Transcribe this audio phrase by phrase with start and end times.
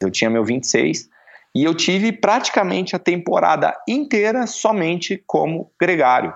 [0.00, 1.08] Eu tinha meu 26
[1.54, 6.32] e eu tive praticamente a temporada inteira somente como gregário.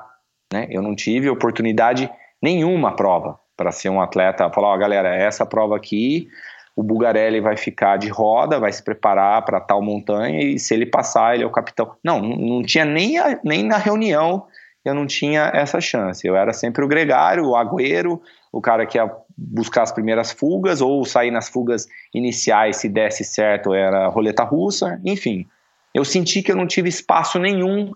[0.52, 0.66] Né?
[0.70, 2.10] Eu não tive oportunidade
[2.42, 4.50] nenhuma prova para ser um atleta.
[4.50, 6.28] Falar, ó, galera, essa prova aqui,
[6.76, 10.86] o Bugarelli vai ficar de roda, vai se preparar para tal montanha e se ele
[10.86, 11.94] passar, ele é o capitão.
[12.02, 14.46] Não, não tinha nem, a, nem na reunião
[14.84, 16.26] eu não tinha essa chance.
[16.26, 18.20] Eu era sempre o gregário, o agüero,
[18.52, 23.24] o cara que ia buscar as primeiras fugas ou sair nas fugas iniciais se desse
[23.24, 25.46] certo era roleta russa, enfim.
[25.94, 27.92] Eu senti que eu não tive espaço nenhum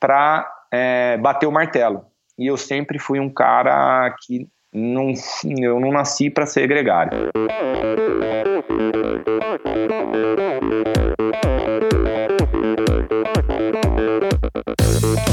[0.00, 2.04] para é, bater o martelo.
[2.38, 5.12] E eu sempre fui um cara que não,
[5.60, 7.30] eu não nasci para ser gregário.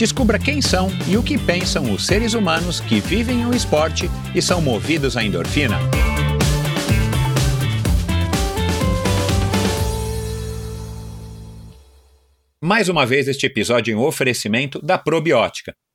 [0.00, 4.40] Descubra quem são e o que pensam os seres humanos que vivem o esporte e
[4.40, 5.78] são movidos à endorfina.
[12.64, 15.74] Mais uma vez, este episódio em oferecimento da Probiótica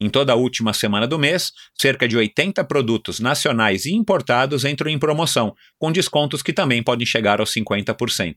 [0.00, 4.90] em toda a última semana do mês, cerca de 80 produtos nacionais e importados entram
[4.90, 8.36] em promoção, com descontos que também podem chegar aos 50%.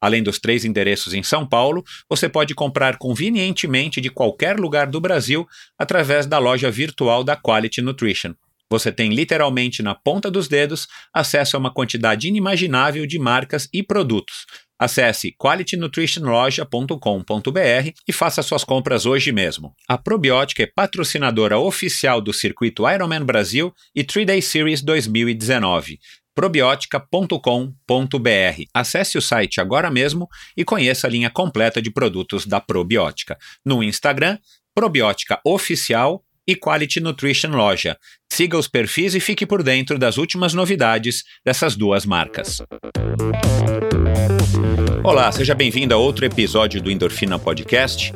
[0.00, 5.00] Além dos três endereços em São Paulo, você pode comprar convenientemente de qualquer lugar do
[5.00, 5.46] Brasil
[5.78, 8.34] através da loja virtual da Quality Nutrition.
[8.70, 13.82] Você tem literalmente na ponta dos dedos acesso a uma quantidade inimaginável de marcas e
[13.82, 14.46] produtos,
[14.78, 19.74] Acesse qualitynutritionloja.com.br e faça suas compras hoje mesmo.
[19.88, 25.98] A Probiótica é patrocinadora oficial do circuito Ironman Brasil e 3-Day Series 2019
[26.34, 28.64] probiotica.com.br.
[28.74, 33.38] Acesse o site agora mesmo e conheça a linha completa de produtos da Probiótica.
[33.64, 34.38] No Instagram,
[34.74, 37.96] Probiótica Oficial e Quality Nutrition Loja.
[38.32, 42.62] Siga os perfis e fique por dentro das últimas novidades dessas duas marcas.
[45.02, 48.12] Olá, seja bem-vindo a outro episódio do Endorfina Podcast.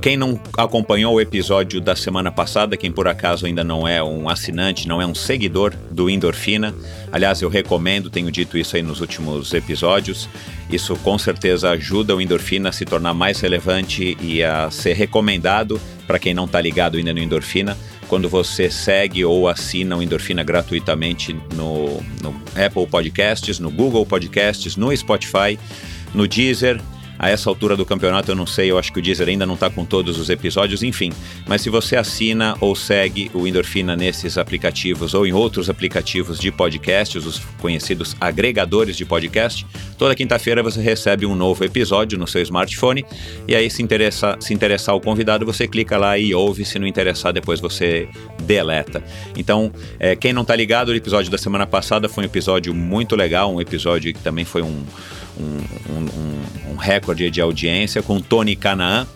[0.00, 4.30] Quem não acompanhou o episódio da semana passada, quem por acaso ainda não é um
[4.30, 6.74] assinante, não é um seguidor do Endorfina,
[7.12, 10.26] aliás, eu recomendo, tenho dito isso aí nos últimos episódios.
[10.70, 15.78] Isso com certeza ajuda o Endorfina a se tornar mais relevante e a ser recomendado
[16.10, 17.78] para quem não está ligado ainda no Endorfina
[18.08, 24.74] quando você segue ou assina o Endorfina gratuitamente no, no Apple Podcasts, no Google Podcasts,
[24.74, 25.56] no Spotify
[26.12, 26.80] no Deezer.
[27.20, 29.52] A essa altura do campeonato eu não sei, eu acho que o Deezer ainda não
[29.52, 31.12] está com todos os episódios, enfim.
[31.46, 36.50] Mas se você assina ou segue o Endorfina nesses aplicativos ou em outros aplicativos de
[36.50, 39.66] podcasts, os conhecidos agregadores de podcast,
[39.98, 43.04] toda quinta-feira você recebe um novo episódio no seu smartphone.
[43.46, 46.64] E aí, se, interessa, se interessar o convidado, você clica lá e ouve.
[46.64, 48.08] Se não interessar, depois você
[48.44, 49.04] deleta.
[49.36, 53.14] Então, é, quem não está ligado, o episódio da semana passada foi um episódio muito
[53.14, 54.82] legal, um episódio que também foi um
[55.40, 59.06] um, um, um recorde de audiência com Tony Canaan,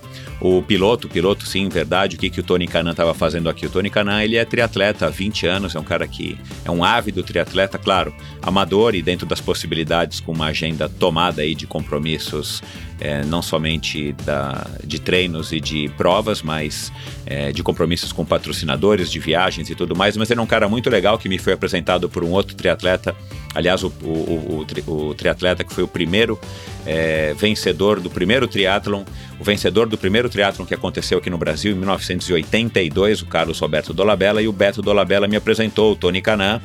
[0.41, 3.67] o piloto, piloto sim, verdade, o que, que o Tony Canan estava fazendo aqui.
[3.67, 6.85] O Tony Canan, ele é triatleta há 20 anos, é um cara que é um
[6.85, 12.62] ávido triatleta, claro, amador e dentro das possibilidades com uma agenda tomada aí de compromissos
[13.00, 16.93] é, não somente da, de treinos e de provas, mas
[17.26, 20.17] é, de compromissos com patrocinadores, de viagens e tudo mais.
[20.17, 23.14] Mas ele é um cara muito legal que me foi apresentado por um outro triatleta,
[23.55, 26.38] aliás, o, o, o, o triatleta que foi o primeiro
[26.87, 29.05] é, vencedor do primeiro triatlon,
[29.38, 33.93] o vencedor do primeiro triatlon que aconteceu aqui no Brasil em 1982, o Carlos Roberto
[33.93, 36.61] Dolabella, e o Beto Dolabella me apresentou, o Tony Canan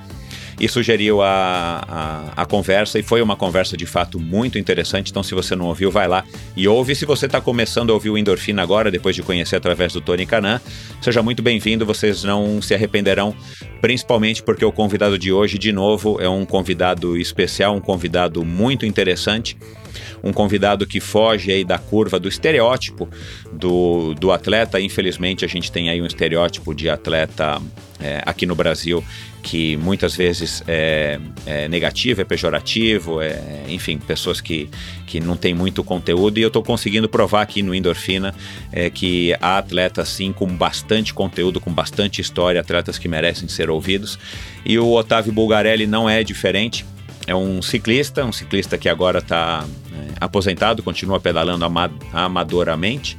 [0.60, 1.84] e sugeriu a,
[2.36, 5.10] a, a, conversa e foi uma conversa de fato muito interessante.
[5.10, 6.24] Então, se você não ouviu, vai lá
[6.56, 6.96] e ouve.
[6.96, 10.26] Se você está começando a ouvir o Endorfina agora, depois de conhecer através do Tony
[10.26, 10.60] Canan,
[11.02, 11.86] seja muito bem-vindo.
[11.86, 13.34] Vocês não se arrependerão,
[13.82, 18.86] principalmente porque o convidado de hoje, de novo, é um convidado especial, um convidado muito
[18.86, 19.58] interessante
[20.24, 23.10] um convidado que foge aí da curva do estereótipo
[23.52, 24.80] do, do atleta.
[24.80, 27.62] Infelizmente, a gente tem aí um estereótipo de atleta
[28.00, 29.04] é, aqui no Brasil
[29.42, 34.70] que muitas vezes é, é negativo, é pejorativo, é, enfim, pessoas que,
[35.08, 36.38] que não têm muito conteúdo.
[36.38, 38.36] E eu estou conseguindo provar aqui no Endorfina
[38.72, 43.70] é, que há atletas, sim, com bastante conteúdo, com bastante história, atletas que merecem ser
[43.70, 44.20] ouvidos.
[44.66, 46.86] E o Otávio Bulgarelli não é diferente.
[47.30, 51.64] É um ciclista, um ciclista que agora está é, aposentado, continua pedalando
[52.12, 53.16] amadoramente,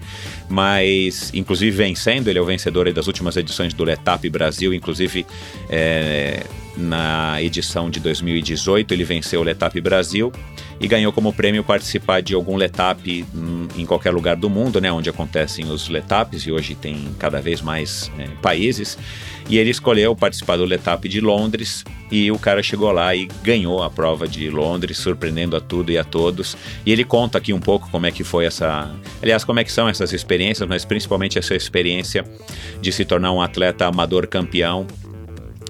[0.49, 5.25] mas inclusive vencendo, ele é o vencedor das últimas edições do Letap Brasil, inclusive
[5.69, 6.43] é,
[6.77, 10.33] na edição de 2018 ele venceu o Letap Brasil
[10.81, 13.25] e ganhou como prêmio participar de algum Letap
[13.77, 17.63] em qualquer lugar do mundo, né, onde acontecem os Letaps e hoje tem cada vez
[17.63, 18.99] mais é, países.
[19.51, 23.83] E ele escolheu participar do Letap de Londres e o cara chegou lá e ganhou
[23.83, 26.57] a prova de Londres, surpreendendo a tudo e a todos.
[26.87, 28.89] E ele conta aqui um pouco como é que foi essa,
[29.21, 32.25] aliás, como é que são essas experiências, mas principalmente essa experiência
[32.81, 34.87] de se tornar um atleta amador campeão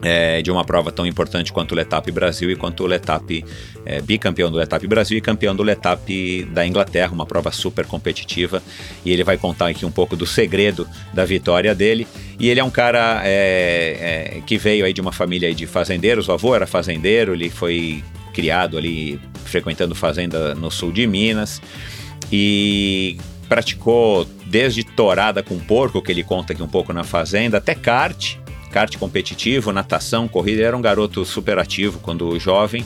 [0.02, 3.44] é, de uma prova tão importante quanto o Letap Brasil e quanto o Letap
[3.84, 8.62] é, bicampeão do Letap Brasil e campeão do Letap da Inglaterra, uma prova super competitiva.
[9.04, 12.06] E ele vai contar aqui um pouco do segredo da vitória dele.
[12.38, 16.28] E ele é um cara é, é que veio aí de uma família de fazendeiros,
[16.28, 18.02] o avô era fazendeiro, ele foi
[18.32, 21.60] criado ali frequentando fazenda no sul de Minas
[22.32, 23.18] e
[23.48, 28.36] praticou desde torada com porco, que ele conta aqui um pouco na fazenda, até kart,
[28.70, 30.58] kart competitivo, natação, corrida.
[30.58, 32.84] Ele era um garoto super ativo quando jovem.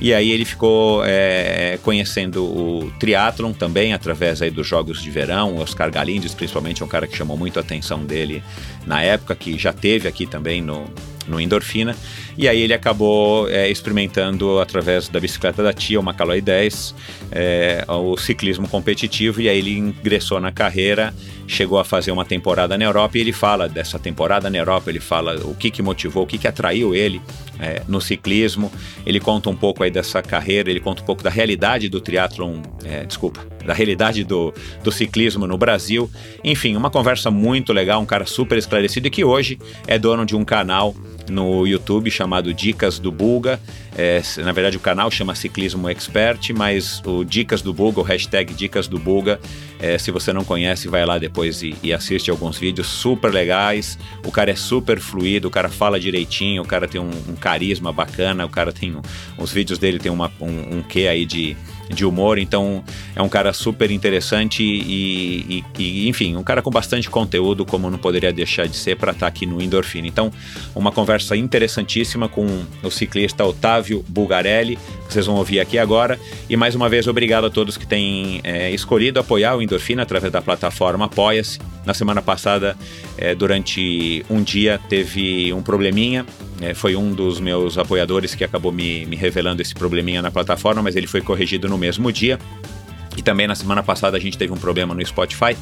[0.00, 5.56] E aí ele ficou é, conhecendo o triatlon também através aí dos Jogos de Verão.
[5.56, 8.42] Oscar Galindes, principalmente, é um cara que chamou muito a atenção dele
[8.86, 10.84] na época, que já teve aqui também no,
[11.26, 11.96] no Endorfina.
[12.38, 16.94] E aí ele acabou é, experimentando através da bicicleta da tia, o Macaloi 10,
[17.32, 19.40] é, o ciclismo competitivo.
[19.40, 21.14] E aí ele ingressou na carreira,
[21.46, 23.16] chegou a fazer uma temporada na Europa.
[23.16, 26.36] E ele fala dessa temporada na Europa, ele fala o que, que motivou, o que,
[26.36, 27.22] que atraiu ele
[27.58, 28.70] é, no ciclismo.
[29.06, 32.60] Ele conta um pouco aí dessa carreira, ele conta um pouco da realidade do triatlon,
[32.84, 34.52] é, desculpa, da realidade do,
[34.84, 36.10] do ciclismo no Brasil.
[36.44, 40.36] Enfim, uma conversa muito legal, um cara super esclarecido e que hoje é dono de
[40.36, 40.94] um canal
[41.28, 43.60] no YouTube chamado Dicas do Bulga.
[43.96, 48.52] É, na verdade, o canal chama Ciclismo Expert, mas o Dicas do Bulga, o hashtag
[48.52, 49.40] Dicas do Bulga,
[49.78, 53.98] é, se você não conhece, vai lá depois e, e, assiste alguns vídeos super legais.
[54.24, 57.92] O cara é super fluido, o cara fala direitinho, o cara tem um, um carisma
[57.92, 58.94] bacana, o cara tem.
[58.94, 59.02] Um,
[59.38, 61.56] os vídeos dele tem uma, um, um quê aí de
[61.88, 62.82] de humor, então
[63.14, 67.90] é um cara super interessante e, e, e, enfim, um cara com bastante conteúdo, como
[67.90, 70.06] não poderia deixar de ser para estar tá aqui no Endorfina.
[70.06, 70.30] Então,
[70.74, 72.46] uma conversa interessantíssima com
[72.82, 74.76] o ciclista Otávio Bulgarelli,
[75.06, 76.18] que vocês vão ouvir aqui agora.
[76.48, 80.32] E mais uma vez, obrigado a todos que têm é, escolhido apoiar o Endorfina através
[80.32, 81.58] da plataforma Apoia-se.
[81.84, 82.76] Na semana passada,
[83.16, 86.26] é, durante um dia, teve um probleminha
[86.60, 90.82] é, foi um dos meus apoiadores que acabou me, me revelando esse probleminha na plataforma,
[90.82, 92.38] mas ele foi corrigido no mesmo dia.
[93.16, 95.56] E também na semana passada a gente teve um problema no Spotify,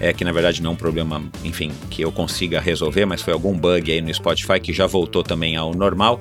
[0.00, 3.32] é, que na verdade não é um problema, enfim, que eu consiga resolver, mas foi
[3.32, 6.18] algum bug aí no Spotify que já voltou também ao normal.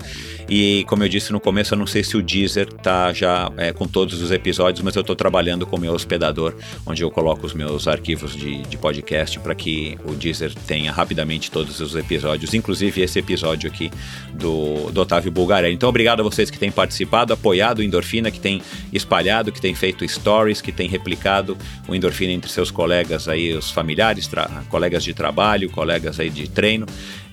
[0.48, 3.74] E como eu disse no começo, eu não sei se o Deezer tá já é,
[3.74, 6.54] com todos os episódios, mas eu estou trabalhando com o meu hospedador,
[6.86, 11.50] onde eu coloco os meus arquivos de, de podcast para que o Deezer tenha rapidamente
[11.50, 13.90] todos os episódios, inclusive esse episódio aqui
[14.34, 15.74] do, do Otávio Bulgarelli.
[15.74, 18.62] Então, obrigado a vocês que têm participado, apoiado o Endorfina, que tem
[18.94, 23.72] espalhado, que tem feito stories, que tem replicado o endorfina entre seus colegas aí, os
[23.72, 24.30] familiares,
[24.70, 26.86] colegas de trabalho, colegas aí de treino.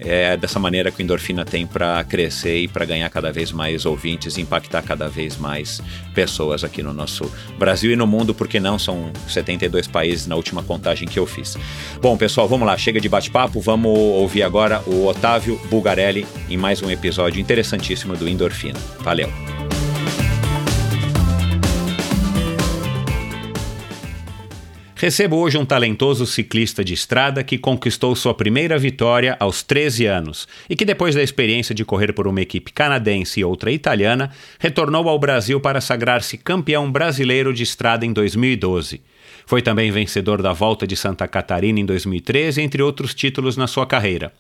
[0.05, 3.87] É dessa maneira que o endorfina tem para crescer e para ganhar cada vez mais
[3.87, 5.81] ouvintes, impactar cada vez mais
[6.13, 10.63] pessoas aqui no nosso Brasil e no mundo, porque não são 72 países na última
[10.63, 11.57] contagem que eu fiz.
[12.01, 16.83] Bom, pessoal, vamos lá, chega de bate-papo, vamos ouvir agora o Otávio Bulgarelli em mais
[16.83, 18.79] um episódio interessantíssimo do Endorfina.
[19.01, 19.31] Valeu.
[25.03, 30.47] Recebo hoje um talentoso ciclista de estrada que conquistou sua primeira vitória aos 13 anos
[30.71, 34.31] e que, depois da experiência de correr por uma equipe canadense e outra italiana,
[34.61, 39.03] retornou ao Brasil para sagrar-se campeão brasileiro de estrada em 2012.
[39.45, 43.85] Foi também vencedor da Volta de Santa Catarina em 2013, entre outros títulos na sua
[43.85, 44.33] carreira.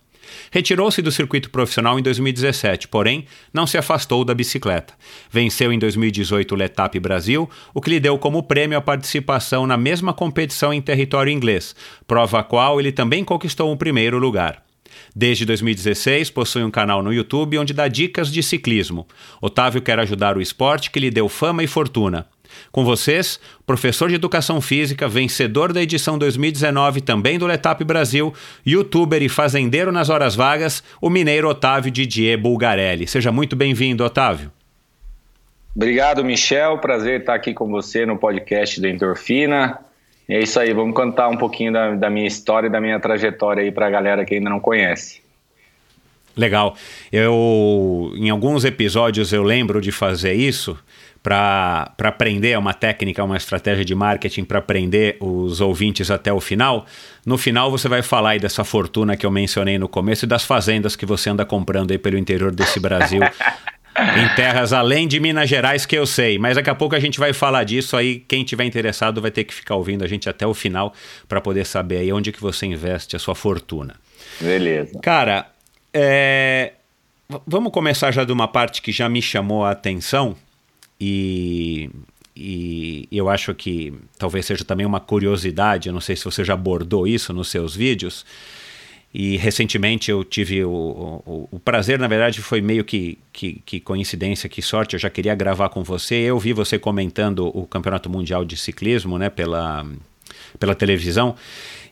[0.51, 4.95] Retirou-se do circuito profissional em 2017, porém não se afastou da bicicleta.
[5.31, 9.77] Venceu em 2018 o Letap Brasil, o que lhe deu como prêmio a participação na
[9.77, 11.75] mesma competição em território inglês,
[12.07, 14.63] prova a qual ele também conquistou o primeiro lugar.
[15.15, 19.07] Desde 2016, possui um canal no YouTube onde dá dicas de ciclismo.
[19.41, 22.27] Otávio quer ajudar o esporte que lhe deu fama e fortuna.
[22.71, 28.33] Com vocês, professor de educação física, vencedor da edição 2019 também do Letap Brasil,
[28.65, 33.07] youtuber e fazendeiro nas horas vagas, o mineiro Otávio Didier Bulgarelli.
[33.07, 34.51] Seja muito bem-vindo, Otávio.
[35.75, 36.79] Obrigado, Michel.
[36.79, 39.79] Prazer estar aqui com você no podcast da Endorfina.
[40.29, 43.63] É isso aí, vamos contar um pouquinho da, da minha história e da minha trajetória
[43.63, 45.21] aí para a galera que ainda não conhece.
[46.37, 46.77] Legal.
[47.11, 50.79] Eu, em alguns episódios, eu lembro de fazer isso
[51.23, 56.41] para aprender, é uma técnica, uma estratégia de marketing para aprender os ouvintes até o
[56.41, 56.85] final.
[57.25, 60.45] No final você vai falar aí dessa fortuna que eu mencionei no começo e das
[60.45, 63.21] fazendas que você anda comprando aí pelo interior desse Brasil.
[63.95, 66.41] em terras além de Minas Gerais, que eu sei.
[66.41, 68.19] Mas daqui a pouco a gente vai falar disso aí.
[68.27, 70.93] Quem tiver interessado vai ter que ficar ouvindo a gente até o final
[71.29, 73.95] para poder saber aí onde que você investe a sua fortuna.
[74.41, 74.99] Beleza.
[75.01, 75.47] Cara,
[75.95, 76.73] é...
[77.47, 80.35] vamos começar já de uma parte que já me chamou a atenção
[81.05, 81.91] e,
[82.37, 86.55] e eu acho que talvez seja também uma curiosidade, eu não sei se você já
[86.55, 88.25] abordou isso nos seus vídeos.
[89.15, 93.79] E recentemente eu tive o, o, o prazer, na verdade, foi meio que, que, que,
[93.79, 94.95] coincidência, que sorte.
[94.95, 96.15] Eu já queria gravar com você.
[96.15, 99.85] Eu vi você comentando o Campeonato Mundial de Ciclismo, né, pela,
[100.59, 101.37] pela televisão.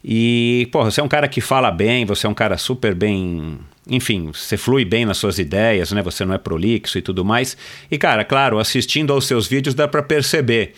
[0.03, 3.59] E, pô, você é um cara que fala bem, você é um cara super bem.
[3.89, 6.03] Enfim, você flui bem nas suas ideias, né?
[6.03, 7.57] Você não é prolixo e tudo mais.
[7.91, 10.75] E, cara, claro, assistindo aos seus vídeos dá para perceber.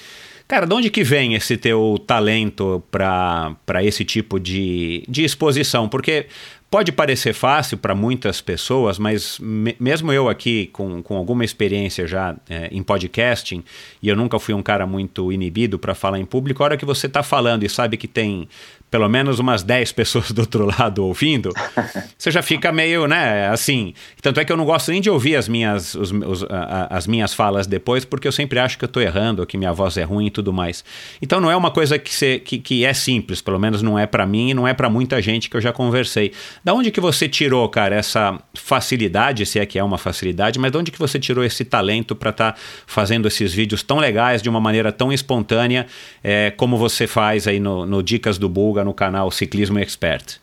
[0.47, 5.89] Cara, de onde que vem esse teu talento para esse tipo de, de exposição?
[5.89, 6.27] Porque
[6.73, 12.07] Pode parecer fácil para muitas pessoas, mas me, mesmo eu aqui com, com alguma experiência
[12.07, 13.63] já é, em podcasting,
[14.03, 16.87] e eu nunca fui um cara muito inibido para falar em público, a hora que
[16.87, 18.49] você está falando e sabe que tem
[18.93, 21.51] pelo menos umas 10 pessoas do outro lado ouvindo,
[22.17, 23.95] você já fica meio, né, assim.
[24.21, 27.07] Tanto é que eu não gosto nem de ouvir as minhas, os, os, a, as
[27.07, 30.03] minhas falas depois, porque eu sempre acho que eu estou errando, que minha voz é
[30.03, 30.85] ruim e tudo mais.
[31.23, 34.05] Então não é uma coisa que, você, que, que é simples, pelo menos não é
[34.05, 36.33] para mim e não é para muita gente que eu já conversei.
[36.63, 40.71] Da onde que você tirou, cara, essa facilidade, se é que é uma facilidade, mas
[40.71, 44.43] de onde que você tirou esse talento para estar tá fazendo esses vídeos tão legais
[44.43, 45.87] de uma maneira tão espontânea,
[46.23, 50.41] é, como você faz aí no, no Dicas do Bulga, no canal Ciclismo Expert?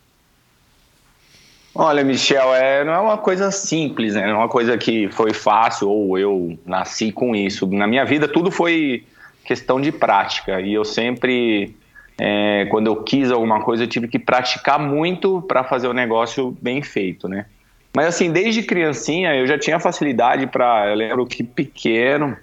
[1.74, 4.22] Olha, Michel, é, não é uma coisa simples, né?
[4.26, 7.66] não é uma coisa que foi fácil ou eu nasci com isso.
[7.68, 9.04] Na minha vida, tudo foi
[9.44, 11.74] questão de prática e eu sempre,
[12.18, 16.56] é, quando eu quis alguma coisa, eu tive que praticar muito para fazer o negócio
[16.60, 17.46] bem feito, né?
[17.94, 22.36] Mas assim, desde criancinha eu já tinha facilidade para, eu lembro que pequeno,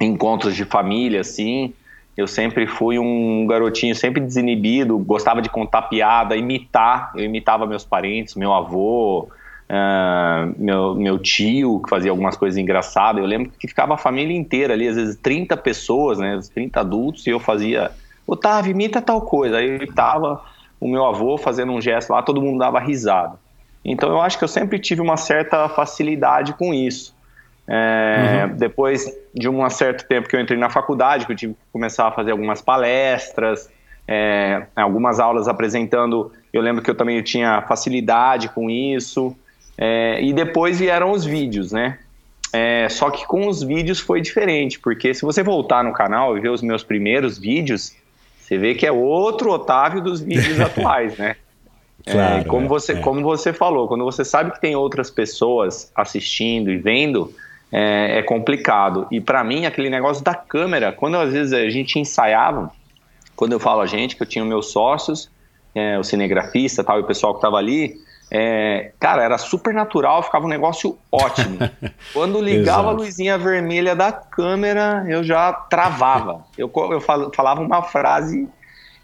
[0.00, 1.72] encontros de família, assim,
[2.16, 7.10] eu sempre fui um garotinho sempre desinibido, gostava de contar piada, imitar.
[7.14, 9.28] Eu imitava meus parentes, meu avô,
[9.70, 13.22] uh, meu, meu tio, que fazia algumas coisas engraçadas.
[13.22, 17.26] Eu lembro que ficava a família inteira ali, às vezes 30 pessoas, né, 30 adultos,
[17.26, 17.90] e eu fazia,
[18.26, 19.56] Otávio, imita tal coisa.
[19.56, 20.42] Aí eu imitava
[20.78, 23.40] o meu avô fazendo um gesto lá, todo mundo dava risada.
[23.82, 27.14] Então eu acho que eu sempre tive uma certa facilidade com isso.
[27.68, 28.56] É, uhum.
[28.56, 32.08] Depois de um certo tempo que eu entrei na faculdade, que eu tive que começar
[32.08, 33.70] a fazer algumas palestras,
[34.06, 36.32] é, algumas aulas apresentando.
[36.52, 39.36] Eu lembro que eu também tinha facilidade com isso.
[39.78, 41.98] É, e depois vieram os vídeos, né?
[42.52, 46.40] É, só que com os vídeos foi diferente, porque se você voltar no canal e
[46.40, 47.94] ver os meus primeiros vídeos,
[48.38, 51.36] você vê que é outro Otávio dos vídeos atuais, né?
[52.04, 52.96] É, claro, como, você, é.
[52.96, 57.32] como você falou, quando você sabe que tem outras pessoas assistindo e vendo,
[57.72, 59.06] é, é complicado.
[59.10, 62.70] E para mim, aquele negócio da câmera, quando às vezes a gente ensaiava,
[63.34, 65.30] quando eu falo a gente, que eu tinha meus sócios,
[65.74, 67.94] é, o cinegrafista tal, e o pessoal que estava ali,
[68.30, 71.58] é, cara, era super natural, ficava um negócio ótimo.
[72.12, 76.44] Quando ligava a luzinha vermelha da câmera, eu já travava.
[76.56, 78.48] Eu, eu falava uma frase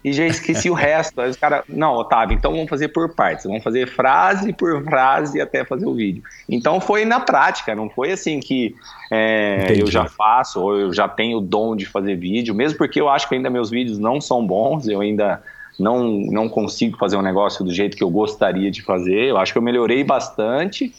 [0.03, 1.19] e já esqueci o resto.
[1.19, 3.45] Aí os caras, não, Otávio, então vamos fazer por partes.
[3.45, 6.23] Vamos fazer frase por frase até fazer o vídeo.
[6.47, 8.75] Então foi na prática, não foi assim que
[9.11, 13.01] é, eu já faço ou eu já tenho o dom de fazer vídeo, mesmo porque
[13.01, 15.41] eu acho que ainda meus vídeos não são bons, eu ainda
[15.77, 19.25] não, não consigo fazer um negócio do jeito que eu gostaria de fazer.
[19.25, 20.93] Eu acho que eu melhorei bastante,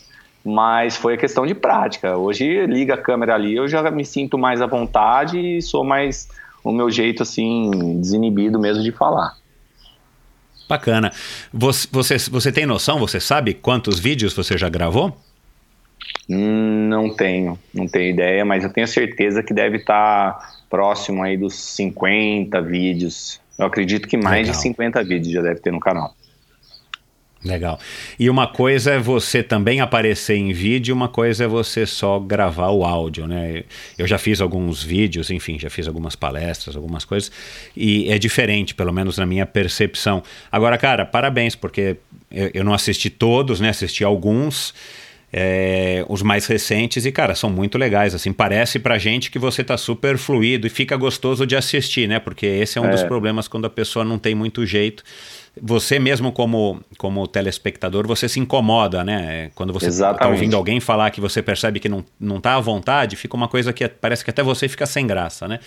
[0.44, 2.16] mas foi a questão de prática.
[2.16, 6.28] Hoje liga a câmera ali, eu já me sinto mais à vontade e sou mais
[6.62, 9.36] o meu jeito assim desinibido mesmo de falar.
[10.68, 11.12] Bacana.
[11.52, 15.16] Você, você, você tem noção, você sabe quantos vídeos você já gravou?
[16.28, 21.36] Hum, não tenho, não tenho ideia, mas eu tenho certeza que deve estar próximo aí
[21.36, 23.40] dos 50 vídeos.
[23.58, 24.52] Eu acredito que mais Legal.
[24.52, 26.14] de 50 vídeos já deve ter no canal.
[27.42, 27.80] Legal.
[28.18, 32.68] E uma coisa é você também aparecer em vídeo, uma coisa é você só gravar
[32.68, 33.64] o áudio, né?
[33.96, 37.32] Eu já fiz alguns vídeos, enfim, já fiz algumas palestras, algumas coisas,
[37.74, 40.22] e é diferente, pelo menos na minha percepção.
[40.52, 41.96] Agora, cara, parabéns, porque
[42.30, 43.70] eu, eu não assisti todos, né?
[43.70, 44.74] Assisti alguns.
[45.32, 49.62] É, os mais recentes e, cara, são muito legais, assim, parece pra gente que você
[49.62, 52.90] tá super fluido e fica gostoso de assistir, né, porque esse é um é.
[52.90, 55.04] dos problemas quando a pessoa não tem muito jeito
[55.60, 59.50] você mesmo como, como telespectador, você se incomoda, né?
[59.54, 63.16] Quando você está ouvindo alguém falar que você percebe que não, não tá à vontade,
[63.16, 65.58] fica uma coisa que parece que até você fica sem graça, né?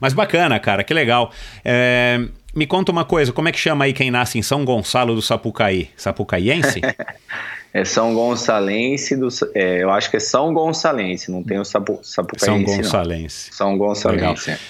[0.00, 1.30] Mas bacana, cara, que legal.
[1.64, 2.20] É,
[2.54, 5.22] me conta uma coisa, como é que chama aí quem nasce em São Gonçalo do
[5.22, 5.90] Sapucaí?
[5.96, 6.80] Sapucaiense?
[7.74, 9.28] é São Gonçalense do.
[9.54, 12.46] É, eu acho que é São Gonçalense, não tem o Sapu, Sapucaense.
[12.46, 13.50] São Gonçalense.
[13.50, 13.56] Não.
[13.56, 14.50] São Gonçalense.
[14.50, 14.60] Legal.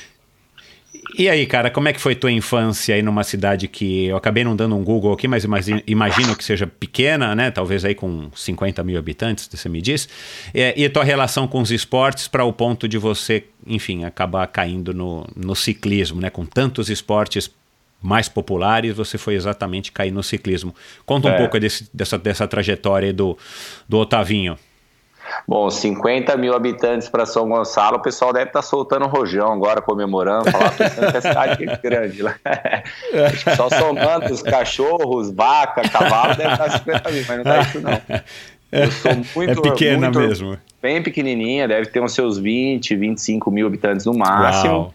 [1.16, 4.42] E aí, cara, como é que foi tua infância aí numa cidade que eu acabei
[4.42, 5.44] não dando um Google aqui, mas
[5.86, 7.50] imagino que seja pequena, né?
[7.50, 10.08] Talvez aí com 50 mil habitantes, você me diz.
[10.52, 14.92] E, e tua relação com os esportes para o ponto de você, enfim, acabar caindo
[14.92, 16.30] no, no ciclismo, né?
[16.30, 17.50] Com tantos esportes
[18.02, 20.74] mais populares, você foi exatamente cair no ciclismo.
[21.06, 21.38] Conta um é.
[21.38, 23.38] pouco desse, dessa, dessa trajetória do,
[23.88, 24.58] do Otavinho.
[25.46, 29.80] Bom, 50 mil habitantes para São Gonçalo, o pessoal deve estar tá soltando rojão agora,
[29.82, 32.34] comemorando, falar pensando que a cidade é grande lá.
[33.26, 37.60] Acho que só somando os cachorros, vaca, cavalo, deve estar 50 mil, mas não dá
[37.60, 38.00] isso não.
[38.72, 39.66] Eu sou muito.
[39.66, 40.58] É pequena muito, mesmo.
[40.82, 44.74] Bem pequenininha, deve ter uns seus 20, 25 mil habitantes no máximo.
[44.74, 44.94] Uau.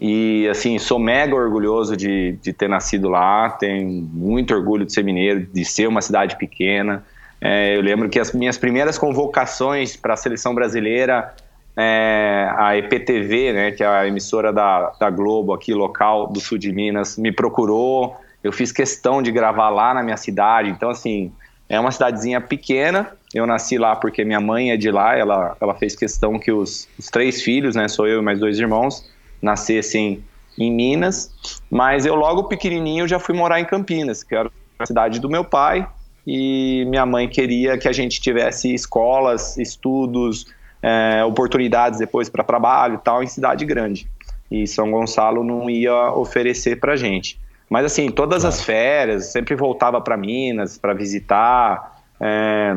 [0.00, 5.04] E assim, sou mega orgulhoso de, de ter nascido lá, tenho muito orgulho de ser
[5.04, 7.04] mineiro, de ser uma cidade pequena.
[7.40, 11.34] É, eu lembro que as minhas primeiras convocações para a seleção brasileira,
[11.76, 16.58] é, a EPTV, né, que é a emissora da, da Globo aqui local do sul
[16.58, 18.16] de Minas, me procurou.
[18.44, 20.68] Eu fiz questão de gravar lá na minha cidade.
[20.68, 21.32] Então, assim,
[21.68, 23.10] é uma cidadezinha pequena.
[23.32, 25.16] Eu nasci lá porque minha mãe é de lá.
[25.16, 28.58] Ela, ela fez questão que os, os três filhos, né, sou eu e mais dois
[28.58, 30.22] irmãos, nascessem
[30.58, 31.32] em Minas.
[31.70, 35.44] Mas eu logo pequenininho já fui morar em Campinas, que era a cidade do meu
[35.44, 35.86] pai
[36.26, 40.46] e minha mãe queria que a gente tivesse escolas, estudos,
[40.82, 44.08] é, oportunidades depois para trabalho e tal em cidade grande.
[44.50, 47.38] E São Gonçalo não ia oferecer para gente.
[47.68, 52.02] Mas assim, todas as férias, sempre voltava para Minas para visitar.
[52.20, 52.76] É,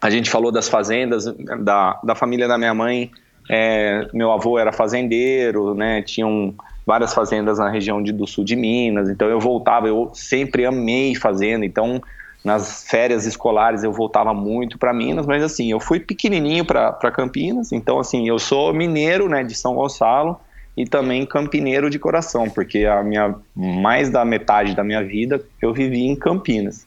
[0.00, 1.24] a gente falou das fazendas
[1.60, 3.10] da, da família da minha mãe.
[3.48, 6.02] É, meu avô era fazendeiro, né?
[6.02, 6.52] Tinham
[6.84, 9.08] várias fazendas na região de, do sul de Minas.
[9.08, 11.64] Então eu voltava, eu sempre amei fazenda.
[11.64, 12.02] Então
[12.44, 17.72] nas férias escolares eu voltava muito para Minas, mas assim, eu fui pequenininho para Campinas,
[17.72, 20.38] então assim, eu sou mineiro, né, de São Gonçalo
[20.76, 25.72] e também campineiro de coração, porque a minha mais da metade da minha vida eu
[25.72, 26.86] vivi em Campinas.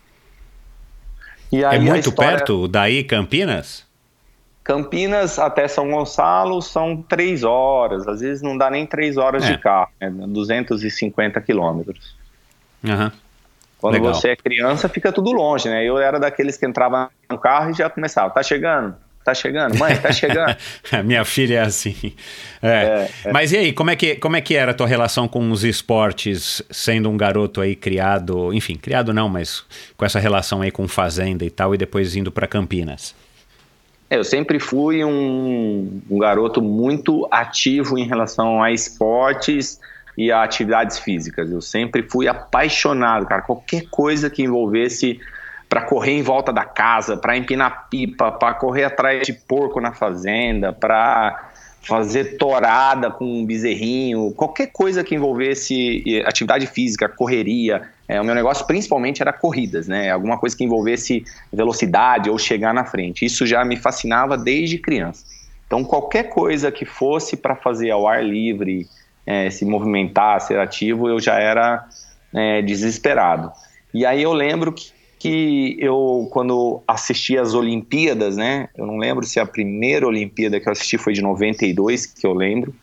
[1.51, 2.37] E é muito história...
[2.37, 3.87] perto daí Campinas?
[4.63, 9.53] Campinas até São Gonçalo são três horas, às vezes não dá nem três horas é.
[9.53, 12.15] de carro, né, 250 quilômetros.
[12.83, 13.09] Uhum.
[13.79, 14.13] Quando Legal.
[14.13, 15.85] você é criança, fica tudo longe, né?
[15.85, 19.95] Eu era daqueles que entrava no carro e já começava, tá chegando, tá chegando, mãe,
[19.97, 20.55] tá chegando.
[21.05, 22.13] Minha filha é assim.
[22.61, 22.67] É.
[22.67, 23.31] É, é.
[23.31, 25.63] Mas e aí, como é, que, como é que era a tua relação com os
[25.63, 29.63] esportes, sendo um garoto aí criado, enfim, criado não, mas
[29.95, 33.13] com essa relação aí com fazenda e tal, e depois indo para Campinas?
[34.09, 39.79] Eu sempre fui um, um garoto muito ativo em relação a esportes,
[40.17, 41.51] e a atividades físicas.
[41.51, 43.43] Eu sempre fui apaixonado, cara.
[43.43, 45.19] Qualquer coisa que envolvesse
[45.69, 49.93] para correr em volta da casa, para empinar pipa, para correr atrás de porco na
[49.93, 51.51] fazenda, para
[51.81, 57.89] fazer torada com um bezerrinho, qualquer coisa que envolvesse atividade física, correria.
[58.07, 60.09] É, o meu negócio principalmente era corridas, né?
[60.09, 63.23] Alguma coisa que envolvesse velocidade ou chegar na frente.
[63.23, 65.25] Isso já me fascinava desde criança.
[65.65, 68.87] Então, qualquer coisa que fosse para fazer ao ar livre,
[69.27, 71.85] é, se movimentar, ser ativo, eu já era
[72.33, 73.51] é, desesperado.
[73.93, 78.69] E aí eu lembro que, que eu, quando assisti as Olimpíadas, né?
[78.75, 82.33] Eu não lembro se a primeira Olimpíada que eu assisti foi de 92, que eu
[82.33, 82.73] lembro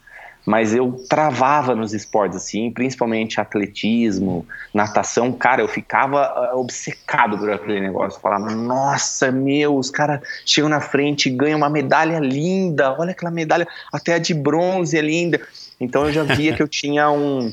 [0.46, 5.33] mas eu travava nos esportes, assim, principalmente atletismo, natação.
[5.33, 8.20] Cara, eu ficava uh, obcecado por aquele negócio.
[8.20, 12.94] Falava, nossa, meu, os caras chegam na frente ganham uma medalha linda.
[12.98, 15.40] Olha aquela medalha, até a de bronze é linda.
[15.80, 17.52] Então eu já via que eu tinha um,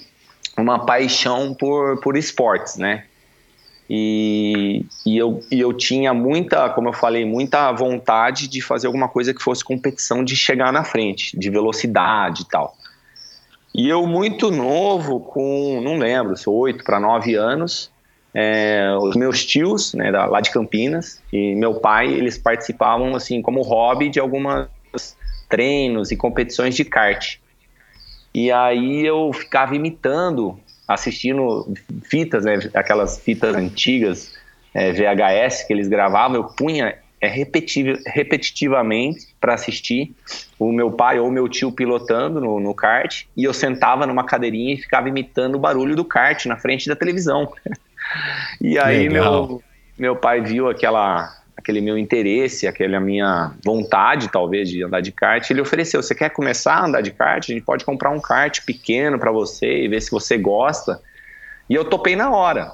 [0.57, 3.05] uma paixão por, por esportes, né?
[3.93, 9.09] E, e, eu, e eu tinha muita, como eu falei, muita vontade de fazer alguma
[9.09, 12.77] coisa que fosse competição de chegar na frente, de velocidade e tal.
[13.75, 17.91] E eu, muito novo, com, não lembro, sou oito para nove anos,
[18.33, 23.61] é, os meus tios, né, lá de Campinas, e meu pai, eles participavam, assim, como
[23.61, 24.69] hobby de algumas
[25.49, 27.37] treinos e competições de kart.
[28.33, 34.33] E aí eu ficava imitando, assistindo fitas, né, aquelas fitas antigas,
[34.73, 40.11] é, VHS que eles gravavam, eu punha é repetitivamente para assistir
[40.57, 44.73] o meu pai ou meu tio pilotando no, no, kart e eu sentava numa cadeirinha
[44.73, 47.53] e ficava imitando o barulho do kart na frente da televisão.
[48.59, 49.61] e aí meu,
[49.99, 55.49] meu pai viu aquela aquele meu interesse, aquela minha vontade talvez de andar de kart,
[55.49, 57.49] ele ofereceu, você quer começar a andar de kart?
[57.49, 60.99] A gente pode comprar um kart pequeno para você e ver se você gosta.
[61.69, 62.71] E eu topei na hora.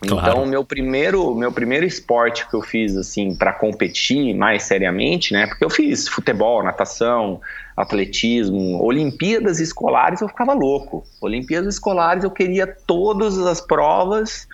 [0.00, 0.28] Claro.
[0.30, 5.46] Então, meu primeiro, meu primeiro esporte que eu fiz assim para competir mais seriamente, né?
[5.46, 7.40] Porque eu fiz futebol, natação,
[7.76, 11.04] atletismo, Olimpíadas escolares eu ficava louco.
[11.20, 14.46] Olimpíadas escolares eu queria todas as provas,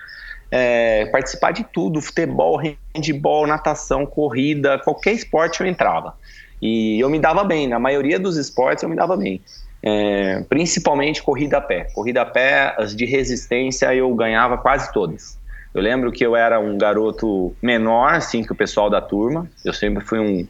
[0.57, 2.57] é, participar de tudo, futebol,
[2.95, 6.13] handball, natação, corrida, qualquer esporte eu entrava.
[6.61, 9.41] E eu me dava bem, na maioria dos esportes eu me dava bem.
[9.83, 11.87] É, principalmente corrida a pé.
[11.93, 15.37] Corrida a pé, as de resistência eu ganhava quase todas.
[15.73, 19.51] Eu lembro que eu era um garoto menor, assim, que o pessoal da turma.
[19.65, 20.47] Eu sempre fui um,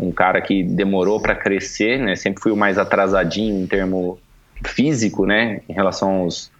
[0.00, 2.16] um cara que demorou para crescer, né?
[2.16, 4.18] Sempre fui o mais atrasadinho em termo
[4.66, 5.60] físico, né?
[5.68, 6.50] Em relação aos,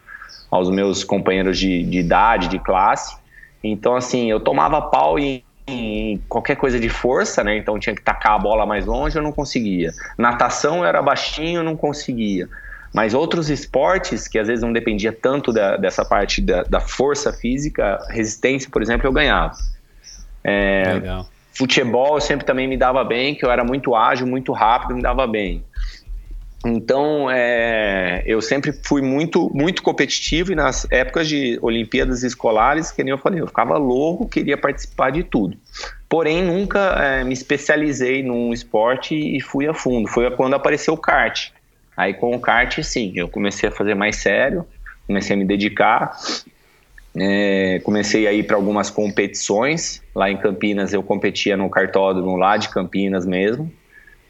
[0.55, 3.17] aos meus companheiros de, de idade, de classe.
[3.63, 7.57] Então, assim, eu tomava pau em em qualquer coisa de força, né?
[7.57, 9.93] Então tinha que tacar a bola mais longe, eu não conseguia.
[10.19, 12.49] Natação eu era baixinho, eu não conseguia.
[12.93, 17.33] Mas outros esportes, que às vezes não dependia tanto da, dessa parte da, da, força
[17.33, 19.57] física, resistência, por exemplo, eu ganhava.
[20.45, 21.27] É, Legal.
[21.53, 25.03] Futebol eu sempre também me dava bem, que eu era muito ágil, muito rápido, me
[25.03, 25.65] dava bem.
[26.65, 33.05] Então, é, eu sempre fui muito, muito competitivo e nas épocas de Olimpíadas escolares, que
[33.05, 35.59] nem eu falei, eu ficava louco, queria participar de tudo.
[36.09, 40.09] Porém, nunca é, me especializei num esporte e fui a fundo.
[40.09, 41.51] Foi quando apareceu o kart.
[41.95, 44.67] Aí, com o kart, sim, eu comecei a fazer mais sério,
[45.07, 46.17] comecei a me dedicar.
[47.17, 50.03] É, comecei a ir para algumas competições.
[50.15, 53.71] Lá em Campinas, eu competia no cartódromo lá de Campinas mesmo.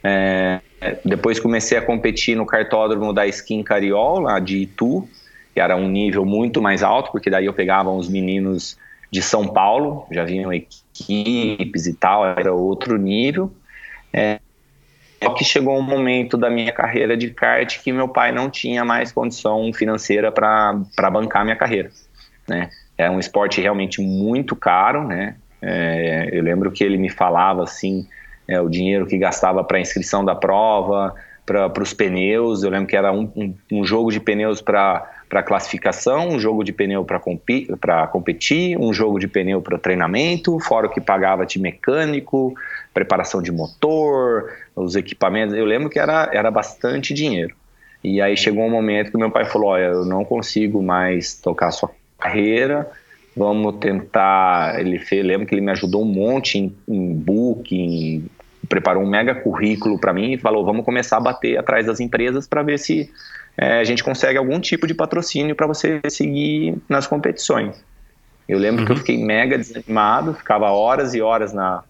[0.07, 0.61] É,
[1.03, 5.09] depois comecei a competir no cartódromo da Skin Cariol, lá de Itu,
[5.55, 8.77] que era um nível muito mais alto, porque daí eu pegava os meninos
[9.11, 13.51] de São Paulo, já vinham equipes e tal, era outro nível.
[14.13, 14.41] É,
[15.23, 18.85] só que chegou um momento da minha carreira de kart que meu pai não tinha
[18.85, 21.91] mais condição financeira para bancar minha carreira,
[22.47, 22.69] né?
[22.99, 25.37] É um esporte realmente muito caro, né?
[25.63, 28.07] É, eu lembro que ele me falava assim,
[28.47, 31.15] é, o dinheiro que gastava para a inscrição da prova,
[31.47, 32.63] para os pneus.
[32.63, 36.73] Eu lembro que era um, um, um jogo de pneus para classificação, um jogo de
[36.73, 37.69] pneu para compi
[38.11, 42.55] competir, um jogo de pneu para treinamento, fora o que pagava de mecânico,
[42.93, 45.55] preparação de motor, os equipamentos.
[45.55, 47.55] Eu lembro que era, era bastante dinheiro.
[48.03, 51.69] E aí chegou um momento que meu pai falou: Olha, eu não consigo mais tocar
[51.69, 52.87] a sua carreira,
[53.35, 54.79] vamos tentar.
[54.79, 58.27] Ele fez, lembro que ele me ajudou um monte em, em book, em
[58.69, 62.47] preparou um mega currículo para mim e falou: vamos começar a bater atrás das empresas
[62.47, 63.11] para ver se
[63.57, 67.75] é, a gente consegue algum tipo de patrocínio para você seguir nas competições.
[68.49, 68.87] Eu lembro uhum.
[68.87, 69.01] que eu uhum.
[69.01, 71.83] fiquei mega desanimado, ficava horas e horas na,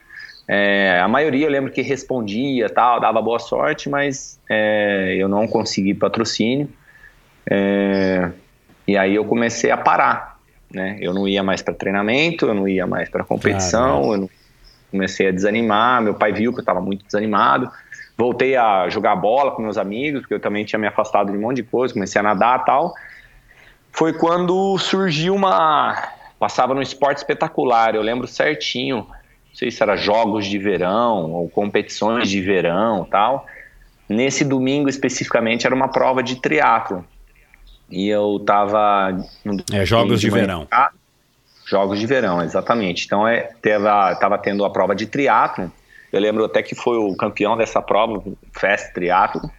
[0.48, 5.48] É, a maioria eu lembro que respondia, tal, dava boa sorte, mas é, eu não
[5.48, 6.70] consegui patrocínio.
[7.50, 8.32] É,
[8.88, 10.39] e aí eu comecei a parar,
[10.74, 10.98] né?
[11.00, 14.30] Eu não ia mais para treinamento, eu não ia mais para competição, eu não,
[14.89, 16.02] comecei a desanimar.
[16.02, 17.70] Meu pai viu que eu estava muito desanimado.
[18.17, 21.41] Voltei a jogar bola com meus amigos, porque eu também tinha me afastado de um
[21.41, 22.95] monte de coisa, comecei a nadar tal.
[23.91, 25.95] Foi quando surgiu uma.
[26.39, 29.06] Passava no esporte espetacular, eu lembro certinho.
[29.08, 33.45] Não sei se era jogos de verão ou competições de verão tal.
[34.10, 37.06] Nesse domingo especificamente era uma prova de triatlo.
[37.89, 39.15] E eu tava.
[39.71, 40.67] É, jogos de, de verão.
[41.65, 43.06] Jogos de verão, exatamente.
[43.06, 45.71] Então é, tava, tava tendo a prova de triatlo
[46.12, 49.50] eu lembro até que foi o campeão dessa prova, Fast Triathlon,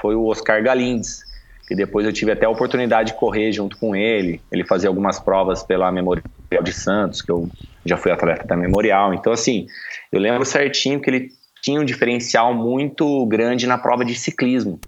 [0.00, 1.24] foi o Oscar Galindes,
[1.66, 4.40] que depois eu tive até a oportunidade de correr junto com ele.
[4.52, 6.22] Ele fazia algumas provas pela Memorial
[6.62, 7.48] de Santos, que eu
[7.84, 9.12] já fui atleta da Memorial.
[9.14, 9.66] Então, assim,
[10.12, 11.28] eu lembro certinho que ele
[11.62, 14.78] tinha um diferencial muito grande na prova de ciclismo.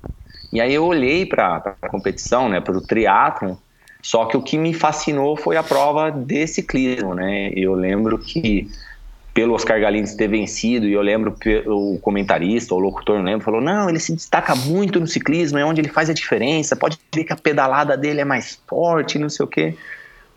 [0.52, 3.56] E aí eu olhei para a competição, né, para o triatlon,
[4.00, 7.50] só que o que me fascinou foi a prova de ciclismo, né?
[7.54, 8.70] Eu lembro que
[9.38, 11.32] pelo Oscar Galindes ter vencido, e eu lembro
[11.66, 15.64] o comentarista, o locutor, não lembro, falou: não, ele se destaca muito no ciclismo, é
[15.64, 19.28] onde ele faz a diferença, pode ver que a pedalada dele é mais forte, não
[19.28, 19.76] sei o quê.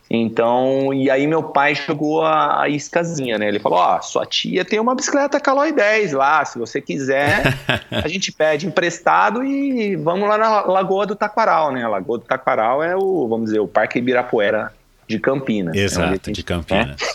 [0.08, 3.48] Então, e aí meu pai jogou a, a iscazinha, né?
[3.48, 7.42] Ele falou: Ó, oh, sua tia tem uma bicicleta Caloi 10 lá, se você quiser,
[7.90, 11.84] a gente pede emprestado e vamos lá na Lagoa do Taquaral, né?
[11.84, 14.72] A Lagoa do Taquaral é o, vamos dizer, o Parque Ibirapuera
[15.08, 15.76] de Campinas.
[15.76, 17.02] Exato, é de Campinas.
[17.02, 17.08] Né?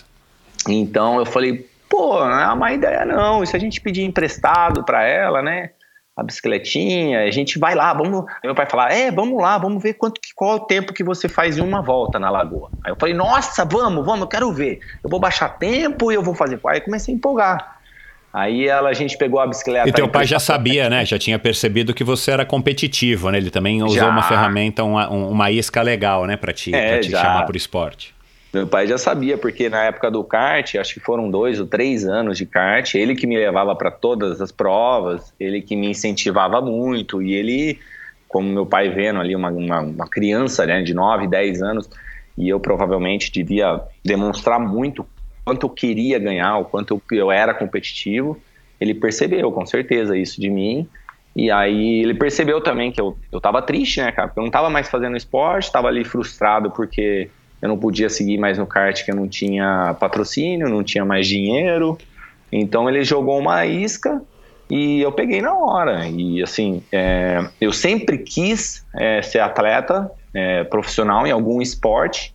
[0.69, 3.43] Então eu falei, pô, não é uma má ideia não.
[3.43, 5.71] E se a gente pedir emprestado para ela, né?
[6.17, 8.25] A bicicletinha, a gente vai lá, vamos.
[8.27, 11.05] Aí meu pai falar, é, vamos lá, vamos ver quanto, qual é o tempo que
[11.05, 12.71] você faz em uma volta na lagoa.
[12.83, 14.81] Aí eu falei, nossa, vamos, vamos, eu quero ver.
[15.05, 16.59] Eu vou baixar tempo e eu vou fazer.
[16.67, 17.77] Aí comecei a empolgar.
[18.33, 19.89] Aí ela, a gente pegou a bicicleta.
[19.89, 21.05] E teu pai já sabia, né?
[21.05, 23.39] Já tinha percebido que você era competitivo, né?
[23.39, 24.09] Ele também usou já.
[24.09, 28.16] uma ferramenta, uma, uma isca legal, né, para te, é, pra te chamar pro esporte.
[28.57, 32.07] Meu pai já sabia, porque na época do kart, acho que foram dois ou três
[32.07, 36.59] anos de kart, ele que me levava para todas as provas, ele que me incentivava
[36.63, 37.79] muito, e ele,
[38.27, 41.91] como meu pai vendo ali uma, uma, uma criança né, de 9, 10 anos,
[42.35, 45.07] e eu provavelmente devia demonstrar muito
[45.45, 48.41] quanto eu queria ganhar, o quanto eu, eu era competitivo,
[48.81, 50.89] ele percebeu com certeza isso de mim,
[51.37, 54.51] e aí ele percebeu também que eu, eu tava triste, né, cara, porque eu não
[54.51, 57.29] tava mais fazendo esporte, tava ali frustrado porque
[57.61, 61.27] eu não podia seguir mais no kart que eu não tinha patrocínio, não tinha mais
[61.27, 61.99] dinheiro.
[62.53, 64.23] Então ele jogou uma isca
[64.71, 66.07] e eu peguei na hora.
[66.07, 72.35] E assim, é, eu sempre quis é, ser atleta é, profissional em algum esporte.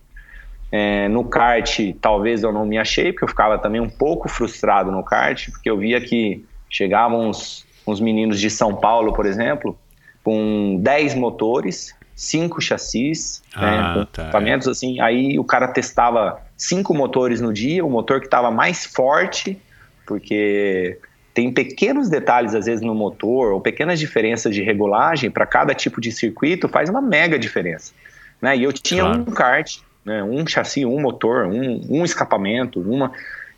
[0.70, 4.90] É, no kart, talvez eu não me achei, porque eu ficava também um pouco frustrado
[4.90, 9.78] no kart, porque eu via que chegavam uns, uns meninos de São Paulo, por exemplo,
[10.24, 14.70] com 10 motores, cinco chassis, ah, né, tá, equipamentos é.
[14.70, 15.00] assim.
[15.00, 19.60] Aí o cara testava cinco motores no dia, o motor que estava mais forte,
[20.06, 20.98] porque
[21.34, 26.00] tem pequenos detalhes às vezes no motor ou pequenas diferenças de regulagem para cada tipo
[26.00, 27.92] de circuito faz uma mega diferença.
[28.40, 28.56] Né?
[28.56, 29.20] E eu tinha claro.
[29.20, 33.12] um kart, né, um chassi, um motor, um, um escapamento, uma.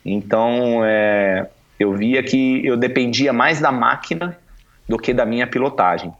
[0.05, 1.47] Então é,
[1.79, 4.37] eu via que eu dependia mais da máquina
[4.87, 6.13] do que da minha pilotagem.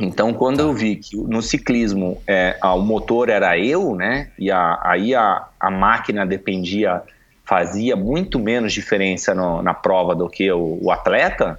[0.00, 4.78] Então, quando eu vi que no ciclismo é, o motor era eu, né, e a,
[4.82, 7.02] aí a, a máquina dependia,
[7.44, 11.58] fazia muito menos diferença no, na prova do que o, o, atleta,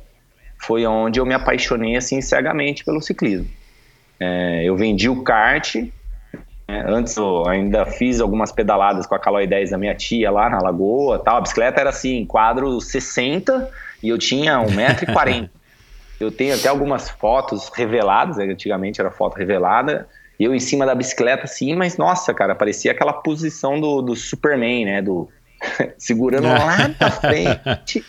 [0.60, 3.47] foi onde eu me apaixonei assim cegamente pelo ciclismo.
[4.19, 5.76] É, eu vendi o kart,
[6.67, 10.47] né, antes eu ainda fiz algumas pedaladas com a Caloi 10 da minha tia lá
[10.47, 11.38] na lagoa, tal.
[11.38, 13.67] A bicicleta era assim, quadro 60
[14.04, 15.50] e eu tinha 1,40m.
[16.19, 18.45] Eu tenho até algumas fotos reveladas, né?
[18.45, 20.08] antigamente era foto revelada,
[20.39, 24.15] e eu em cima da bicicleta assim, mas nossa, cara, parecia aquela posição do, do
[24.15, 25.01] Superman, né?
[25.01, 25.30] Do
[25.97, 28.06] segurando lá na frente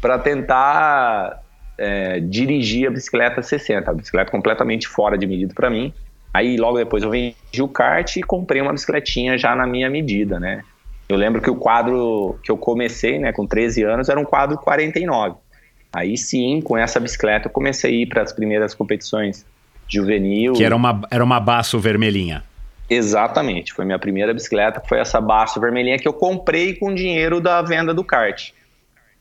[0.00, 1.42] para tentar
[1.76, 5.92] é, dirigir a bicicleta 60, a bicicleta completamente fora de medida para mim.
[6.32, 10.38] Aí logo depois eu vendi o kart e comprei uma bicicletinha já na minha medida,
[10.38, 10.62] né?
[11.08, 14.56] Eu lembro que o quadro que eu comecei, né, com 13 anos, era um quadro
[14.56, 15.36] 49.
[15.92, 19.44] Aí sim, com essa bicicleta, eu comecei a ir para as primeiras competições
[19.88, 20.52] juvenil.
[20.52, 22.44] Que era uma, era uma baço vermelhinha.
[22.88, 27.62] Exatamente, foi minha primeira bicicleta, foi essa baço vermelhinha que eu comprei com dinheiro da
[27.62, 28.50] venda do kart.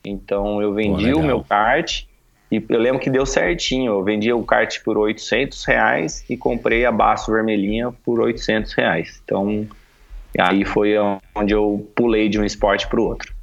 [0.03, 2.03] Então eu vendi Pô, o meu kart
[2.51, 3.93] E eu lembro que deu certinho.
[3.93, 9.21] Eu vendi o kart por 800 reais e comprei a Baço Vermelhinha por 800 reais.
[9.23, 9.67] Então,
[10.39, 10.95] aí foi
[11.36, 13.38] onde eu pulei de um esporte para o outro.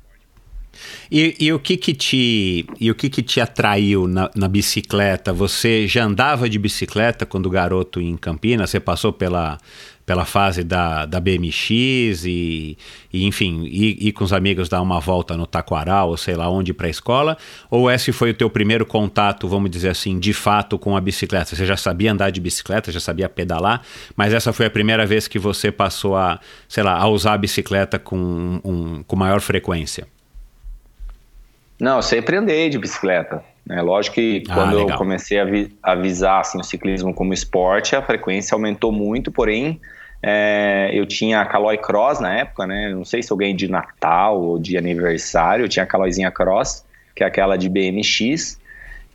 [1.10, 5.32] E, e, o que que te e o que que te atraiu na, na, bicicleta?
[5.32, 8.70] Você já andava de bicicleta quando garoto em Campinas?
[8.70, 9.58] Você passou pela
[10.06, 12.78] pela fase da, da BMX e,
[13.12, 16.72] e enfim, ir, com os amigos dar uma volta no Taquaral ou sei lá onde
[16.72, 17.36] para a escola?
[17.68, 21.56] Ou esse foi o teu primeiro contato, vamos dizer assim, de fato com a bicicleta?
[21.56, 23.82] Você já sabia andar de bicicleta, já sabia pedalar,
[24.14, 27.38] mas essa foi a primeira vez que você passou a, sei lá, a usar a
[27.38, 30.06] bicicleta com, um, com maior frequência?
[31.78, 33.42] Não, eu sempre andei de bicicleta.
[33.68, 37.34] É lógico que ah, quando eu comecei a, vi, a visar assim, o ciclismo como
[37.34, 39.80] esporte, a frequência aumentou muito, porém
[40.22, 42.90] é, eu tinha a Caloi Cross na época, né?
[42.90, 46.84] Não sei se eu ganhei de Natal ou de aniversário, eu tinha a Calóizinha Cross,
[47.14, 48.58] que é aquela de BMX.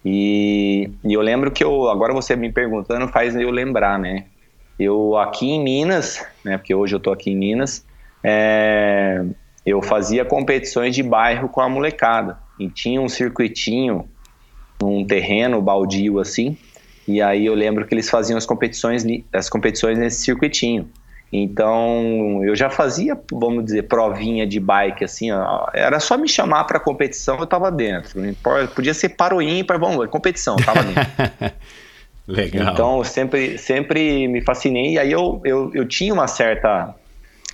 [0.04, 4.26] E, e, eu lembro que eu, agora você me perguntando faz eu lembrar, né?
[4.80, 6.58] Eu aqui em Minas, né?
[6.58, 7.86] Porque hoje eu tô aqui em Minas,
[8.24, 9.24] é,
[9.66, 12.38] eu fazia competições de bairro com a molecada.
[12.62, 14.08] E tinha um circuitinho,
[14.84, 16.56] um terreno baldio assim,
[17.08, 20.88] e aí eu lembro que eles faziam as competições, as competições nesse circuitinho.
[21.34, 26.66] Então eu já fazia, vamos dizer, provinha de bike assim, ó, era só me chamar
[26.66, 28.20] para competição, eu tava dentro.
[28.76, 31.56] Podia ser para o ímpar, vamos, competição, eu tava dentro.
[32.28, 32.74] Legal.
[32.74, 34.92] Então eu sempre, sempre me fascinei.
[34.92, 36.94] E aí eu, eu, eu tinha uma certa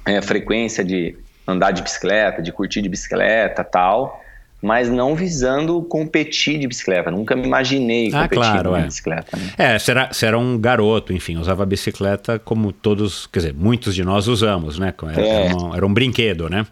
[0.05, 1.15] é, frequência de
[1.47, 4.21] andar de bicicleta, de curtir de bicicleta tal
[4.61, 7.11] mas não visando competir de bicicleta.
[7.11, 8.83] Nunca me imaginei ah, competir claro, de é.
[8.83, 9.37] bicicleta.
[9.37, 9.53] Né?
[9.57, 13.93] É, você era, você era um garoto, enfim, usava bicicleta como todos, quer dizer, muitos
[13.93, 14.93] de nós usamos, né?
[15.11, 15.45] Era, é.
[15.45, 16.65] era, um, era um brinquedo, né?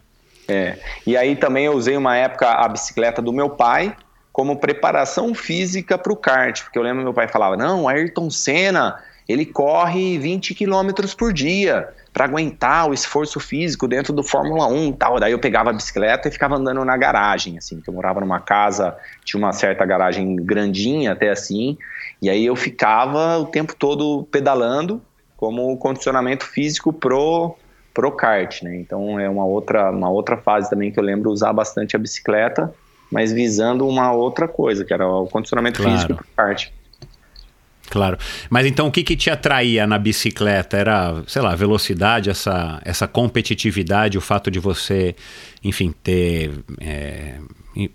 [0.47, 0.77] É.
[1.05, 3.95] E aí também eu usei uma época a bicicleta do meu pai
[4.31, 8.99] como preparação física para o kart, porque eu lembro meu pai falava: não, Ayrton Senna,
[9.27, 14.87] ele corre 20 quilômetros por dia para aguentar o esforço físico dentro do Fórmula 1
[14.87, 15.19] e tal.
[15.19, 18.39] Daí eu pegava a bicicleta e ficava andando na garagem, assim, que eu morava numa
[18.39, 21.77] casa, tinha uma certa garagem grandinha até assim,
[22.21, 25.01] e aí eu ficava o tempo todo pedalando
[25.35, 27.53] como condicionamento físico pro
[27.93, 28.77] pro kart, né?
[28.77, 32.73] Então é uma outra uma outra fase também que eu lembro usar bastante a bicicleta,
[33.11, 35.97] mas visando uma outra coisa, que era o condicionamento claro.
[35.97, 36.69] físico pro kart.
[37.89, 38.17] Claro.
[38.49, 40.77] Mas então o que, que te atraía na bicicleta?
[40.77, 45.15] Era, sei lá, velocidade, essa, essa competitividade, o fato de você,
[45.63, 46.51] enfim, ter.
[46.81, 47.35] É,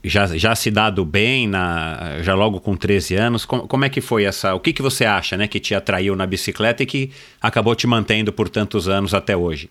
[0.04, 3.44] já, já se dado bem, na, já logo com 13 anos.
[3.44, 4.54] Como, como é que foi essa.
[4.54, 7.86] O que, que você acha né, que te atraiu na bicicleta e que acabou te
[7.86, 9.70] mantendo por tantos anos até hoje?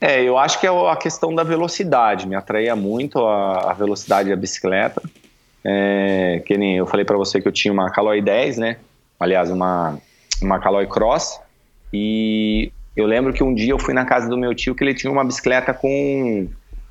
[0.00, 2.26] É, eu acho que é a questão da velocidade.
[2.26, 5.00] Me atraía muito a, a velocidade da bicicleta.
[5.64, 8.76] É, que nem eu falei para você que eu tinha uma Caloi 10, né?
[9.18, 9.98] Aliás, uma,
[10.40, 11.40] uma Caloi Cross.
[11.92, 14.94] E eu lembro que um dia eu fui na casa do meu tio que ele
[14.94, 16.48] tinha uma bicicleta com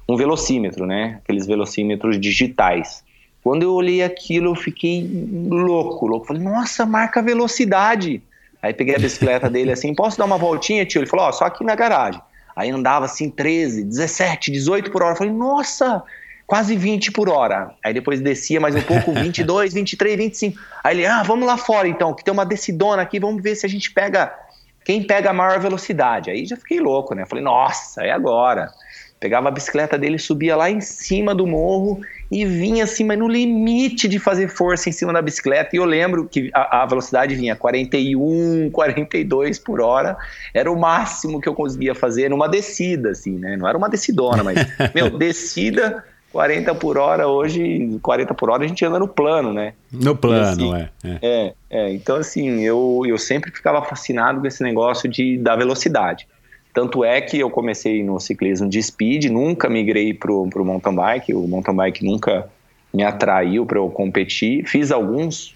[0.07, 1.19] um velocímetro, né?
[1.23, 3.03] Aqueles velocímetros digitais.
[3.43, 5.09] Quando eu olhei aquilo, eu fiquei
[5.49, 6.27] louco, louco.
[6.27, 8.21] Falei, nossa, marca velocidade.
[8.61, 10.99] Aí peguei a bicicleta dele assim, posso dar uma voltinha, tio?
[10.99, 12.21] Ele falou, ó, oh, só aqui na garagem.
[12.55, 15.15] Aí andava assim 13, 17, 18 por hora.
[15.15, 16.03] Falei, nossa,
[16.51, 17.71] quase 20 por hora.
[17.81, 20.59] Aí depois descia mais um pouco, 22, 23, 25.
[20.83, 23.65] Aí ele, ah, vamos lá fora então, que tem uma descidona aqui, vamos ver se
[23.65, 24.37] a gente pega
[24.83, 26.29] quem pega a maior velocidade.
[26.29, 27.25] Aí já fiquei louco, né?
[27.25, 28.69] Falei, nossa, é agora.
[29.17, 33.29] Pegava a bicicleta dele, subia lá em cima do morro e vinha assim, mas no
[33.29, 35.69] limite de fazer força em cima da bicicleta.
[35.73, 40.17] E eu lembro que a, a velocidade vinha 41, 42 por hora.
[40.53, 43.55] Era o máximo que eu conseguia fazer numa descida, assim, né?
[43.55, 44.57] Não era uma decidona, mas,
[44.93, 49.73] meu, descida 40 por hora hoje, 40 por hora a gente anda no plano, né?
[49.91, 51.53] No plano, assim, é, é, é.
[51.69, 56.27] É, então assim, eu, eu sempre ficava fascinado com esse negócio de, da velocidade.
[56.73, 61.33] Tanto é que eu comecei no ciclismo de speed, nunca migrei pro, pro mountain bike,
[61.33, 62.49] o mountain bike nunca
[62.93, 64.65] me atraiu para eu competir.
[64.65, 65.53] Fiz alguns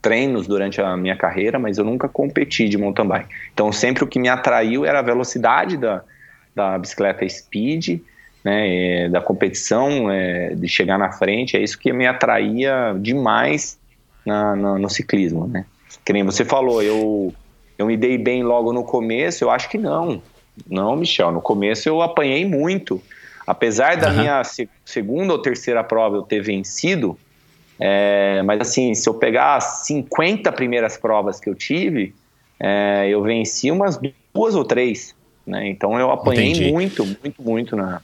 [0.00, 3.28] treinos durante a minha carreira, mas eu nunca competi de mountain bike.
[3.52, 6.02] Então sempre o que me atraiu era a velocidade da,
[6.54, 8.00] da bicicleta speed
[8.44, 13.78] né, é, da competição, é, de chegar na frente, é isso que me atraía demais
[14.24, 15.64] na, na, no ciclismo, né?
[16.04, 17.34] Que nem você falou, eu,
[17.76, 20.22] eu me dei bem logo no começo, eu acho que não.
[20.68, 23.02] Não, Michel, no começo eu apanhei muito.
[23.46, 24.16] Apesar da uhum.
[24.18, 27.18] minha se, segunda ou terceira prova eu ter vencido,
[27.78, 32.14] é, mas assim, se eu pegar as 50 primeiras provas que eu tive,
[32.58, 33.98] é, eu venci umas
[34.34, 35.14] duas ou três,
[35.46, 35.68] né?
[35.68, 36.72] Então eu apanhei Entendi.
[36.72, 38.02] muito, muito, muito na,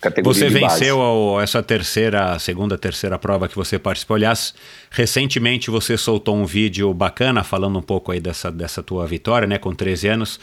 [0.00, 4.14] categoria Você venceu ao- essa terceira, segunda, terceira prova que você participou.
[4.16, 4.54] Aliás,
[4.90, 9.58] recentemente você soltou um vídeo bacana falando um pouco aí dessa, dessa tua vitória, né,
[9.58, 10.38] com 13 anos.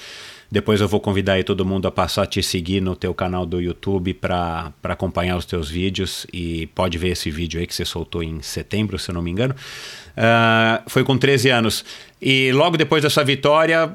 [0.52, 3.46] Depois eu vou convidar aí todo mundo a passar a te seguir no teu canal
[3.48, 7.84] do YouTube para acompanhar os teus vídeos e pode ver esse vídeo aí que você
[7.84, 9.56] soltou em setembro, se eu não me engano.
[10.16, 11.84] Ah, foi com 13 anos.
[12.22, 13.92] E logo depois dessa vitória,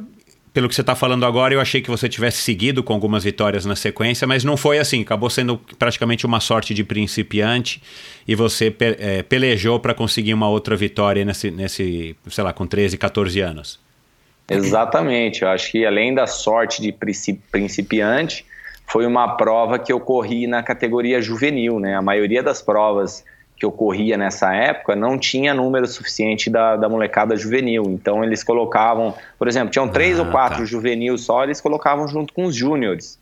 [0.53, 3.65] pelo que você está falando agora, eu achei que você tivesse seguido com algumas vitórias
[3.65, 5.03] na sequência, mas não foi assim.
[5.03, 7.83] Acabou sendo praticamente uma sorte de principiante
[8.27, 12.67] e você pe eh, pelejou para conseguir uma outra vitória nesse, nesse, sei lá, com
[12.67, 13.81] 13, 14 anos.
[14.49, 18.45] Exatamente, eu acho que além da sorte de princi- principiante,
[18.87, 21.95] foi uma prova que eu corri na categoria juvenil, né?
[21.95, 23.25] A maioria das provas
[23.61, 28.43] que eu corria nessa época não tinha número suficiente da, da molecada juvenil, então eles
[28.43, 30.65] colocavam, por exemplo, tinham três Ah, ou quatro tá.
[30.65, 33.19] juvenil só, eles colocavam junto com os júniores.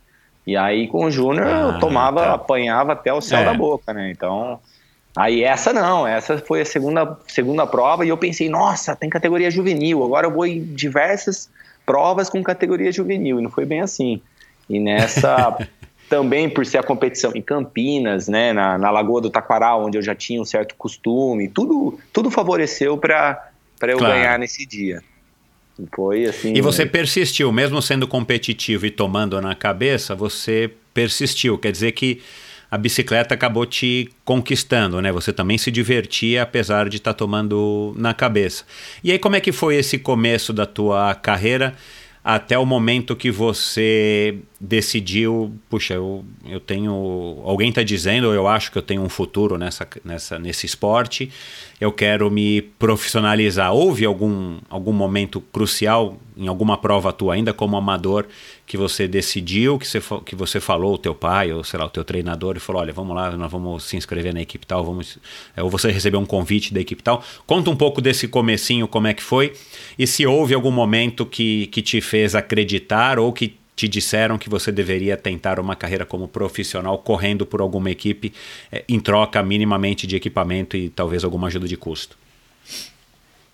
[0.47, 2.33] E aí com o júnior Ah, eu tomava, tá.
[2.35, 3.45] apanhava até o céu É.
[3.45, 4.09] da boca, né?
[4.09, 4.59] Então,
[5.17, 9.51] Aí essa não, essa foi a segunda, segunda prova e eu pensei, nossa, tem categoria
[9.51, 11.49] juvenil, agora eu vou em diversas
[11.85, 14.21] provas com categoria juvenil, e não foi bem assim.
[14.69, 15.57] E nessa,
[16.09, 20.01] também por ser a competição em Campinas, né, na, na Lagoa do Taquaral, onde eu
[20.01, 23.51] já tinha um certo costume, tudo, tudo favoreceu para
[23.83, 24.15] eu Claro.
[24.15, 25.01] ganhar nesse dia.
[25.79, 26.53] E Foi assim.
[26.53, 31.57] E você persistiu, mesmo sendo competitivo e tomando na cabeça, você persistiu.
[31.57, 32.21] Quer dizer que
[32.69, 35.11] a bicicleta acabou te conquistando, né?
[35.11, 38.65] Você também se divertia apesar de estar tomando na cabeça.
[39.03, 41.73] E aí como é que foi esse começo da tua carreira
[42.23, 46.91] até o momento que você decidiu, puxa, eu, eu tenho,
[47.45, 51.31] alguém está dizendo, ou eu acho que eu tenho um futuro nessa, nessa, nesse esporte,
[51.79, 53.71] eu quero me profissionalizar.
[53.71, 58.25] Houve algum, algum momento crucial em alguma prova tua, ainda como amador,
[58.65, 61.89] que você decidiu, que você, que você falou, o teu pai, ou sei lá, o
[61.89, 65.17] teu treinador, e falou, olha, vamos lá, nós vamos se inscrever na equipe tal, vamos,
[65.55, 67.23] é, ou você recebeu um convite da equipe tal.
[67.47, 69.53] Conta um pouco desse comecinho, como é que foi,
[69.97, 74.49] e se houve algum momento que, que te fez acreditar, ou que te disseram que
[74.49, 78.33] você deveria tentar uma carreira como profissional correndo por alguma equipe
[78.69, 82.17] eh, em troca minimamente de equipamento e talvez alguma ajuda de custo.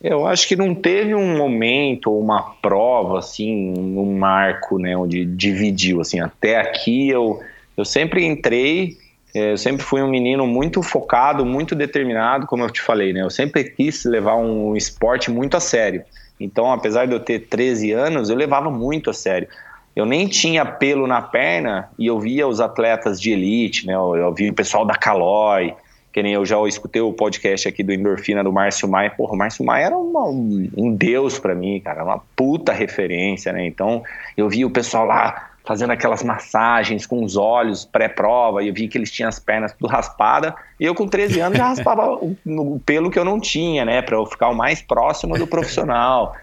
[0.02, 5.26] Eu acho que não teve um momento ou uma prova, assim, um marco, né, onde
[5.26, 7.40] dividiu, assim, até aqui eu,
[7.78, 8.98] eu sempre entrei,
[9.36, 13.22] eh, eu sempre fui um menino muito focado, muito determinado, como eu te falei, né,
[13.22, 16.04] eu sempre quis levar um esporte muito a sério.
[16.40, 19.48] Então, apesar de eu ter 13 anos, eu levava muito a sério.
[19.96, 24.16] Eu nem tinha pelo na perna e eu via os atletas de elite, né, eu,
[24.16, 25.74] eu via o pessoal da Calói,
[26.12, 29.10] que nem eu já escutei o podcast aqui do Endorfina do Márcio Maia.
[29.10, 33.52] Porra, o Márcio Maia era uma- um, um deus pra mim, cara, uma puta referência,
[33.52, 33.66] né?
[33.66, 34.02] Então
[34.38, 38.88] eu vi o pessoal lá fazendo aquelas massagens com os olhos pré-prova, e eu vi
[38.88, 42.38] que eles tinham as pernas tudo raspadas, e eu com 13 anos já raspava o,
[42.46, 44.02] o pelo que eu não tinha, né?
[44.02, 46.34] Pra eu ficar o mais próximo do profissional.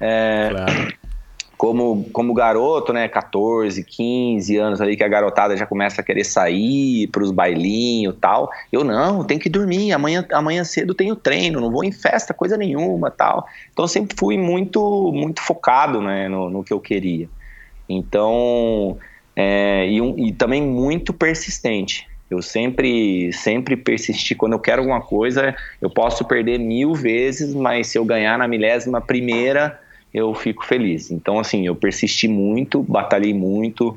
[0.00, 0.92] É, Claro.
[1.60, 6.24] Como, como garoto, né, 14, 15 anos ali que a garotada já começa a querer
[6.24, 8.48] sair pros bailinhos e tal.
[8.72, 12.56] Eu não, tenho que dormir, amanhã, amanhã cedo tenho treino, não vou em festa, coisa
[12.56, 13.44] nenhuma, tal.
[13.72, 17.28] Então eu sempre fui muito muito focado, né, no, no que eu queria.
[17.86, 18.96] Então,
[19.36, 22.06] é, e, um- e também muito persistente.
[22.30, 24.34] Eu sempre, sempre persisti.
[24.34, 28.48] Quando eu quero alguma coisa, eu posso perder mil vezes, mas se eu ganhar na
[28.48, 29.78] milésima primeira,
[30.12, 31.10] eu fico feliz.
[31.10, 33.96] Então, assim, eu persisti muito, batalhei muito,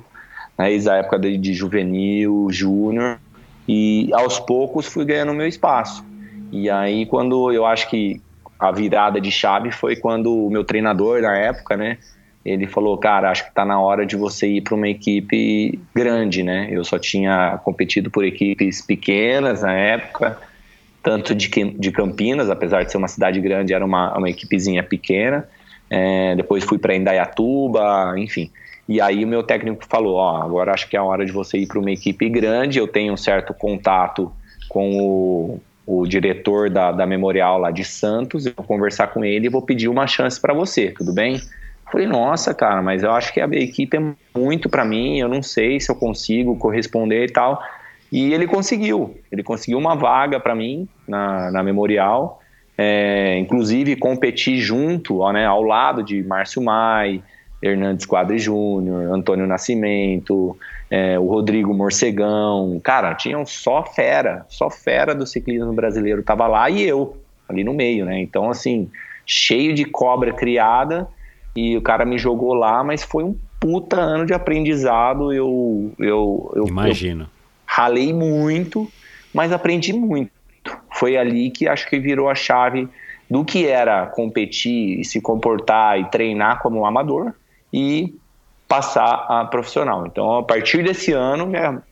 [0.58, 3.20] né, desde a época de, de juvenil, júnior,
[3.68, 6.06] e aos poucos fui ganhando meu espaço.
[6.52, 8.22] E aí, quando eu acho que
[8.60, 11.98] a virada de chave foi quando o meu treinador na época, né,
[12.46, 16.44] ele falou, cara, acho que tá na hora de você ir para uma equipe grande,
[16.44, 16.68] né?
[16.70, 20.38] Eu só tinha competido por equipes pequenas na época,
[21.02, 25.48] tanto de, de Campinas, apesar de ser uma cidade grande, era uma, uma equipezinha pequena.
[25.96, 28.50] É, depois fui para Indaiatuba, enfim.
[28.90, 31.60] E aí o meu técnico falou, ó, agora acho que é a hora de você
[31.60, 32.80] ir para uma equipe grande.
[32.80, 34.32] Eu tenho um certo contato
[34.68, 38.48] com o, o diretor da, da Memorial lá de Santos.
[38.48, 41.40] Eu vou conversar com ele e vou pedir uma chance para você, tudo bem?
[41.92, 45.44] Falei, nossa, cara, mas eu acho que a equipe é muito para mim, eu não
[45.44, 47.62] sei se eu consigo corresponder e tal.
[48.12, 52.42] E ele conseguiu, ele conseguiu uma vaga para mim na, na Memorial,
[52.78, 57.22] é, inclusive competi junto, ó, né, ao lado de Márcio Mai,
[57.62, 60.58] Hernandes Quadri Júnior, Antônio Nascimento,
[60.90, 66.70] é, o Rodrigo Morcegão, cara, tinham só fera, só fera do ciclismo brasileiro tava lá
[66.70, 67.18] e eu,
[67.48, 68.90] ali no meio, né, então assim,
[69.26, 71.08] cheio de cobra criada,
[71.56, 75.32] e o cara me jogou lá, mas foi um puta ano de aprendizado.
[75.32, 77.30] Eu, eu, eu, eu Imagino.
[77.66, 78.92] ralei muito,
[79.34, 80.32] mas aprendi muito.
[81.04, 82.88] Foi ali que acho que virou a chave
[83.30, 87.34] do que era competir, se comportar e treinar como amador
[87.74, 88.16] e
[88.70, 90.08] passar a profissional.
[90.08, 91.84] Então, a partir desse ano, minha,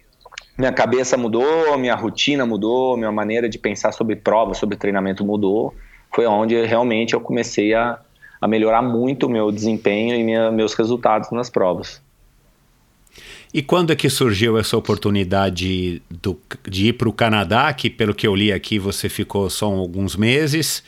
[0.57, 5.75] minha cabeça mudou, minha rotina mudou, minha maneira de pensar sobre prova, sobre treinamento mudou.
[6.15, 7.99] Foi onde realmente eu comecei a,
[8.39, 12.01] a melhorar muito o meu desempenho e minha, meus resultados nas provas.
[13.53, 18.13] E quando é que surgiu essa oportunidade do, de ir para o Canadá, que pelo
[18.13, 20.81] que eu li aqui você ficou só alguns meses,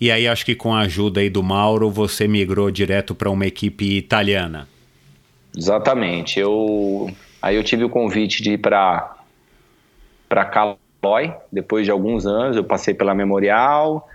[0.00, 3.46] e aí acho que com a ajuda aí do Mauro você migrou direto para uma
[3.46, 4.66] equipe italiana.
[5.54, 6.40] Exatamente.
[6.40, 7.10] Eu
[7.42, 9.14] aí eu tive o convite de ir para
[10.50, 14.08] Calói, depois de alguns anos, eu passei pela Memorial,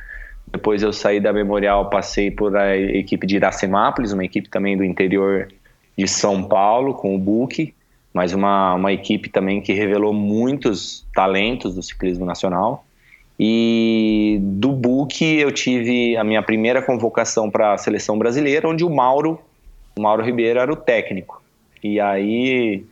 [0.51, 4.83] depois eu saí da Memorial, passei por a equipe de Iracemápolis, uma equipe também do
[4.83, 5.47] interior
[5.95, 7.73] de São Paulo, com o Buque,
[8.13, 12.85] mas uma, uma equipe também que revelou muitos talentos do ciclismo nacional.
[13.39, 18.89] E do Buque eu tive a minha primeira convocação para a seleção brasileira, onde o
[18.89, 19.39] Mauro,
[19.97, 21.41] o Mauro Ribeiro era o técnico.
[21.83, 22.85] E aí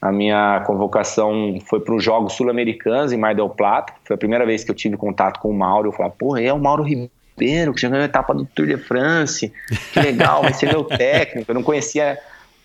[0.00, 3.94] a minha convocação foi para os Jogos Sul-Americanos em Mar del Plata.
[4.04, 5.88] Foi a primeira vez que eu tive contato com o Mauro.
[5.88, 8.76] Eu falei, porra, é o Mauro Ribeiro, que já ganhou a etapa do Tour de
[8.76, 9.52] France.
[9.92, 11.50] Que legal, vai ser meu técnico.
[11.50, 12.18] Eu não conhecia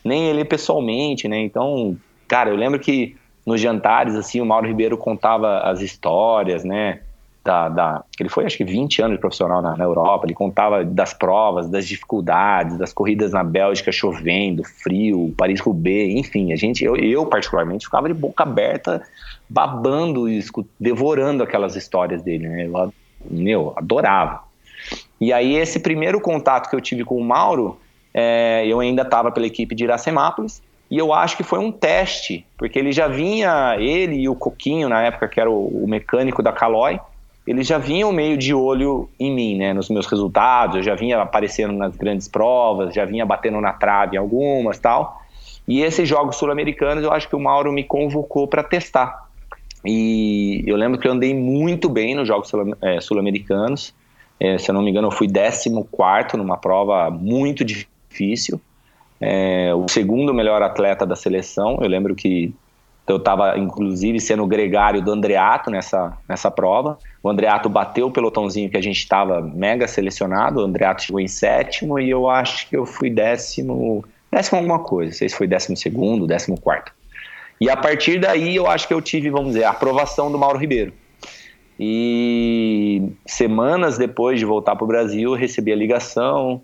[0.03, 1.39] nem ele pessoalmente, né?
[1.39, 1.97] Então,
[2.27, 6.99] cara, eu lembro que nos jantares, assim, o Mauro Ribeiro contava as histórias, né?
[7.43, 10.83] da, da ele foi acho que 20 anos de profissional na, na, Europa, ele contava
[10.83, 16.95] das provas, das dificuldades, das corridas na Bélgica chovendo, frio, Paris-Roubaix, enfim, a gente, eu,
[16.95, 19.01] eu particularmente ficava de boca aberta,
[19.49, 20.43] babando e
[20.79, 22.67] devorando aquelas histórias dele, né?
[22.67, 22.93] Eu,
[23.29, 24.43] meu, adorava.
[25.19, 27.79] E aí esse primeiro contato que eu tive com o Mauro,
[28.13, 32.45] é, eu ainda estava pela equipe de Iracemápolis, e eu acho que foi um teste,
[32.57, 36.43] porque ele já vinha, ele e o Coquinho, na época que era o, o mecânico
[36.43, 36.99] da Calói,
[37.47, 41.19] eles já vinham meio de olho em mim, né, nos meus resultados, eu já vinha
[41.21, 45.21] aparecendo nas grandes provas, já vinha batendo na trave em algumas tal.
[45.67, 49.27] E esses jogos sul-americanos eu acho que o Mauro me convocou para testar.
[49.85, 52.51] E eu lembro que eu andei muito bem nos jogos
[52.81, 53.93] é, sul-americanos.
[54.39, 55.69] É, se eu não me engano, eu fui 14
[56.37, 57.90] numa prova muito difícil.
[59.19, 61.77] É, o segundo melhor atleta da seleção.
[61.81, 62.53] Eu lembro que
[63.07, 66.97] eu estava, inclusive, sendo gregário do Andreato nessa, nessa prova.
[67.21, 70.61] O Andreato bateu o pelotãozinho que a gente estava mega selecionado.
[70.61, 75.11] O Andreato chegou em sétimo e eu acho que eu fui décimo, décimo alguma coisa.
[75.11, 76.91] Não sei se foi décimo segundo, décimo quarto.
[77.59, 80.57] E a partir daí eu acho que eu tive, vamos dizer, a aprovação do Mauro
[80.57, 80.93] Ribeiro.
[81.79, 86.61] E semanas depois de voltar para o Brasil, eu recebi a ligação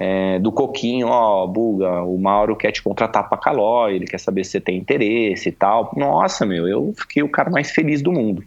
[0.00, 4.44] é, do Coquinho, ó, Buga, o Mauro quer te contratar para Calói, ele quer saber
[4.44, 5.92] se você tem interesse e tal.
[5.94, 8.42] Nossa, meu, eu fiquei o cara mais feliz do mundo.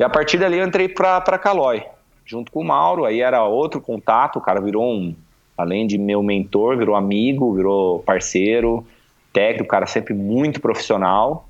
[0.00, 1.84] E a partir dali eu entrei para Calói,
[2.24, 5.14] junto com o Mauro, aí era outro contato, o cara virou um,
[5.56, 8.86] além de meu mentor, virou amigo, virou parceiro,
[9.34, 11.46] técnico, cara sempre muito profissional.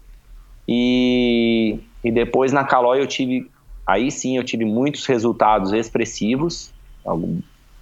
[0.66, 3.48] E, e depois na Calói eu tive,
[3.86, 6.74] aí sim eu tive muitos resultados expressivos,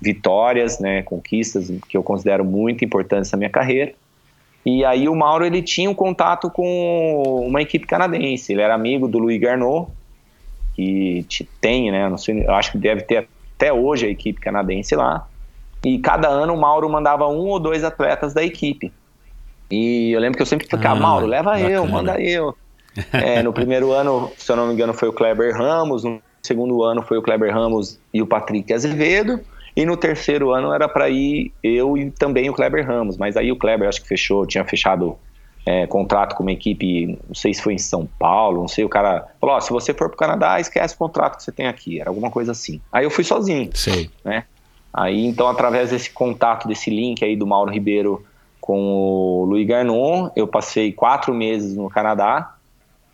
[0.03, 3.93] vitórias, né, conquistas que eu considero muito importantes na minha carreira.
[4.65, 8.53] E aí o Mauro ele tinha um contato com uma equipe canadense.
[8.53, 9.91] Ele era amigo do Louis Garneau,
[10.75, 11.27] que
[11.61, 12.09] tem, né?
[12.09, 15.27] Não sei, eu acho que deve ter até hoje a equipe canadense lá.
[15.85, 18.93] E cada ano o Mauro mandava um ou dois atletas da equipe.
[19.71, 21.71] E eu lembro que eu sempre ficava, ah, Mauro, leva bacana.
[21.71, 22.57] eu, manda eu.
[23.11, 26.05] É, no primeiro ano, se eu não me engano, foi o Kleber Ramos.
[26.05, 29.41] No segundo ano foi o Kleber Ramos e o Patrick Azevedo.
[29.75, 33.51] E no terceiro ano era para ir eu e também o Kleber Ramos, mas aí
[33.51, 35.17] o Kleber acho que fechou, tinha fechado
[35.65, 38.89] é, contrato com uma equipe, não sei se foi em São Paulo, não sei, o
[38.89, 42.01] cara falou, oh, se você for pro Canadá, esquece o contrato que você tem aqui,
[42.01, 42.81] era alguma coisa assim.
[42.93, 44.11] Aí eu fui sozinho, Sei.
[44.25, 44.45] né?
[44.93, 48.25] Aí então através desse contato, desse link aí do Mauro Ribeiro
[48.61, 52.55] com o Louis Garnon, eu passei quatro meses no Canadá,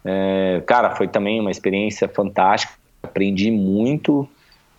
[0.04, 4.28] é, cara, foi também uma experiência fantástica, aprendi muito,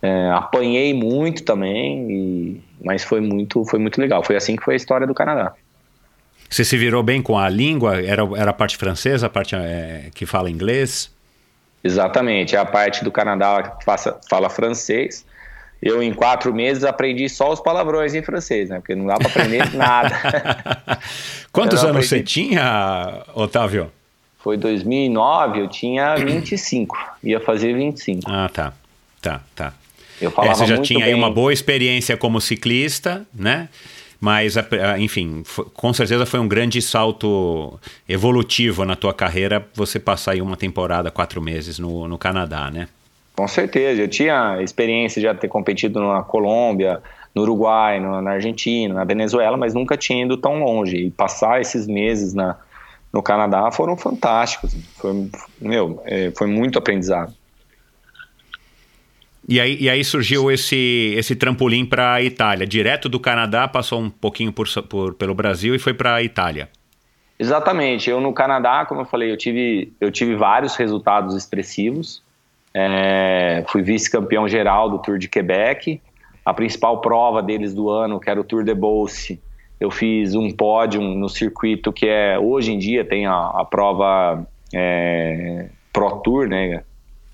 [0.02, 4.24] é, apanhei muito também, e, mas foi muito, foi muito legal.
[4.24, 5.52] Foi assim que foi a história do Canadá.
[6.48, 8.00] Você se virou bem com a língua?
[8.02, 11.10] Era, era a parte francesa, a parte é, que fala inglês?
[11.82, 15.24] Exatamente, é a parte do Canadá que faça, fala francês.
[15.80, 18.80] Eu, em quatro meses, aprendi só os palavrões em francês, né?
[18.80, 21.00] Porque não dá para aprender nada.
[21.50, 23.90] Quantos anos você tinha, Otávio?
[24.38, 26.96] Foi 2009, eu tinha 25.
[27.22, 28.30] Ia fazer 25.
[28.30, 28.72] Ah, tá.
[29.22, 29.72] Tá, tá.
[30.20, 31.08] Eu falava é, você já tinha bem.
[31.08, 33.68] aí uma boa experiência como ciclista, né?
[34.20, 34.54] Mas,
[34.98, 35.42] enfim,
[35.72, 41.10] com certeza foi um grande salto evolutivo na tua carreira você passar aí uma temporada,
[41.10, 42.86] quatro meses no, no Canadá, né?
[43.34, 44.02] Com certeza.
[44.02, 47.00] Eu tinha experiência de ter competido na Colômbia,
[47.34, 50.96] no Uruguai, no, na Argentina, na Venezuela, mas nunca tinha ido tão longe.
[50.96, 52.58] E passar esses meses na,
[53.10, 54.76] no Canadá foram fantásticos.
[54.96, 57.32] Foi, meu, é, foi muito aprendizado.
[59.48, 62.66] E aí, e aí surgiu esse, esse trampolim para a Itália.
[62.66, 66.68] Direto do Canadá, passou um pouquinho por, por pelo Brasil e foi para a Itália.
[67.38, 68.10] Exatamente.
[68.10, 72.22] Eu no Canadá, como eu falei, eu tive, eu tive vários resultados expressivos.
[72.72, 76.00] É, fui vice-campeão geral do Tour de Quebec.
[76.44, 79.40] A principal prova deles do ano, que era o Tour de Beauce,
[79.80, 84.46] eu fiz um pódio no circuito que é hoje em dia tem a, a prova
[84.74, 86.84] é, Pro Tour, né?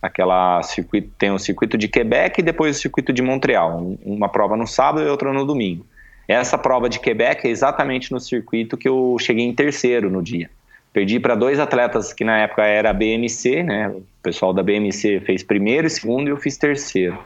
[0.07, 4.57] Aquela circuito, tem o circuito de Quebec e depois o circuito de Montreal, uma prova
[4.57, 5.87] no sábado e outra no domingo.
[6.29, 10.51] Essa prova de Quebec é exatamente no circuito que eu cheguei em terceiro no dia.
[10.93, 13.89] Perdi para dois atletas que na época era BMC, né?
[13.91, 17.19] O pessoal da BMC fez primeiro e segundo e eu fiz terceiro.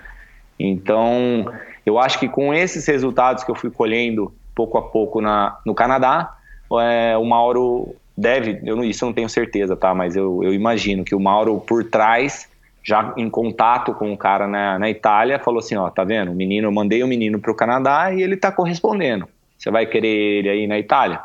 [0.59, 1.51] Então,
[1.87, 5.75] eu acho que com esses resultados que eu fui colhendo pouco a pouco na, no
[5.75, 6.37] Canadá,
[6.83, 9.95] é, o Mauro deve, eu, isso eu não tenho certeza, tá?
[9.95, 12.50] Mas eu, eu imagino que o Mauro por trás
[12.83, 16.33] já em contato com o cara na, na Itália, falou assim, ó, tá vendo?
[16.33, 19.29] O menino, eu mandei o menino para o Canadá e ele tá correspondendo.
[19.57, 21.21] Você vai querer ele aí na Itália?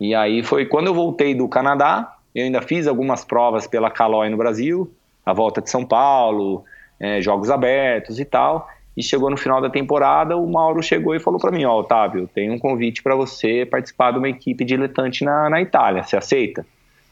[0.00, 4.28] E aí foi quando eu voltei do Canadá, eu ainda fiz algumas provas pela Caloi
[4.28, 4.90] no Brasil,
[5.24, 6.64] a volta de São Paulo,
[6.98, 8.68] é, jogos abertos e tal.
[8.96, 12.26] E chegou no final da temporada, o Mauro chegou e falou para mim, ó, Otávio,
[12.34, 16.64] tem um convite para você participar de uma equipe diletante na, na Itália, você aceita?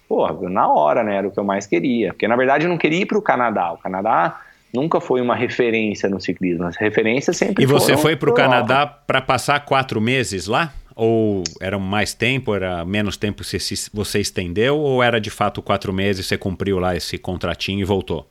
[0.09, 1.17] Porra, na hora, né?
[1.17, 2.13] Era o que eu mais queria.
[2.13, 3.73] Porque na verdade eu não queria ir para o Canadá.
[3.73, 4.41] O Canadá
[4.73, 6.65] nunca foi uma referência no ciclismo.
[6.65, 10.73] As referências sempre E você foi para o Canadá para passar quatro meses lá?
[10.97, 14.79] Ou era mais tempo, era menos tempo que você, você estendeu?
[14.79, 18.29] Ou era de fato quatro meses, você cumpriu lá esse contratinho e voltou?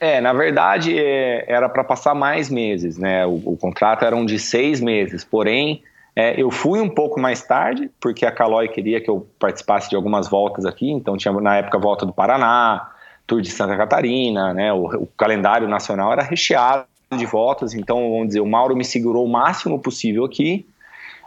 [0.00, 3.26] É, na verdade é, era para passar mais meses, né?
[3.26, 5.82] O, o contrato era um de seis meses, porém
[6.18, 9.94] é, eu fui um pouco mais tarde, porque a Caloi queria que eu participasse de
[9.94, 12.90] algumas voltas aqui, então tinha na época volta do Paraná,
[13.24, 14.72] Tour de Santa Catarina, né?
[14.72, 19.24] O, o calendário nacional era recheado de voltas, então vamos dizer, o Mauro me segurou
[19.24, 20.66] o máximo possível aqui.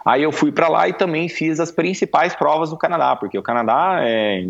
[0.04, 3.42] Aí eu fui para lá e também fiz as principais provas do Canadá, porque o
[3.42, 4.44] Canadá, é,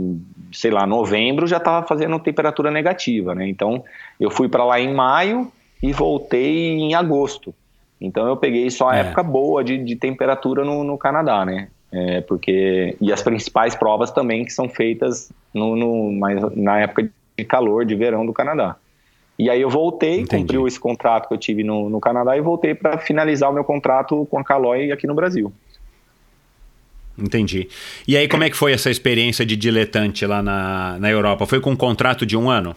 [0.52, 3.48] sei lá, novembro já estava fazendo temperatura negativa, né?
[3.48, 3.84] Então
[4.20, 5.52] eu fui para lá em maio
[5.84, 7.54] e voltei em agosto.
[8.02, 9.00] Então eu peguei só a é.
[9.02, 11.68] época boa de, de temperatura no, no Canadá, né?
[11.94, 17.12] É, porque e as principais provas também que são feitas no, no mais, na época
[17.38, 18.78] de calor de verão do Canadá.
[19.38, 20.42] E aí eu voltei, Entendi.
[20.44, 23.64] cumpriu esse contrato que eu tive no, no Canadá e voltei para finalizar o meu
[23.64, 25.52] contrato com a Caloi aqui no Brasil.
[27.18, 27.68] Entendi.
[28.08, 31.46] E aí como é que foi essa experiência de diletante lá na, na Europa?
[31.46, 32.76] Foi com um contrato de um ano?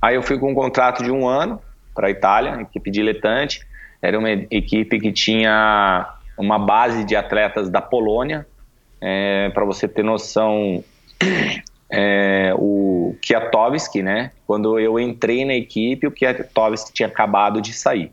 [0.00, 1.60] Aí eu fui com um contrato de um ano
[1.94, 3.60] para a Itália, equipe diletante.
[4.02, 8.44] Era uma equipe que tinha uma base de atletas da Polônia.
[9.00, 10.82] É, Para você ter noção,
[11.88, 14.32] é, o Kwiatkowski, né?
[14.46, 18.10] Quando eu entrei na equipe, o Kwiatkowski tinha acabado de sair.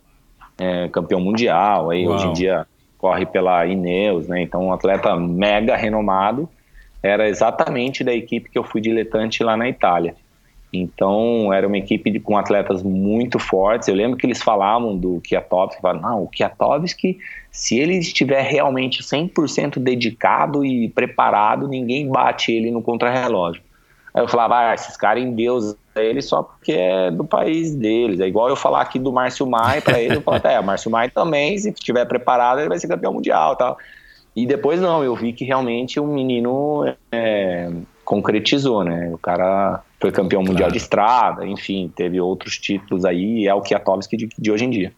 [0.57, 2.15] É, campeão mundial, aí Uau.
[2.15, 2.67] hoje em dia
[2.97, 4.41] corre pela Ineos, né?
[4.41, 6.47] Então um atleta mega renomado.
[7.01, 10.15] Era exatamente da equipe que eu fui diletante lá na Itália.
[10.71, 13.87] Então, era uma equipe de, com atletas muito fortes.
[13.87, 17.17] Eu lembro que eles falavam do Kiatovski, falavam, não, o Kiatovski,
[17.51, 23.63] se ele estiver realmente 100% dedicado e preparado, ninguém bate ele no contrarrelógio.
[24.13, 28.19] Aí eu falava, ah, esses caras em Deus ele só porque é do país deles.
[28.19, 30.89] É igual eu falar aqui do Márcio Mai para ele, eu falo, é, o Márcio
[30.89, 33.77] Mai também, se estiver preparado, ele vai ser campeão mundial tal.
[34.35, 37.69] E depois não, eu vi que realmente o menino é,
[38.05, 39.09] concretizou, né?
[39.13, 40.71] O cara foi campeão mundial claro.
[40.71, 44.93] de estrada, enfim, teve outros títulos aí, é o Kwiatkowski de, de hoje em dia.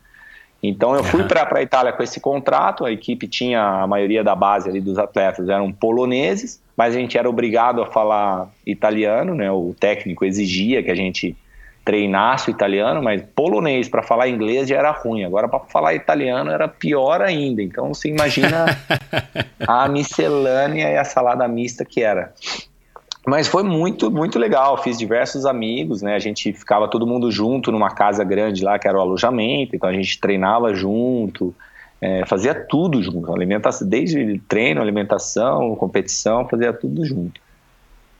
[0.63, 4.35] Então eu fui para a Itália com esse contrato, a equipe tinha a maioria da
[4.35, 9.51] base ali dos atletas eram poloneses, mas a gente era obrigado a falar italiano, né?
[9.51, 11.35] O técnico exigia que a gente
[11.83, 15.23] treinasse o italiano, mas polonês para falar inglês já era ruim.
[15.23, 17.63] Agora para falar italiano era pior ainda.
[17.63, 18.65] Então você imagina
[19.67, 22.33] a miscelânea e a salada mista que era.
[23.25, 24.77] Mas foi muito, muito legal.
[24.81, 26.15] Fiz diversos amigos, né?
[26.15, 29.75] A gente ficava todo mundo junto numa casa grande lá, que era o alojamento.
[29.75, 31.53] Então a gente treinava junto,
[32.01, 33.31] é, fazia tudo junto.
[33.31, 37.39] Alimentação, desde treino, alimentação, competição, fazia tudo junto.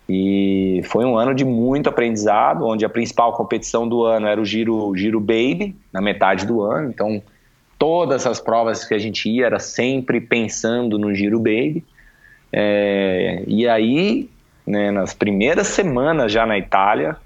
[0.08, 4.46] E foi um ano de muito aprendizado, onde a principal competição do ano era o
[4.46, 6.90] Giro, Giro Baby, na metade do ano.
[6.90, 7.24] Então
[7.80, 11.84] todas as provas que a gente ia era sempre pensando no Giro Baby.
[12.54, 14.30] É, e aí,
[14.66, 17.18] né, nas primeiras semanas já na Itália,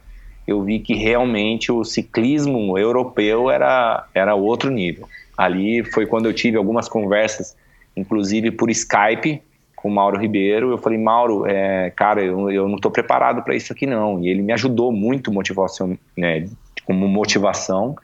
[0.47, 5.07] eu vi que realmente o ciclismo europeu era, era outro nível.
[5.38, 7.55] Ali foi quando eu tive algumas conversas,
[7.95, 9.41] inclusive por Skype,
[9.75, 10.71] com o Mauro Ribeiro.
[10.71, 14.23] Eu falei, Mauro, é, cara, eu, eu não estou preparado para isso aqui não.
[14.23, 16.47] E ele me ajudou muito motivação, né,
[16.86, 17.95] como motivação,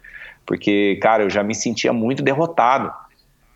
[0.46, 2.92] porque, cara, eu já me sentia muito derrotado.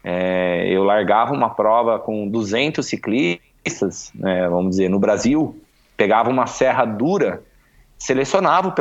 [0.03, 5.59] É, eu largava uma prova com 200 ciclistas, né, vamos dizer, no Brasil,
[5.97, 7.43] pegava uma serra dura
[7.97, 8.73] selecionava o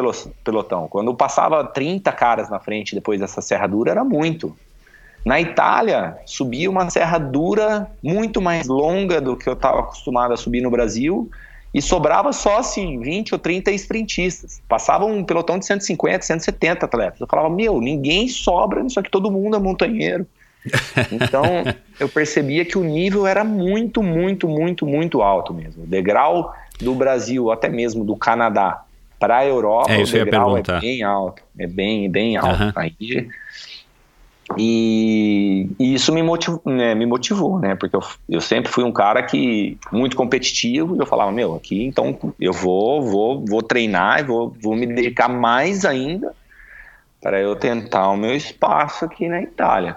[0.45, 0.89] pelotão.
[0.89, 4.55] Quando passava 30 caras na frente depois dessa serra dura, era muito.
[5.25, 10.37] Na Itália, subia uma serra dura muito mais longa do que eu estava acostumado a
[10.37, 11.31] subir no Brasil
[11.73, 14.61] e sobrava só assim 20 ou 30 sprintistas.
[14.69, 17.21] Passava um pelotão de 150, 170 atletas.
[17.21, 20.27] Eu falava, meu, ninguém sobra nisso aqui, todo mundo é montanheiro.
[21.12, 21.45] Então,
[21.99, 25.85] eu percebia que o nível era muito, muito, muito, muito alto mesmo.
[25.85, 28.85] O degrau do Brasil, até mesmo do Canadá,
[29.19, 31.43] para a Europa, é, o degrau é bem alto.
[31.59, 32.62] É bem, bem alto.
[32.62, 32.73] Uhum.
[32.77, 33.29] Aí,
[34.59, 37.75] e, e, isso me motivou, né, me motivou, né?
[37.75, 41.83] Porque eu, eu sempre fui um cara que muito competitivo e eu falava, meu, aqui
[41.83, 46.35] então eu vou, vou, vou treinar e vou, vou me dedicar mais ainda
[47.21, 49.97] para eu tentar o meu espaço aqui na Itália.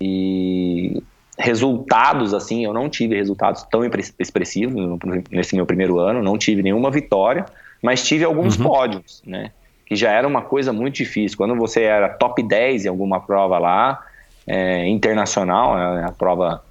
[0.00, 1.02] E
[1.38, 3.82] resultados assim, eu não tive resultados tão
[4.18, 4.74] expressivos
[5.30, 7.46] nesse meu primeiro ano, não tive nenhuma vitória,
[7.82, 8.64] mas tive alguns uhum.
[8.64, 9.50] pódios, né?
[9.86, 11.36] Que já era uma coisa muito difícil.
[11.36, 14.04] Quando você era top 10 em alguma prova lá,
[14.46, 16.62] é, internacional, né, a prova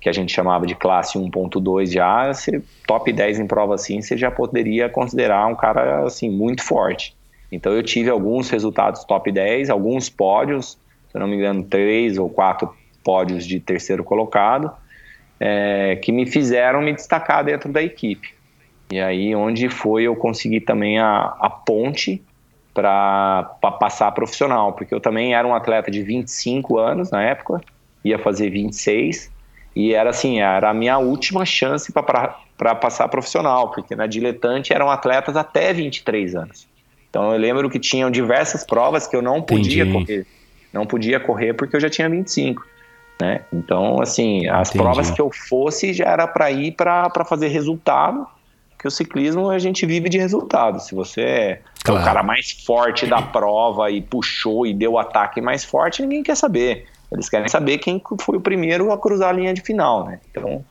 [0.00, 4.16] que a gente chamava de classe 1.2 já, você, top 10 em prova assim, você
[4.16, 7.16] já poderia considerar um cara assim muito forte.
[7.50, 10.76] Então eu tive alguns resultados top 10, alguns pódios,
[11.14, 14.72] se não me engano, três ou quatro pódios de terceiro colocado,
[15.38, 18.34] é, que me fizeram me destacar dentro da equipe.
[18.90, 22.20] E aí, onde foi, eu consegui também a, a ponte
[22.74, 23.44] para
[23.78, 27.60] passar profissional, porque eu também era um atleta de 25 anos na época,
[28.04, 29.30] ia fazer 26,
[29.76, 34.90] e era assim, era a minha última chance para passar profissional, porque na diletante eram
[34.90, 36.66] atletas até 23 anos.
[37.08, 39.92] Então eu lembro que tinham diversas provas que eu não podia Entendi.
[39.92, 40.26] correr.
[40.74, 42.66] Não podia correr porque eu já tinha 25.
[43.20, 43.42] Né?
[43.52, 44.84] Então, assim, as Entendi.
[44.84, 48.26] provas que eu fosse já era para ir para fazer resultado
[48.84, 50.78] que o ciclismo a gente vive de resultado.
[50.78, 52.02] Se você é claro.
[52.02, 56.22] o cara mais forte da prova e puxou e deu o ataque mais forte, ninguém
[56.22, 56.86] quer saber.
[57.10, 60.20] Eles querem saber quem foi o primeiro a cruzar a linha de final, né?
[60.30, 60.62] Então,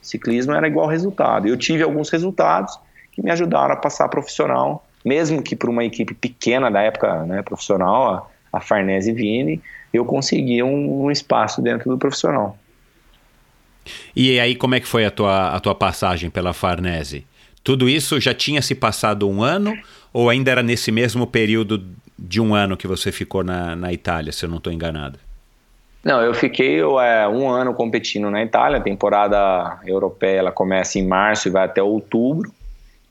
[0.00, 1.48] ciclismo era igual resultado.
[1.48, 2.78] Eu tive alguns resultados
[3.10, 7.42] que me ajudaram a passar profissional, mesmo que para uma equipe pequena da época, né,
[7.42, 9.60] profissional, a, Farnese Vini,
[9.92, 12.58] eu consegui um, um espaço dentro do profissional.
[14.14, 17.26] E aí, como é que foi a tua, a tua passagem pela Farnese?
[17.64, 19.76] Tudo isso já tinha se passado um ano
[20.12, 21.84] ou ainda era nesse mesmo período
[22.18, 25.18] de um ano que você ficou na, na Itália, se eu não estou enganado?
[26.02, 28.78] Não, eu fiquei é, um ano competindo na Itália.
[28.78, 32.52] A temporada europeia ela começa em março e vai até outubro.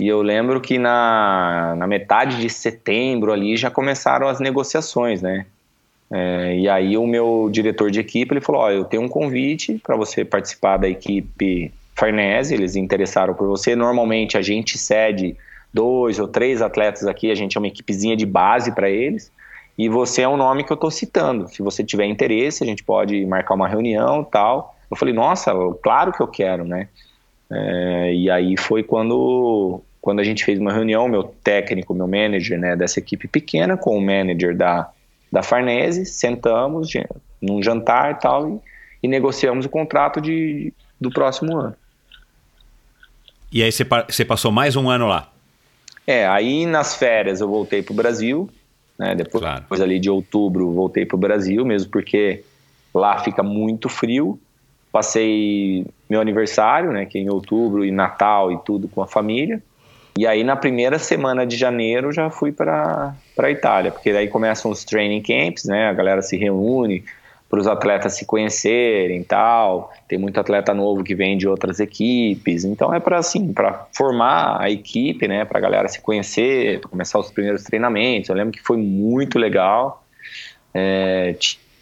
[0.02, 5.46] E eu lembro que na, na metade de setembro ali já começaram as negociações, né?
[6.10, 9.80] É, e aí o meu diretor de equipe ele falou: ó, eu tenho um convite
[9.84, 13.76] para você participar da equipe Farnese, eles interessaram por você.
[13.76, 15.36] Normalmente a gente cede
[15.74, 19.32] dois ou três atletas aqui, a gente é uma equipezinha de base para eles.
[19.78, 21.48] E você é um nome que eu estou citando.
[21.50, 24.76] Se você tiver interesse, a gente pode marcar uma reunião tal.
[24.90, 26.88] Eu falei, nossa, claro que eu quero, né?
[27.50, 32.60] É, e aí foi quando, quando a gente fez uma reunião, meu técnico, meu manager
[32.60, 34.90] né, dessa equipe pequena, com o manager da,
[35.32, 36.92] da Farnese, sentamos
[37.42, 38.60] num jantar e tal, e,
[39.04, 41.76] e negociamos o contrato de, do próximo ano.
[43.52, 45.32] E aí você passou mais um ano lá?
[46.06, 48.50] É, aí nas férias eu voltei para o Brasil,
[48.98, 49.16] né?
[49.16, 49.62] Depois, claro.
[49.62, 52.44] depois ali de outubro voltei para o Brasil, mesmo porque
[52.94, 54.40] lá fica muito frio.
[54.92, 57.06] Passei meu aniversário, né?
[57.06, 59.62] Que é em outubro e Natal e tudo com a família.
[60.18, 64.72] E aí na primeira semana de janeiro já fui para para Itália, porque daí começam
[64.72, 65.88] os training camps, né?
[65.88, 67.04] A galera se reúne,
[67.50, 69.94] para os atletas se conhecerem tal.
[70.08, 72.64] Tem muito atleta novo que vem de outras equipes.
[72.64, 77.20] Então é para assim, para formar a equipe, né, para a galera se conhecer, começar
[77.20, 78.30] os primeiros treinamentos.
[78.30, 80.04] Eu lembro que foi muito legal.
[80.74, 81.36] É,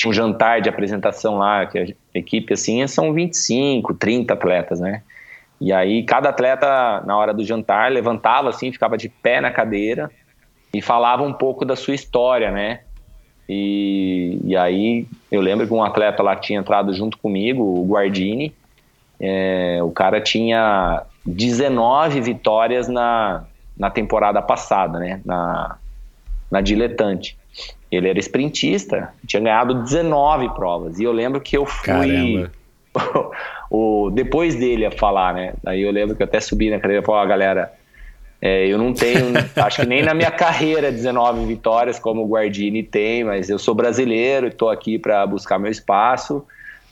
[0.10, 5.01] um jantar de apresentação lá, que a equipe assim são 25, 30 atletas, né?
[5.60, 10.12] E aí cada atleta na hora do jantar levantava assim, ficava de pé na cadeira
[10.74, 12.82] e falava um pouco da sua história, né?
[13.47, 18.53] E, e aí eu lembro que um atleta lá tinha entrado junto comigo, o Guardini,
[19.20, 23.45] é, o cara tinha 19 vitórias na,
[23.78, 25.22] na temporada passada, né?
[25.24, 25.78] Na,
[26.51, 27.38] na diletante.
[27.91, 30.99] Ele era sprintista, tinha ganhado 19 provas.
[30.99, 32.49] E eu lembro que eu fui.
[33.70, 35.53] o, depois dele a falar, né?
[35.66, 37.74] Aí eu lembro que eu até subi na cadeira e falei, ó, oh, galera,
[38.41, 42.84] é, eu não tenho, acho que nem na minha carreira 19 vitórias como o Guardini
[42.84, 46.45] tem, mas eu sou brasileiro e estou aqui para buscar meu espaço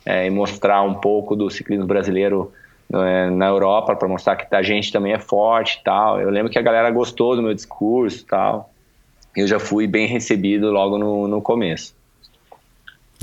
[0.06, 2.52] é, e mostrar um pouco do ciclismo brasileiro
[2.92, 6.20] é, na Europa, para mostrar que a gente também é forte e tal.
[6.20, 8.73] Eu lembro que a galera gostou do meu discurso e tal.
[9.36, 11.94] Eu já fui bem recebido logo no, no começo.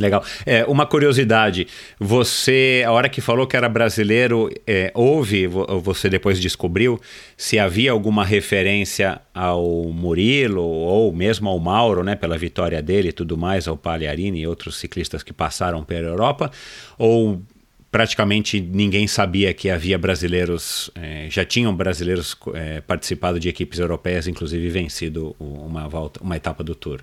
[0.00, 0.24] Legal.
[0.46, 1.66] É, uma curiosidade,
[1.98, 6.98] você, a hora que falou que era brasileiro, é, houve, você depois descobriu,
[7.36, 13.12] se havia alguma referência ao Murilo ou mesmo ao Mauro, né, pela vitória dele e
[13.12, 16.50] tudo mais, ao Pagliarini e outros ciclistas que passaram pela Europa,
[16.96, 17.42] ou
[17.90, 24.28] praticamente ninguém sabia que havia brasileiros, é, já tinham brasileiros é, participado de equipes europeias,
[24.28, 27.00] inclusive vencido uma volta, uma etapa do Tour?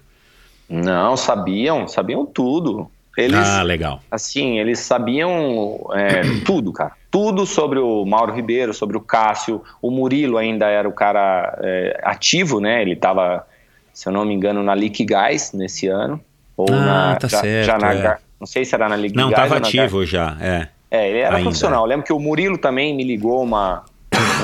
[0.69, 2.89] Não, sabiam, sabiam tudo.
[3.17, 4.01] Eles, ah, legal.
[4.11, 6.91] Assim, eles sabiam é, tudo, cara.
[7.09, 9.63] Tudo sobre o Mauro Ribeiro, sobre o Cássio.
[9.81, 12.81] O Murilo ainda era o cara é, ativo, né?
[12.81, 13.47] Ele estava,
[13.91, 16.21] se eu não me engano, na Guys nesse ano.
[16.55, 18.17] Ou ah, na, tá já, certo, já na, é.
[18.39, 19.13] Não sei se era na Guys.
[19.13, 20.67] Não, estava ativo já, é.
[20.89, 21.41] É, ele era ainda.
[21.41, 21.83] profissional.
[21.83, 23.83] Eu lembro que o Murilo também me ligou uma,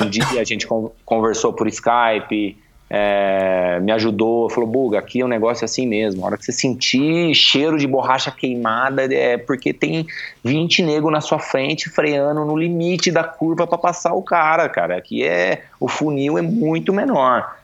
[0.02, 0.66] um dia, a gente
[1.04, 2.56] conversou por Skype
[2.96, 6.22] é, me ajudou, falou, Buga, aqui é um negócio assim mesmo.
[6.22, 10.06] A hora que você sentir cheiro de borracha queimada, é porque tem
[10.44, 14.96] 20 negros na sua frente freando no limite da curva para passar o cara, cara.
[14.96, 17.56] Aqui é o funil é muito menor.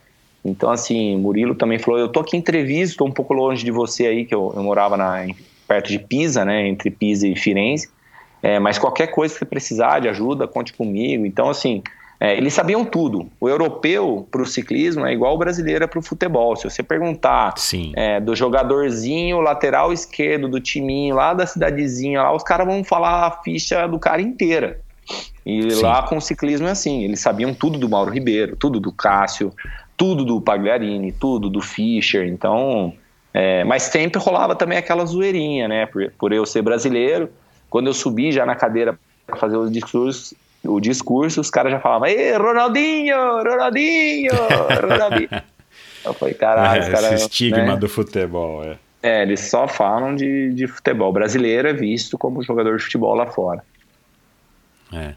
[0.44, 3.70] Então, assim, Murilo também falou, eu tô aqui em Treviso, tô um pouco longe de
[3.70, 5.26] você aí, que eu, eu morava na,
[5.68, 7.88] perto de Pisa, né, entre Pisa e Firenze.
[8.42, 11.26] É, mas qualquer coisa que você precisar de ajuda, conte comigo.
[11.26, 11.82] Então, assim,
[12.18, 13.30] é, eles sabiam tudo.
[13.40, 16.54] O europeu para o ciclismo é igual o brasileiro é para o futebol.
[16.54, 17.54] Se você perguntar
[17.96, 23.26] é, do jogadorzinho lateral esquerdo do timinho lá da cidadezinha, lá os caras vão falar
[23.26, 24.80] a ficha do cara inteira.
[25.46, 25.82] E Sim.
[25.82, 29.52] lá com o ciclismo é assim, eles sabiam tudo do Mauro Ribeiro, tudo do Cássio,
[29.96, 32.28] tudo do Pagliarini, tudo do Fischer.
[32.28, 32.92] Então,
[33.32, 35.86] é, mas sempre rolava também aquela zoeirinha, né?
[35.86, 37.30] Por, por eu ser brasileiro,
[37.70, 41.80] quando eu subi já na cadeira para fazer os discursos, o discurso, os caras já
[41.80, 44.32] falavam, Ei, Ronaldinho, Ronaldinho,
[44.82, 45.28] Ronaldinho.
[46.04, 47.76] eu falei, caralho, é, Esse estigma né?
[47.76, 48.76] do futebol, é.
[49.02, 51.08] É, eles só falam de, de futebol.
[51.08, 53.64] O brasileiro é visto como jogador de futebol lá fora.
[54.92, 55.14] É.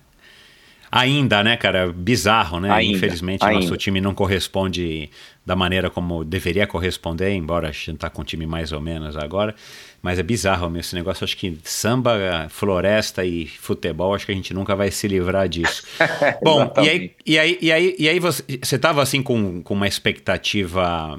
[0.89, 1.91] Ainda, né, cara?
[1.91, 2.71] Bizarro, né?
[2.71, 3.59] Ainda, Infelizmente, ainda.
[3.59, 5.09] nosso time não corresponde
[5.45, 9.17] da maneira como deveria corresponder, embora a gente tá com um time mais ou menos
[9.17, 9.55] agora.
[10.03, 11.23] Mas é bizarro mesmo esse negócio.
[11.23, 15.83] Acho que samba, floresta e futebol, acho que a gente nunca vai se livrar disso.
[16.43, 18.43] Bom, e aí, e aí, e aí, e aí você
[18.75, 21.17] estava assim com, com uma expectativa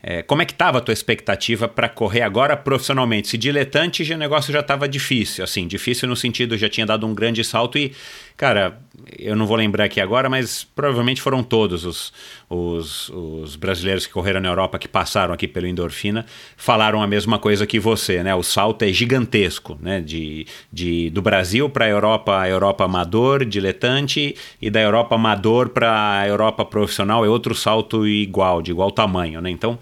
[0.00, 3.28] é, como é que estava a tua expectativa para correr agora profissionalmente?
[3.28, 7.04] Se diletante, já, o negócio já estava difícil, assim, difícil no sentido, já tinha dado
[7.06, 7.92] um grande salto e,
[8.36, 8.78] cara,
[9.18, 12.12] eu não vou lembrar aqui agora, mas provavelmente foram todos os,
[12.48, 16.26] os, os brasileiros que correram na Europa, que passaram aqui pelo Endorfina,
[16.56, 18.34] falaram a mesma coisa que você, né?
[18.34, 20.00] O salto é gigantesco, né?
[20.00, 25.70] De, de, do Brasil para a Europa, a Europa amador, diletante, e da Europa amador
[25.70, 29.50] para a Europa profissional é outro salto igual, de igual tamanho, né?
[29.50, 29.78] Então,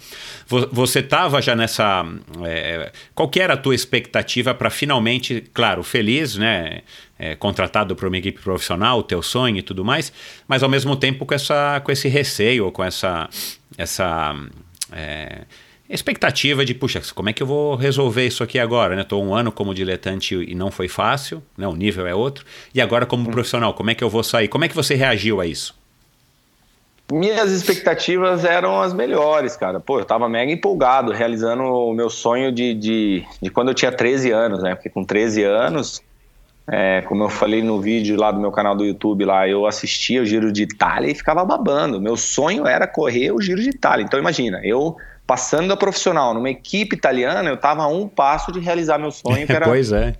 [0.46, 2.04] você estava já nessa.
[2.44, 6.82] É, qual que era a tua expectativa para finalmente, claro, feliz, né?
[7.18, 10.12] É, contratado para uma equipe profissional, o teu sonho e tudo mais,
[10.46, 13.26] mas ao mesmo tempo com, essa, com esse receio, com essa,
[13.78, 14.34] essa
[14.92, 15.44] é,
[15.88, 19.00] expectativa de, puxa, como é que eu vou resolver isso aqui agora?
[19.00, 19.30] Estou né?
[19.30, 21.66] um ano como diletante e não foi fácil, né?
[21.66, 22.44] o nível é outro,
[22.74, 23.32] e agora como hum.
[23.32, 24.48] profissional, como é que eu vou sair?
[24.48, 25.74] Como é que você reagiu a isso?
[27.12, 29.78] minhas expectativas eram as melhores, cara.
[29.78, 33.92] Pô, eu tava mega empolgado, realizando o meu sonho de, de, de quando eu tinha
[33.92, 34.74] 13 anos, né?
[34.74, 36.02] Porque com 13 anos,
[36.68, 40.22] é, como eu falei no vídeo lá do meu canal do YouTube, lá eu assistia
[40.22, 42.00] o Giro de Itália e ficava babando.
[42.00, 44.04] Meu sonho era correr o Giro de Itália.
[44.04, 44.96] Então imagina, eu
[45.26, 49.44] passando da profissional numa equipe italiana, eu tava a um passo de realizar meu sonho,
[49.46, 50.14] que era pois é.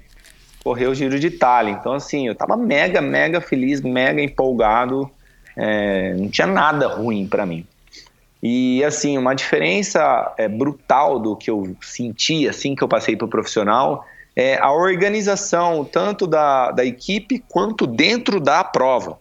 [0.62, 1.72] correr o Giro de Itália.
[1.72, 5.10] Então assim, eu tava mega, mega feliz, mega empolgado
[5.56, 7.66] é, não tinha nada ruim para mim.
[8.42, 13.24] E assim, uma diferença é, brutal do que eu senti assim que eu passei para
[13.24, 14.04] o profissional
[14.36, 19.18] é a organização tanto da, da equipe quanto dentro da prova.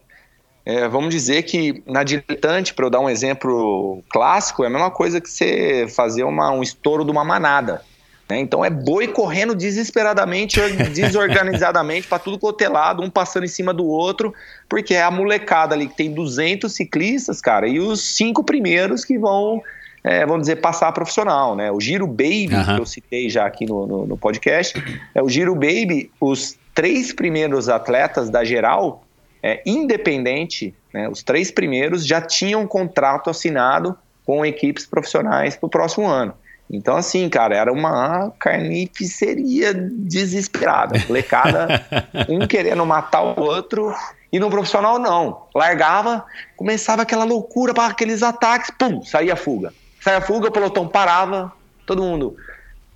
[0.64, 4.90] é, vamos dizer que na diletante, para eu dar um exemplo clássico, é a mesma
[4.90, 7.82] coisa que você fazer uma, um estouro de uma manada.
[8.28, 8.40] Né?
[8.40, 10.60] Então é boi correndo desesperadamente,
[10.92, 14.34] desorganizadamente, para tudo cotelado, um passando em cima do outro,
[14.68, 19.16] porque é a molecada ali que tem 200 ciclistas, cara, e os cinco primeiros que
[19.16, 19.62] vão,
[20.06, 21.56] é, vamos dizer, passar profissional.
[21.56, 21.72] Né?
[21.72, 22.76] O Giro Baby, uhum.
[22.76, 24.80] que eu citei já aqui no, no, no podcast,
[25.12, 29.02] é o Giro Baby, os três primeiros atletas da geral,
[29.42, 35.66] é, independente, né, os três primeiros já tinham um contrato assinado com equipes profissionais para
[35.66, 36.34] o próximo ano.
[36.70, 40.98] Então, assim, cara, era uma carnificeria desesperada.
[41.06, 41.84] Molecada,
[42.28, 43.92] um querendo matar o outro,
[44.32, 45.46] e no profissional não.
[45.54, 46.24] Largava,
[46.56, 49.72] começava aquela loucura para aqueles ataques, pum, saía fuga.
[50.06, 51.52] Saía a fuga, o pelotão parava,
[51.84, 52.36] todo mundo.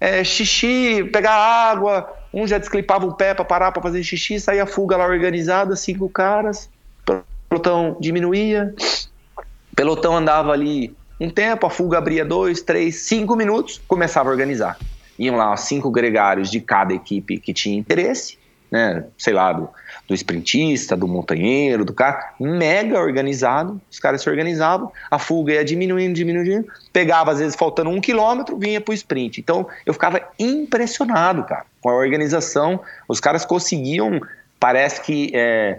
[0.00, 4.64] É, xixi, pegar água, um já desclipava o pé para parar para fazer xixi, saía
[4.64, 6.70] fuga lá organizada, cinco caras,
[7.48, 8.72] pelotão diminuía,
[9.74, 14.78] pelotão andava ali um tempo, a fuga abria dois, três, cinco minutos, começava a organizar.
[15.18, 18.38] Iam lá cinco gregários de cada equipe que tinha interesse,
[18.70, 19.04] né?
[19.18, 19.68] Sei lá, do,
[20.10, 23.80] do sprintista, do montanheiro, do cara, mega organizado.
[23.88, 28.58] Os caras se organizavam, a fuga ia diminuindo, diminuindo, pegava às vezes faltando um quilômetro,
[28.58, 29.40] vinha pro sprint.
[29.40, 32.80] Então eu ficava impressionado, cara, com a organização.
[33.06, 34.20] Os caras conseguiam,
[34.58, 35.78] parece que é,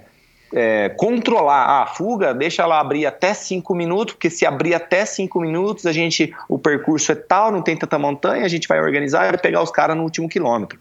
[0.53, 5.41] é, controlar a fuga, deixa ela abrir até 5 minutos, porque se abrir até 5
[5.41, 9.27] minutos, a gente o percurso é tal, não tem tanta montanha, a gente vai organizar
[9.27, 10.79] e vai pegar os caras no último quilômetro.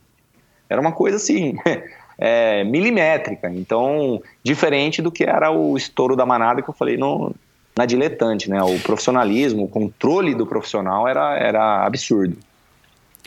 [0.68, 1.56] Era uma coisa assim,
[2.20, 3.50] é, milimétrica.
[3.50, 7.34] Então, diferente do que era o estouro da manada que eu falei no,
[7.76, 8.62] na diletante, né?
[8.62, 12.36] O profissionalismo, o controle do profissional era, era absurdo.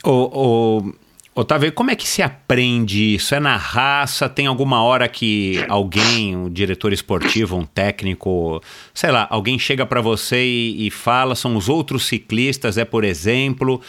[0.04, 0.94] O, o,
[1.36, 3.34] Otávio, como é que se aprende isso?
[3.34, 4.30] É na raça?
[4.30, 8.62] Tem alguma hora que alguém, um diretor esportivo, um técnico,
[8.94, 13.04] sei lá, alguém chega para você e, e, fala, são os outros ciclistas, é por
[13.04, 13.82] exemplo,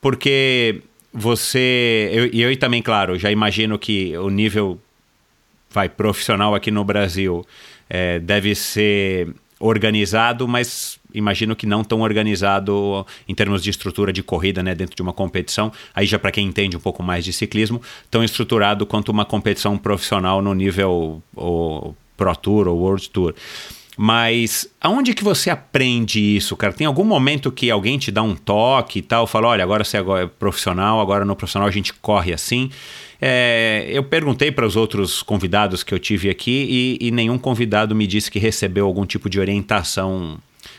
[0.00, 0.82] porque
[1.12, 4.78] você, e eu, eu também, claro, já imagino que o nível
[5.70, 7.46] vai profissional aqui no Brasil
[7.88, 9.28] é, deve ser
[9.60, 14.94] organizado, mas imagino que não tão organizado em termos de estrutura de corrida, né, dentro
[14.94, 15.72] de uma competição.
[15.94, 19.76] Aí já para quem entende um pouco mais de ciclismo, tão estruturado quanto uma competição
[19.76, 23.34] profissional no nível Pro Tour ou World Tour.
[24.00, 26.72] Mas aonde que você aprende isso, cara?
[26.72, 29.96] Tem algum momento que alguém te dá um toque e tal, fala, olha, agora você
[29.96, 32.70] é profissional, agora no profissional a gente corre assim.
[33.20, 37.92] É, eu perguntei para os outros convidados que eu tive aqui e, e, nenhum convidado
[37.92, 40.38] me disse que recebeu algum tipo de orientação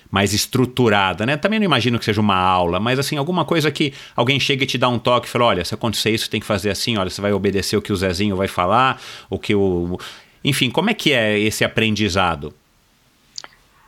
[0.10, 1.36] mais estruturada, né?
[1.36, 4.66] Também não imagino que seja uma aula, mas assim, alguma coisa que alguém chega e
[4.66, 7.10] te dá um toque e fala: olha, se acontecer isso, tem que fazer assim, olha,
[7.10, 10.00] você vai obedecer o que o Zezinho vai falar, o que o.
[10.42, 12.54] Enfim, como é que é esse aprendizado?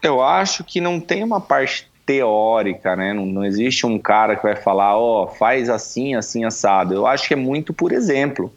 [0.02, 3.14] Eu acho que não tem uma parte teórica, né?
[3.14, 6.94] Não, não existe um cara que vai falar, ó, oh, faz assim, assim, assado.
[6.94, 8.52] Eu acho que é muito por exemplo,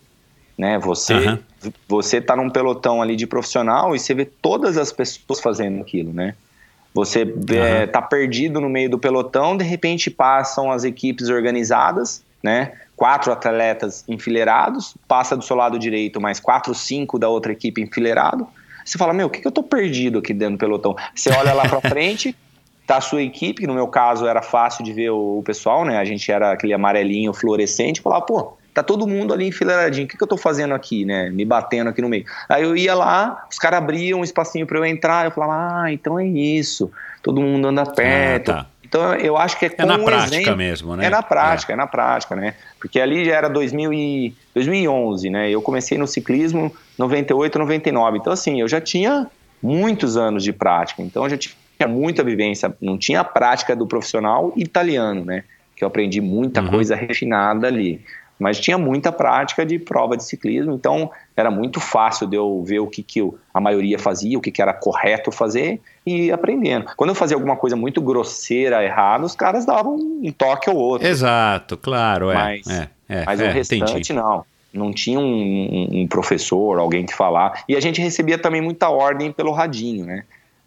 [0.56, 0.78] né?
[0.78, 1.38] Você, uhum.
[1.88, 6.12] você tá num pelotão ali de profissional e você vê todas as pessoas fazendo aquilo,
[6.12, 6.34] né?
[6.94, 7.44] Você uhum.
[7.50, 12.72] é, tá perdido no meio do pelotão, de repente passam as equipes organizadas, né?
[12.96, 18.46] Quatro atletas enfileirados, passa do seu lado direito mais quatro, cinco da outra equipe enfileirado.
[18.84, 20.94] Você fala, meu, o que, que eu tô perdido aqui dentro do pelotão?
[21.14, 22.36] Você olha lá para frente,
[22.86, 25.98] tá a sua equipe, que no meu caso era fácil de ver o, pessoal, né?
[25.98, 30.16] A gente era aquele amarelinho fluorescente, falava, pô, tá todo mundo ali enfileiradinho, o que,
[30.16, 31.30] que eu tô fazendo aqui, né?
[31.30, 32.24] Me batendo aqui no meio.
[32.48, 35.92] Aí eu ia lá, os caras abriam um espacinho para eu entrar, eu falava, ah,
[35.92, 36.90] então é isso,
[37.22, 38.50] todo mundo anda perto.
[38.50, 38.66] Ah, tá.
[38.82, 41.06] Então eu acho que é, é na prática exemplo, mesmo, né?
[41.06, 41.74] É na prática, é.
[41.74, 41.76] é.
[41.76, 42.54] na prática, né?
[42.78, 45.50] Porque ali já era 2000 e, 2011, né?
[45.50, 48.18] Eu comecei no ciclismo 98, 99.
[48.18, 49.26] Então assim, eu já tinha
[49.62, 51.02] muitos anos de prática.
[51.02, 55.44] Então eu já tinha muita vivência, não tinha a prática do profissional italiano, né?
[55.74, 56.68] Que eu aprendi muita uhum.
[56.68, 58.00] coisa refinada ali.
[58.38, 62.80] Mas tinha muita prática de prova de ciclismo, então era muito fácil de eu ver
[62.80, 63.20] o que, que
[63.52, 66.86] a maioria fazia, o que, que era correto fazer e ir aprendendo.
[66.96, 71.06] Quando eu fazia alguma coisa muito grosseira, errada, os caras davam um toque ou outro.
[71.06, 72.34] Exato, claro, é.
[72.34, 74.12] Mas, é, é, mas é, o restante entendi.
[74.12, 77.64] não não tinha um, um, professor, alguém que falar.
[77.68, 80.24] E a gente recebia também muita ordem pelo radinho, né?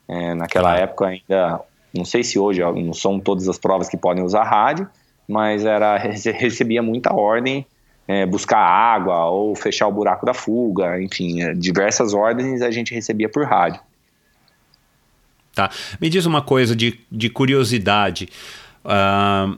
[0.08, 1.60] É, naquela época ainda,
[1.94, 4.88] não sei se hoje não são todas as provas que podem usar rádio,
[5.28, 7.66] mas era recebia muita ordem,
[8.08, 12.94] é, buscar água ou fechar o buraco da fuga, enfim, é, diversas ordens a gente
[12.94, 13.82] recebia por rádio.
[15.54, 15.70] Tá.
[16.00, 18.30] Me diz uma coisa de, de curiosidade.
[18.86, 19.58] Uh,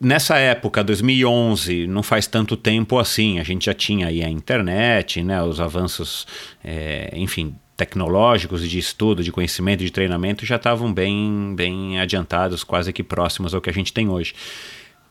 [0.00, 5.22] nessa época, 2011, não faz tanto tempo assim, a gente já tinha aí a internet,
[5.22, 6.26] né, os avanços,
[6.62, 12.92] é, enfim, tecnológicos de estudo, de conhecimento, de treinamento já estavam bem, bem adiantados, quase
[12.92, 14.34] que próximos ao que a gente tem hoje.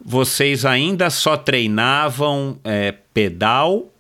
[0.04, 3.92] Vocês ainda só treinavam é, pedal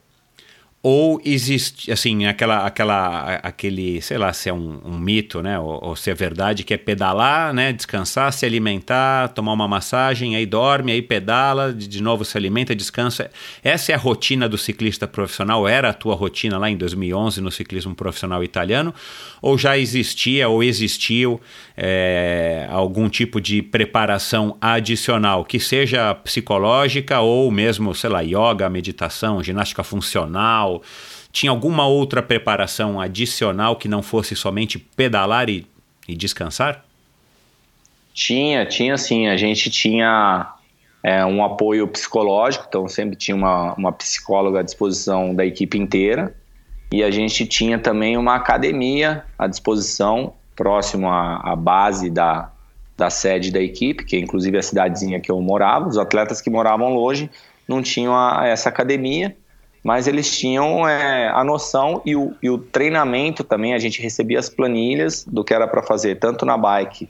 [0.84, 5.84] ou existe, assim, aquela, aquela, aquele, sei lá, se é um, um mito, né, ou,
[5.84, 10.45] ou, se é verdade, que é pedalar, né, descansar, se alimentar, tomar uma massagem, aí
[10.45, 13.32] dorme, aí pedala, de novo se alimenta, descansa.
[13.63, 15.67] Essa é a rotina do ciclista profissional?
[15.67, 18.93] Era a tua rotina lá em 2011 no ciclismo profissional italiano?
[19.41, 21.41] Ou já existia ou existiu
[21.75, 29.43] é, algum tipo de preparação adicional, que seja psicológica ou mesmo, sei lá, yoga, meditação,
[29.43, 30.66] ginástica funcional,
[31.32, 35.68] tinha alguma outra preparação adicional que não fosse somente pedalar e,
[36.07, 36.84] e descansar?
[38.13, 39.28] Tinha, tinha sim.
[39.28, 40.53] A gente tinha
[41.03, 46.36] é, um apoio psicológico, então sempre tinha uma, uma psicóloga à disposição da equipe inteira.
[46.91, 52.51] E a gente tinha também uma academia à disposição, próximo à, à base da,
[52.97, 55.88] da sede da equipe, que é inclusive a cidadezinha que eu morava.
[55.88, 57.30] Os atletas que moravam longe
[57.68, 59.38] não tinham a, essa academia
[59.88, 63.73] mas eles tinham é, a noção e o, e o, treinamento também.
[63.73, 67.09] A gente recebia as planilhas do que era para fazer, tanto na bike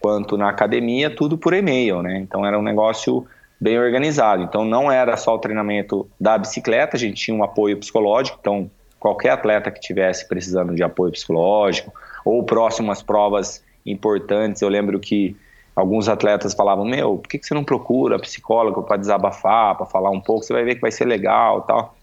[0.00, 2.18] quanto na academia, tudo por e-mail, né?
[2.18, 3.24] Então era um negócio
[3.60, 4.42] bem organizado.
[4.42, 8.38] Então não era só o treinamento da bicicleta, a gente tinha um apoio psicológico.
[8.40, 8.68] Então
[8.98, 11.92] qualquer atleta que tivesse precisando de apoio psicológico
[12.24, 15.36] ou próximas provas importantes, eu lembro que
[15.76, 20.20] alguns atletas falavam: Meu, por que você não procura psicólogo para desabafar, para falar um
[20.20, 20.42] pouco?
[20.42, 21.95] Você vai ver que vai ser legal tal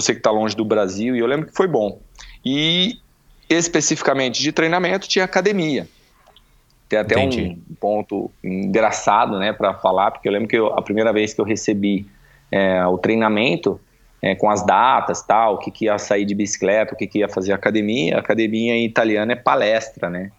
[0.00, 2.00] você que está longe do Brasil, e eu lembro que foi bom.
[2.44, 2.98] E
[3.48, 5.88] especificamente de treinamento tinha academia.
[6.88, 7.58] Tem até Entendi.
[7.70, 11.40] um ponto engraçado, né, para falar, porque eu lembro que eu, a primeira vez que
[11.40, 12.06] eu recebi
[12.50, 13.78] é, o treinamento
[14.22, 17.18] é, com as datas, tal, o que, que ia sair de bicicleta, o que, que
[17.18, 20.30] ia fazer academia, academia em italiano é palestra, né?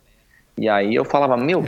[0.60, 1.64] E aí eu falava, meu,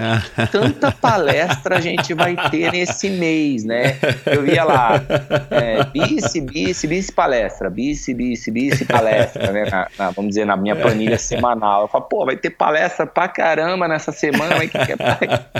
[0.51, 3.97] tanta palestra a gente vai ter nesse mês, né?
[4.25, 5.01] Eu via lá,
[5.49, 9.63] é, bice, bice, bice palestra, bice, bice, bice palestra, né?
[9.71, 11.83] Na, na, vamos dizer, na minha planilha semanal.
[11.83, 14.59] Eu falo, pô, vai ter palestra pra caramba nessa semana.
[14.59, 15.53] Que que é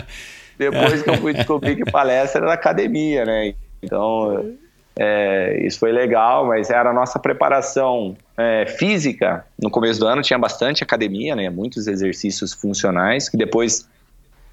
[0.58, 3.54] Depois que eu fui descobrir que palestra era academia, né?
[3.82, 4.58] Então,
[4.98, 9.46] é, isso foi legal, mas era a nossa preparação é, física.
[9.62, 13.88] No começo do ano tinha bastante academia, né, muitos exercícios funcionais, que depois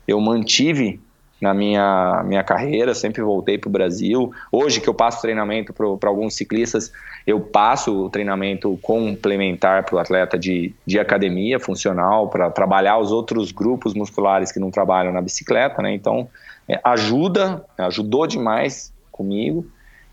[0.07, 1.01] eu mantive
[1.41, 4.33] na minha, minha carreira, sempre voltei para o Brasil.
[4.51, 6.93] Hoje que eu passo treinamento para alguns ciclistas,
[7.27, 13.13] eu passo o treinamento complementar para o atleta de, de academia funcional, para trabalhar os
[13.13, 15.95] outros grupos musculares que não trabalham na bicicleta, né?
[15.95, 16.29] Então,
[16.69, 19.65] é, ajuda, ajudou demais comigo.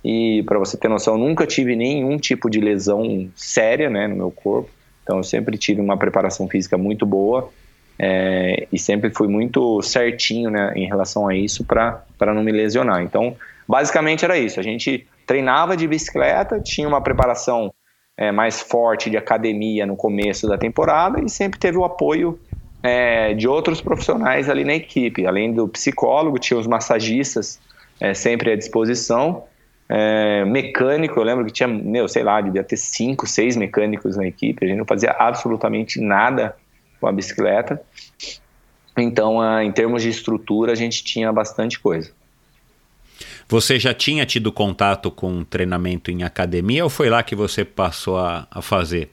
[0.08, 4.16] E para você ter noção, eu nunca tive nenhum tipo de lesão séria né, no
[4.16, 4.70] meu corpo.
[5.02, 7.50] Então eu sempre tive uma preparação física muito boa
[7.98, 13.02] é, e sempre fui muito certinho né, em relação a isso para não me lesionar.
[13.02, 13.36] Então,
[13.68, 14.60] basicamente era isso.
[14.60, 17.74] A gente treinava de bicicleta, tinha uma preparação
[18.16, 22.40] é, mais forte de academia no começo da temporada e sempre teve o apoio
[22.84, 25.26] é, de outros profissionais ali na equipe.
[25.26, 27.60] Além do psicólogo, tinha os massagistas
[28.00, 29.46] é, sempre à disposição
[29.88, 34.26] é, mecânico, eu lembro que tinha, meu, sei lá, devia ter cinco, seis mecânicos na
[34.26, 36.56] equipe, a gente não fazia absolutamente nada
[37.00, 37.82] com a bicicleta.
[38.98, 42.12] Então, ah, em termos de estrutura, a gente tinha bastante coisa.
[43.48, 48.18] Você já tinha tido contato com treinamento em academia ou foi lá que você passou
[48.18, 49.12] a, a fazer?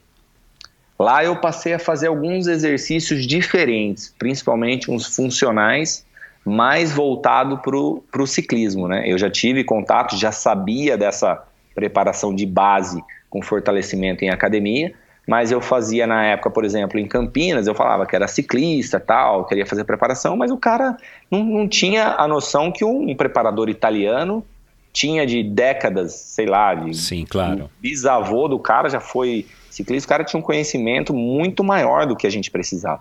[0.98, 6.06] Lá eu passei a fazer alguns exercícios diferentes, principalmente uns funcionais
[6.44, 8.88] mais voltado para o ciclismo.
[8.88, 9.04] Né?
[9.06, 11.42] Eu já tive contato, já sabia dessa
[11.74, 14.92] preparação de base com fortalecimento em academia,
[15.26, 19.44] mas eu fazia na época, por exemplo, em Campinas, eu falava que era ciclista tal,
[19.46, 20.96] queria fazer preparação, mas o cara
[21.30, 24.44] não, não tinha a noção que um, um preparador italiano
[24.92, 27.70] tinha de décadas, sei lá, de, Sim, claro.
[27.80, 32.26] bisavô do cara já foi ciclista, o cara tinha um conhecimento muito maior do que
[32.26, 33.00] a gente precisava.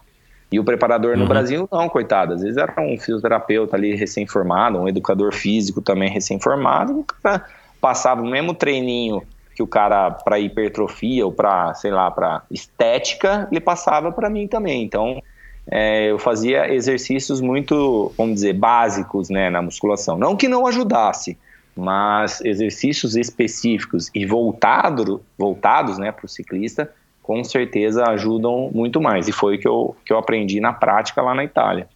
[0.52, 1.30] E o preparador no uhum.
[1.30, 2.34] Brasil, não, coitado.
[2.34, 7.46] Às vezes era um fisioterapeuta ali recém-formado, um educador físico também recém-formado, o cara
[7.80, 9.24] passava o mesmo treininho
[9.56, 14.48] que o cara para hipertrofia ou para, sei lá, para estética, ele passava para mim
[14.48, 14.84] também.
[14.84, 15.22] Então,
[15.70, 20.18] é, eu fazia exercícios muito, vamos dizer, básicos né, na musculação.
[20.18, 21.38] Não que não ajudasse,
[21.76, 26.90] mas exercícios específicos e voltado, voltados né, para o ciclista
[27.32, 29.30] com certeza ajudam muito mais.
[29.30, 31.88] E foi o que eu, que eu aprendi na prática lá na Itália.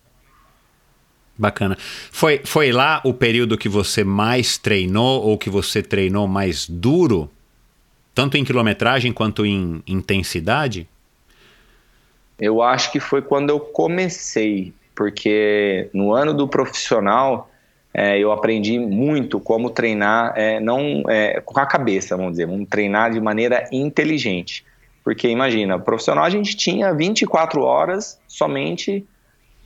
[1.38, 1.78] Bacana.
[1.78, 7.30] Foi, foi lá o período que você mais treinou ou que você treinou mais duro?
[8.14, 10.88] Tanto em quilometragem quanto em intensidade?
[12.40, 17.52] Eu acho que foi quando eu comecei, porque no ano do profissional
[17.94, 22.70] é, eu aprendi muito como treinar, é, não é, com a cabeça, vamos dizer, vamos
[22.70, 24.64] treinar de maneira inteligente.
[25.06, 29.08] Porque imagina, profissional a gente tinha 24 horas somente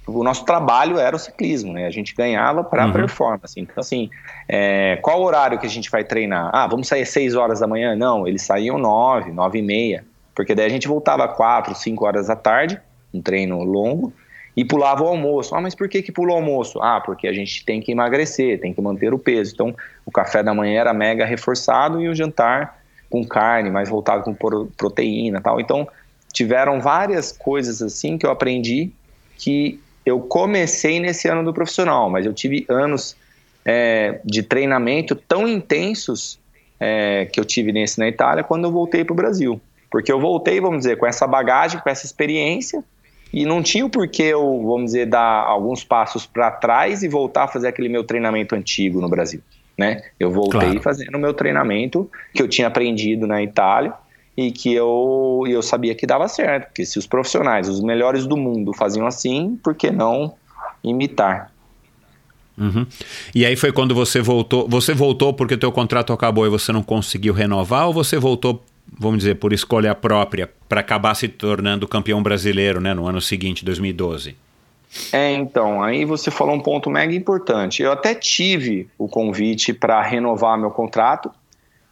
[0.05, 1.85] o nosso trabalho era o ciclismo, né?
[1.85, 2.93] A gente ganhava para uhum.
[2.93, 3.59] performance.
[3.59, 4.09] Então, assim,
[4.47, 6.49] é, qual horário que a gente vai treinar?
[6.51, 7.95] Ah, vamos sair às 6 horas da manhã?
[7.95, 10.05] Não, eles saíam 9, 9 e meia.
[10.35, 12.81] Porque daí a gente voltava 4, 5 horas da tarde,
[13.13, 14.11] um treino longo,
[14.57, 15.53] e pulava o almoço.
[15.53, 16.81] Ah, mas por que que pula o almoço?
[16.81, 19.53] Ah, porque a gente tem que emagrecer, tem que manter o peso.
[19.53, 19.75] Então,
[20.05, 22.78] o café da manhã era mega reforçado e o jantar
[23.09, 24.35] com carne, mais voltado com
[24.77, 25.59] proteína tal.
[25.59, 25.87] Então,
[26.31, 28.91] tiveram várias coisas assim que eu aprendi
[29.37, 33.15] que eu comecei nesse ano do profissional, mas eu tive anos
[33.65, 36.39] é, de treinamento tão intensos
[36.79, 39.59] é, que eu tive nesse na Itália quando eu voltei para o Brasil.
[39.89, 42.83] Porque eu voltei, vamos dizer, com essa bagagem, com essa experiência,
[43.33, 47.43] e não tinha o porquê eu, vamos dizer, dar alguns passos para trás e voltar
[47.43, 49.41] a fazer aquele meu treinamento antigo no Brasil.
[49.79, 50.03] Né?
[50.19, 50.81] Eu voltei claro.
[50.81, 53.93] fazendo o meu treinamento que eu tinha aprendido na Itália
[54.35, 58.35] e que eu, eu sabia que dava certo, porque se os profissionais, os melhores do
[58.35, 60.33] mundo faziam assim, por que não
[60.83, 61.49] imitar?
[62.57, 62.85] Uhum.
[63.33, 64.67] E aí foi quando você voltou.
[64.67, 68.61] Você voltou porque o teu contrato acabou e você não conseguiu renovar, ou você voltou,
[68.99, 73.63] vamos dizer, por escolha própria, para acabar se tornando campeão brasileiro, né, no ano seguinte,
[73.63, 74.35] 2012?
[75.11, 77.83] É, então, aí você falou um ponto mega importante.
[77.83, 81.31] Eu até tive o convite para renovar meu contrato,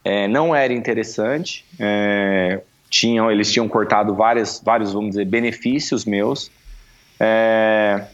[0.04, 1.64] é, não era interessante.
[1.78, 2.60] É,
[2.90, 6.50] tinham, eles tinham cortado várias, vários, vamos dizer, benefícios meus.
[7.20, 8.06] É,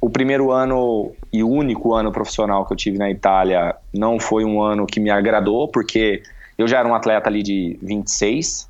[0.00, 4.62] o primeiro ano e único ano profissional que eu tive na Itália não foi um
[4.62, 6.22] ano que me agradou, porque
[6.56, 8.68] eu já era um atleta ali de 26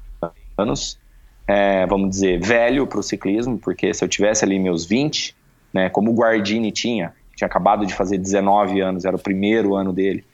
[0.59, 0.98] anos,
[1.51, 5.35] é, vamos dizer, velho para o ciclismo, porque se eu tivesse ali meus 20,
[5.74, 9.93] né, como o Guardini tinha, tinha acabado de fazer 19 anos, era o primeiro ano
[9.93, 10.24] dele,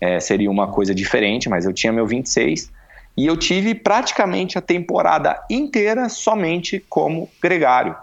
[0.00, 2.72] é, seria uma coisa diferente, mas eu tinha meu 26
[3.16, 7.94] e eu tive praticamente a temporada inteira somente como gregário.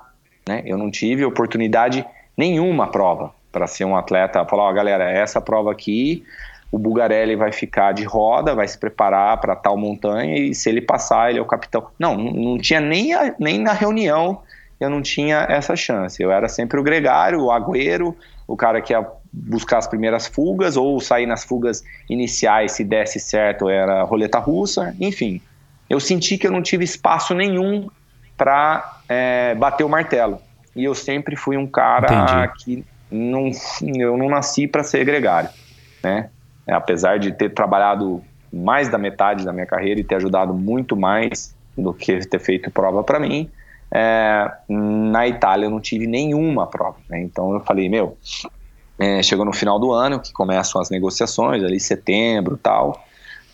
[0.47, 0.63] Né?
[0.65, 2.05] Eu não tive oportunidade
[2.37, 4.45] nenhuma prova para ser um atleta.
[4.45, 6.23] Falar, ó, galera, essa prova aqui,
[6.71, 10.81] o Bugarelli vai ficar de roda, vai se preparar para tal montanha e se ele
[10.81, 11.87] passar, ele é o capitão.
[11.99, 14.41] Não, não tinha nem, a, nem na reunião
[14.79, 16.21] eu não tinha essa chance.
[16.23, 18.17] Eu era sempre o gregário, o agüero,
[18.47, 23.19] o cara que ia buscar as primeiras fugas ou sair nas fugas iniciais, se desse
[23.19, 25.41] certo, era roleta russa, enfim.
[25.89, 27.89] Eu senti que eu não tive espaço nenhum
[28.35, 30.39] para é, bater o martelo.
[30.75, 32.53] E eu sempre fui um cara Entendi.
[32.63, 33.51] que não,
[33.97, 35.49] eu não nasci para ser gregário,
[36.01, 36.29] né?
[36.71, 40.95] É, apesar de ter trabalhado mais da metade da minha carreira e ter ajudado muito
[40.95, 43.49] mais do que ter feito prova para mim,
[43.93, 46.95] é, na Itália eu não tive nenhuma prova.
[47.09, 47.23] Né?
[47.23, 48.17] Então eu falei, meu,
[48.97, 53.05] é, chegou no final do ano, que começam as negociações, ali setembro tal.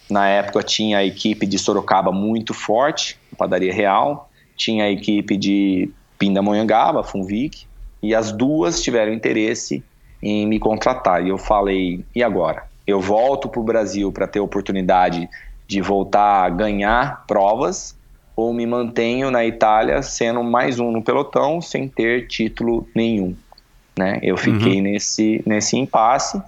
[0.08, 5.90] Na época tinha a equipe de Sorocaba muito forte, Padaria Real, tinha a equipe de
[6.20, 7.66] Pindamonhangaba, Funvic,
[8.04, 9.84] e as duas tiveram interesse
[10.22, 11.26] em me contratar.
[11.26, 12.77] E eu falei, e agora?
[12.88, 15.30] Eu volto para o Brasil para ter oportunidade
[15.68, 17.96] de voltar a ganhar provas
[18.36, 23.36] ou me mantenho na Itália sendo mais um no pelotão sem ter título nenhum.
[23.98, 24.20] Né?
[24.24, 24.84] Eu fiquei uhum.
[24.84, 26.42] nesse, nesse impasse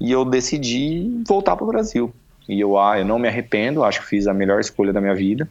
[0.00, 2.12] e eu decidi voltar para o Brasil.
[2.48, 5.14] E eu, ah, eu não me arrependo, acho que fiz a melhor escolha da minha
[5.14, 5.48] vida,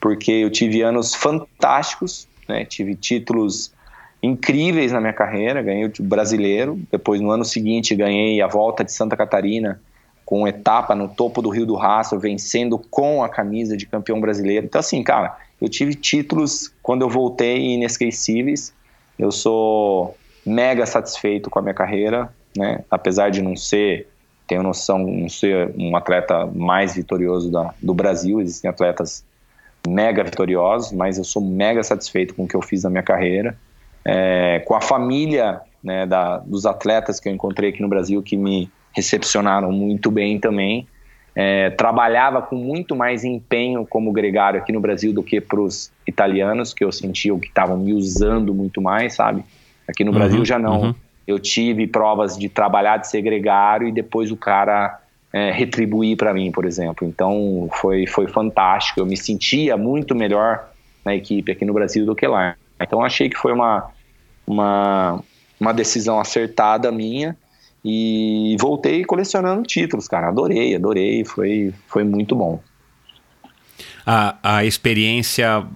[0.00, 2.64] porque eu tive anos fantásticos, né?
[2.64, 3.72] tive títulos
[4.22, 8.92] incríveis na minha carreira, ganhei o brasileiro, depois no ano seguinte ganhei a volta de
[8.92, 9.80] Santa Catarina
[10.24, 14.66] com etapa no topo do Rio do Rastro, vencendo com a camisa de campeão brasileiro.
[14.66, 18.74] Então, assim, cara, eu tive títulos quando eu voltei inesquecíveis.
[19.18, 20.14] Eu sou
[20.44, 22.84] mega satisfeito com a minha carreira, né?
[22.90, 24.06] Apesar de não ser,
[24.46, 29.24] tenho noção, não ser um atleta mais vitorioso da, do Brasil, existem atletas
[29.86, 33.56] mega vitoriosos, mas eu sou mega satisfeito com o que eu fiz na minha carreira.
[34.04, 38.36] É, com a família né, da, dos atletas que eu encontrei aqui no Brasil que
[38.36, 40.86] me recepcionaram muito bem também.
[41.34, 45.92] É, trabalhava com muito mais empenho como gregário aqui no Brasil do que para os
[46.06, 49.44] italianos, que eu sentia que estavam me usando muito mais, sabe?
[49.86, 50.80] Aqui no uhum, Brasil já não.
[50.82, 50.94] Uhum.
[51.26, 54.98] Eu tive provas de trabalhar de ser gregário e depois o cara
[55.32, 57.06] é, retribuir para mim, por exemplo.
[57.06, 58.98] Então foi, foi fantástico.
[58.98, 60.70] Eu me sentia muito melhor
[61.04, 62.56] na equipe aqui no Brasil do que lá.
[62.80, 63.90] Então achei que foi uma,
[64.46, 65.22] uma,
[65.60, 67.36] uma decisão acertada minha
[67.84, 70.28] e voltei colecionando títulos, cara.
[70.28, 71.24] Adorei, adorei.
[71.24, 72.60] Foi, foi muito bom.
[74.06, 75.66] A, a experiência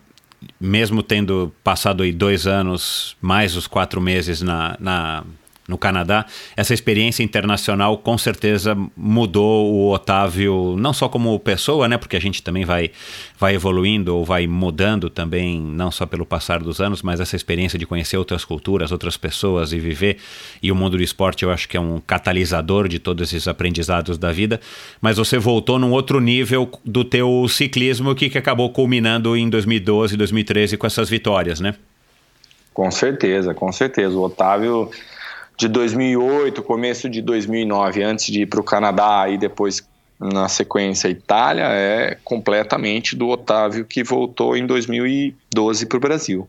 [0.60, 5.24] mesmo tendo passado aí dois anos, mais os quatro meses na, na
[5.72, 11.96] no Canadá, essa experiência internacional com certeza mudou o Otávio, não só como pessoa, né,
[11.96, 12.90] porque a gente também vai,
[13.38, 17.78] vai evoluindo ou vai mudando também, não só pelo passar dos anos, mas essa experiência
[17.78, 20.18] de conhecer outras culturas, outras pessoas e viver.
[20.62, 24.18] E o mundo do esporte eu acho que é um catalisador de todos esses aprendizados
[24.18, 24.60] da vida.
[25.00, 30.18] Mas você voltou num outro nível do teu ciclismo que, que acabou culminando em 2012,
[30.18, 31.74] 2013 com essas vitórias, né?
[32.74, 34.16] Com certeza, com certeza.
[34.16, 34.90] O Otávio
[35.56, 39.86] de 2008, começo de 2009, antes de ir para o Canadá e depois
[40.18, 46.48] na sequência Itália, é completamente do Otávio que voltou em 2012 para o Brasil.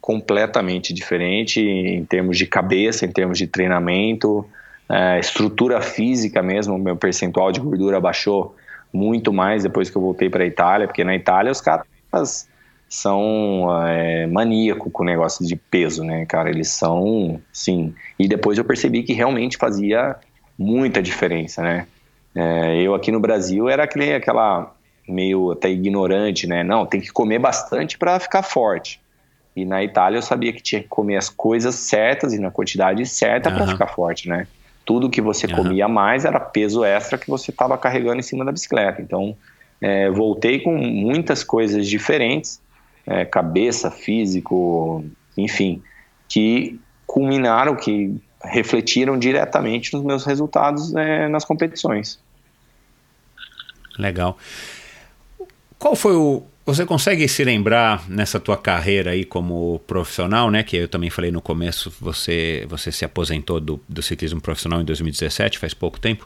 [0.00, 4.44] Completamente diferente em termos de cabeça, em termos de treinamento,
[4.88, 6.76] é, estrutura física mesmo.
[6.78, 8.56] Meu percentual de gordura baixou
[8.92, 12.48] muito mais depois que eu voltei para a Itália, porque na Itália os caras
[12.92, 16.50] são é, maníaco com o negócio de peso, né, cara?
[16.50, 17.94] Eles são, sim.
[18.18, 20.16] E depois eu percebi que realmente fazia
[20.58, 21.86] muita diferença, né?
[22.34, 24.74] É, eu aqui no Brasil era aquele, aquela
[25.08, 26.62] meio até ignorante, né?
[26.62, 29.00] Não, tem que comer bastante para ficar forte.
[29.56, 33.06] E na Itália eu sabia que tinha que comer as coisas certas e na quantidade
[33.06, 33.56] certa uhum.
[33.56, 34.46] para ficar forte, né?
[34.84, 35.56] Tudo que você uhum.
[35.56, 39.00] comia mais era peso extra que você estava carregando em cima da bicicleta.
[39.00, 39.34] Então,
[39.80, 42.60] é, voltei com muitas coisas diferentes
[43.06, 45.04] é, cabeça, físico,
[45.36, 45.82] enfim,
[46.28, 48.14] que culminaram, que
[48.44, 52.18] refletiram diretamente nos meus resultados é, nas competições.
[53.98, 54.36] Legal.
[55.78, 56.42] Qual foi o.
[56.64, 60.62] Você consegue se lembrar nessa tua carreira aí como profissional, né?
[60.62, 64.84] Que eu também falei no começo, você, você se aposentou do, do ciclismo profissional em
[64.84, 66.24] 2017, faz pouco tempo.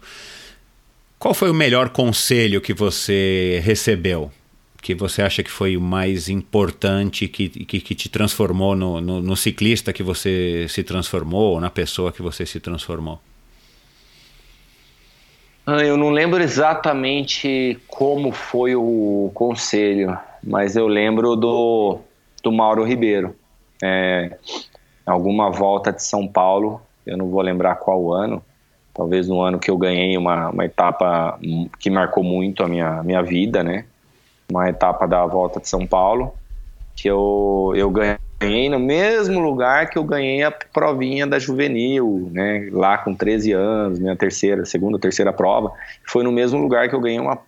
[1.19, 4.31] Qual foi o melhor conselho que você recebeu
[4.83, 9.23] que você acha que foi o mais importante, que, que, que te transformou no, no,
[9.23, 13.21] no, ciclista que você se transformou, ou na pessoa que você se transformou?
[15.67, 21.99] Ah, eu não lembro exatamente como foi o conselho, mas eu lembro do,
[22.43, 23.35] do Mauro Ribeiro.
[23.83, 24.39] É,
[25.05, 28.43] alguma volta de São Paulo, eu não vou lembrar qual ano,
[28.95, 31.39] talvez no ano que eu ganhei uma, uma etapa
[31.79, 33.85] que marcou muito a minha, minha vida, né?
[34.51, 36.35] Uma etapa da volta de São Paulo,
[36.95, 42.69] que eu, eu ganhei no mesmo lugar que eu ganhei a provinha da juvenil, né,
[42.73, 45.73] lá com 13 anos, minha terceira, segunda, terceira prova,
[46.07, 47.39] foi no mesmo lugar que eu ganhei uma,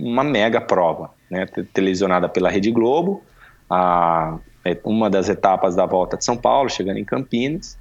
[0.00, 3.22] uma mega prova, né, televisionada pela Rede Globo,
[3.68, 7.78] a, é, uma das etapas da volta de São Paulo, chegando em Campinas,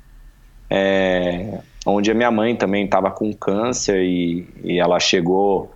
[0.69, 5.71] é, onde a minha mãe também estava com câncer e, e ela chegou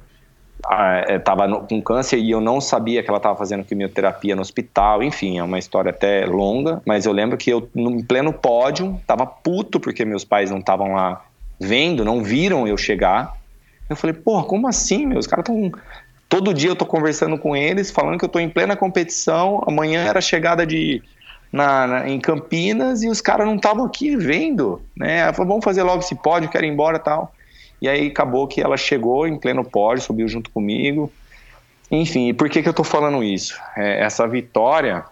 [1.10, 5.04] estava é, com câncer e eu não sabia que ela estava fazendo quimioterapia no hospital.
[5.04, 9.26] Enfim, é uma história até longa, mas eu lembro que eu, no pleno pódio, estava
[9.26, 11.22] puto porque meus pais não estavam lá
[11.60, 13.34] vendo, não viram eu chegar.
[13.90, 15.20] Eu falei, porra, como assim, meu?
[15.28, 15.72] Caras estão.
[16.30, 19.64] Todo dia eu tô conversando com eles, falando que eu tô em plena competição.
[19.68, 21.02] Amanhã era chegada de.
[21.52, 25.32] Na, na em Campinas e os caras não estavam aqui vendo, né?
[25.34, 27.32] Falou, vamos fazer logo esse pódio, quero ir embora tal.
[27.84, 31.12] E aí acabou que ela chegou em pleno pódio, subiu junto comigo.
[31.92, 33.60] Enfim, e por que, que eu estou falando isso?
[33.76, 35.04] É, essa vitória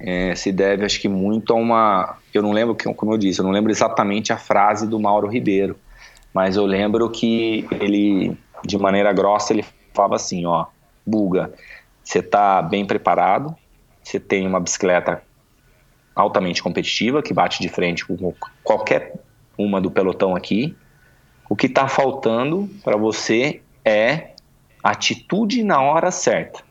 [0.00, 2.16] é, se deve, acho que, muito a uma.
[2.32, 5.76] Eu não lembro, como eu disse, eu não lembro exatamente a frase do Mauro Ribeiro,
[6.32, 10.68] mas eu lembro que ele, de maneira grossa, ele falava assim: ó,
[11.06, 11.52] Buga,
[12.02, 13.54] você está bem preparado,
[14.02, 15.22] você tem uma bicicleta
[16.16, 18.32] altamente competitiva, que bate de frente com
[18.64, 19.20] qualquer
[19.58, 20.74] uma do pelotão aqui,
[21.50, 24.28] o que está faltando para você é
[24.84, 26.62] atitude na hora certa.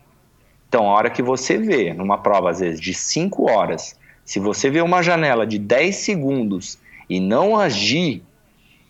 [0.66, 4.70] Então, a hora que você vê numa prova, às vezes, de 5 horas, se você
[4.70, 6.78] vê uma janela de 10 segundos
[7.10, 8.22] e não agir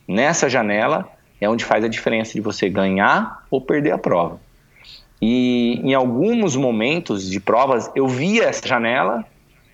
[0.07, 1.11] nessa janela,
[1.41, 4.41] é onde faz a diferença de você ganhar ou perder a prova.
[5.21, 9.25] E em alguns momentos de provas, eu via essa janela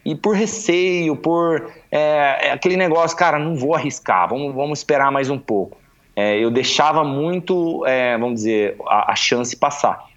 [0.02, 5.28] e por receio, por é, aquele negócio, cara, não vou arriscar, vamos, vamos esperar mais
[5.28, 5.76] um pouco
[6.16, 10.08] é, eu deixava muito, é, vamos dizer, a, a, chance passar.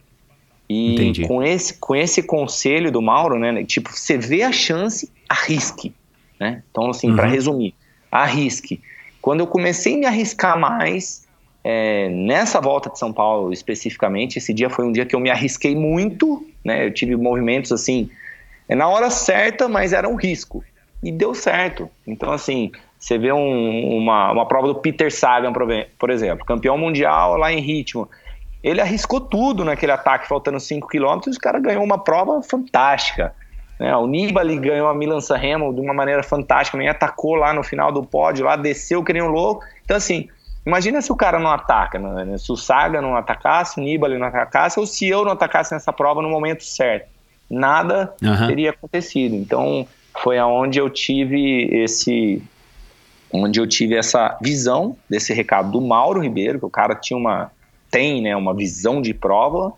[0.69, 1.27] E Entendi.
[1.27, 5.93] com esse, com esse conselho do Mauro, né, tipo, você vê a chance, arrisque,
[6.39, 6.63] né?
[6.71, 7.15] Então, assim, uhum.
[7.17, 7.75] para resumir,
[8.09, 8.79] arrisque.
[9.21, 11.27] Quando eu comecei a me arriscar mais,
[11.63, 15.29] é, nessa volta de São Paulo especificamente, esse dia foi um dia que eu me
[15.29, 16.85] arrisquei muito, né?
[16.85, 18.09] Eu tive movimentos assim,
[18.69, 20.63] é na hora certa, mas era um risco.
[21.03, 21.89] E deu certo.
[22.07, 25.53] Então, assim, você vê um, uma, uma prova do Peter Sagan,
[25.97, 28.09] por exemplo, campeão mundial lá em ritmo.
[28.61, 33.33] Ele arriscou tudo naquele ataque, faltando 5 km, e o cara ganhou uma prova fantástica.
[33.79, 33.95] Né?
[33.95, 37.89] O Nibali ganhou a Milan Sanremo de uma maneira fantástica, me atacou lá no final
[37.89, 39.63] do pódio, lá desceu que nem um louco.
[39.85, 40.27] Então, assim,
[40.65, 42.37] imagina se o cara não ataca, né?
[42.37, 45.93] se o Saga não atacasse, o Nibali não atacasse, ou se eu não atacasse nessa
[45.93, 47.07] prova no momento certo.
[47.49, 48.47] Nada uhum.
[48.47, 49.35] teria acontecido.
[49.35, 49.87] Então,
[50.21, 52.43] foi aonde eu tive esse
[53.31, 57.51] onde eu tive essa visão desse recado do Mauro Ribeiro, que o cara tinha uma
[57.91, 59.73] tem, né, uma visão de prova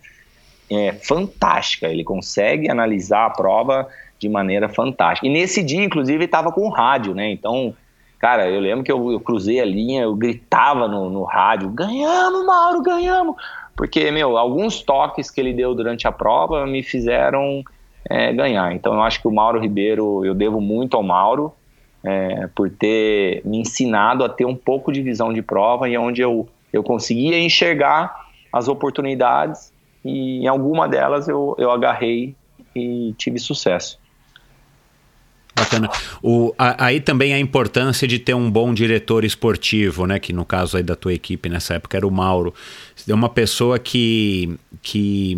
[0.69, 1.87] é, fantástica.
[1.87, 3.87] Ele consegue analisar a prova
[4.19, 5.27] de maneira fantástica.
[5.27, 7.31] E nesse dia, inclusive, estava com rádio, né?
[7.31, 7.73] Então,
[8.19, 12.45] cara, eu lembro que eu, eu cruzei a linha, eu gritava no, no rádio: ganhamos,
[12.45, 13.35] Mauro, ganhamos!
[13.75, 17.63] Porque, meu, alguns toques que ele deu durante a prova me fizeram
[18.07, 18.73] é, ganhar.
[18.73, 21.53] Então, eu acho que o Mauro Ribeiro, eu devo muito ao Mauro.
[22.03, 26.19] É, por ter me ensinado a ter um pouco de visão de prova e onde
[26.19, 29.71] eu, eu conseguia enxergar as oportunidades
[30.03, 32.35] e em alguma delas eu, eu agarrei
[32.75, 33.99] e tive sucesso.
[35.55, 35.89] Bacana.
[36.23, 40.17] O, a, aí também a importância de ter um bom diretor esportivo, né?
[40.19, 42.53] Que no caso aí da tua equipe nessa época era o Mauro.
[43.07, 45.37] É uma pessoa que, que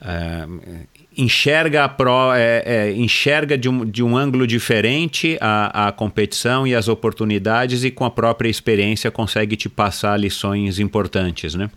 [0.00, 0.86] uh,
[1.18, 6.64] enxerga a pro, é, é, enxerga de um, de um ângulo diferente a, a competição
[6.64, 11.68] e as oportunidades e com a própria experiência consegue te passar lições importantes, né?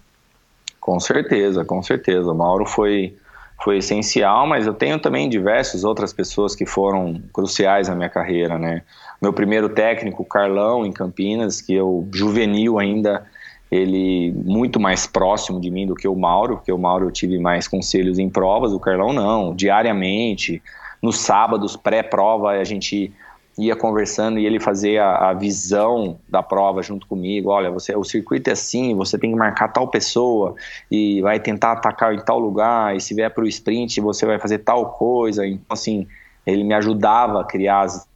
[0.80, 2.32] Com certeza, com certeza.
[2.32, 3.16] O Mauro foi,
[3.64, 8.60] foi essencial, mas eu tenho também diversas outras pessoas que foram cruciais na minha carreira,
[8.60, 8.84] né?
[9.20, 13.26] Meu primeiro técnico, Carlão, em Campinas, que eu, juvenil ainda,
[13.72, 17.40] ele muito mais próximo de mim do que o Mauro, porque o Mauro eu tive
[17.40, 20.62] mais conselhos em provas, o Carlão não, diariamente,
[21.02, 23.14] nos sábados, pré-prova, a gente
[23.58, 27.50] ia conversando e ele fazia a, visão da prova junto comigo.
[27.50, 30.56] Olha, você, o circuito é assim, você tem que marcar tal pessoa
[30.90, 32.96] e vai tentar atacar em tal lugar.
[32.96, 35.46] E se vier para o sprint, você vai fazer tal coisa.
[35.46, 36.08] Então, assim,
[36.46, 38.08] ele me ajudava a criar as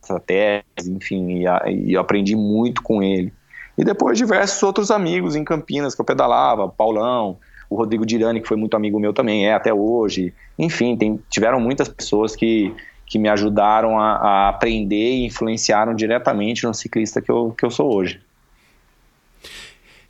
[0.00, 3.32] estratégias, enfim, e, a, e eu aprendi muito com ele.
[3.76, 7.38] E depois diversos outros amigos em Campinas que eu pedalava, Paulão,
[7.70, 10.34] o Rodrigo Dirani, que foi muito amigo meu também, é até hoje.
[10.58, 12.74] Enfim, tem, tiveram muitas pessoas que
[13.12, 17.70] que me ajudaram a, a, aprender e influenciaram diretamente no ciclista que eu, que eu
[17.70, 18.18] sou hoje.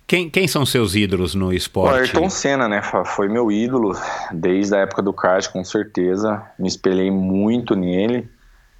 [0.06, 1.94] Quem, quem são seus ídolos no esporte?
[1.94, 2.80] O Ayrton Senna, né?
[3.04, 3.92] Foi meu ídolo
[4.30, 6.40] desde a época do kart, com certeza.
[6.56, 8.28] Me espelhei muito nele.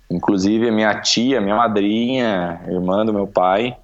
[0.09, 3.77] Inclusive, a minha tia, minha madrinha, irmã do meu pai,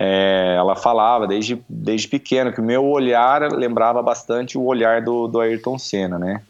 [0.00, 5.26] é, ela falava desde, desde pequeno que o meu olhar lembrava bastante o olhar do,
[5.26, 6.40] do Ayrton Senna, né?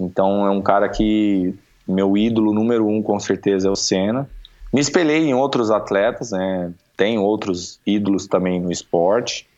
[0.00, 1.52] Então, é um cara que
[1.86, 4.30] meu ídolo número um, com certeza, é o Senna.
[4.72, 6.72] Me espelhei em outros atletas, né?
[6.96, 9.48] Tem outros ídolos também no esporte.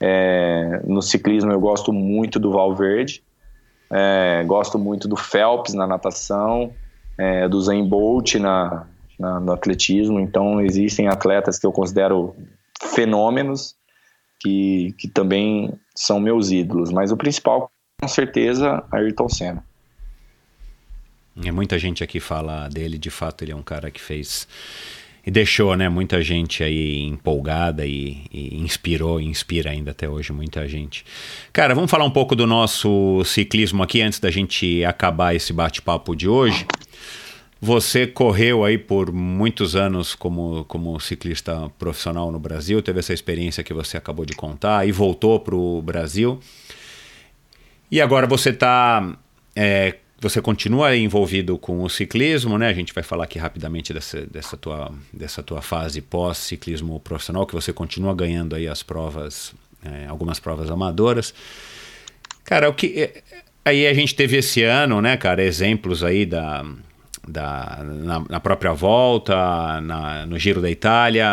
[0.00, 3.22] É, no ciclismo eu gosto muito do Valverde,
[3.90, 6.72] é, gosto muito do Phelps na natação,
[7.18, 8.86] é, do Zen Bolt na,
[9.18, 10.18] na, no atletismo.
[10.18, 12.34] Então existem atletas que eu considero
[12.82, 13.74] fenômenos
[14.40, 16.90] que, que também são meus ídolos.
[16.90, 17.70] Mas o principal,
[18.00, 19.64] com certeza, Ayrton Senna.
[21.44, 24.46] É, muita gente aqui fala dele, de fato ele é um cara que fez
[25.26, 30.32] e deixou né, muita gente aí empolgada e, e inspirou e inspira ainda até hoje
[30.32, 31.04] muita gente.
[31.52, 36.14] Cara, vamos falar um pouco do nosso ciclismo aqui antes da gente acabar esse bate-papo
[36.14, 36.66] de hoje.
[37.64, 43.64] Você correu aí por muitos anos como, como ciclista profissional no Brasil, teve essa experiência
[43.64, 46.38] que você acabou de contar e voltou para o Brasil.
[47.90, 49.16] E agora você está
[49.56, 52.68] é, você continua envolvido com o ciclismo, né?
[52.68, 57.54] A gente vai falar aqui rapidamente dessa, dessa, tua, dessa tua fase pós-ciclismo profissional, que
[57.54, 61.32] você continua ganhando aí as provas, é, algumas provas amadoras.
[62.44, 63.00] Cara, o que.
[63.00, 63.22] É,
[63.64, 66.62] aí a gente teve esse ano, né, cara, exemplos aí da.
[67.26, 71.26] Da, na, na própria volta, na, no Giro da Itália,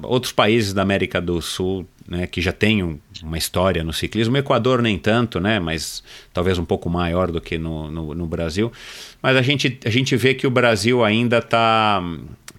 [0.00, 3.92] uh, outros países da América do Sul né, que já tem um, uma história no
[3.92, 4.34] ciclismo.
[4.34, 6.02] O Equador nem tanto, né, mas
[6.32, 8.70] talvez um pouco maior do que no, no, no Brasil.
[9.22, 12.02] Mas a gente, a gente vê que o Brasil ainda está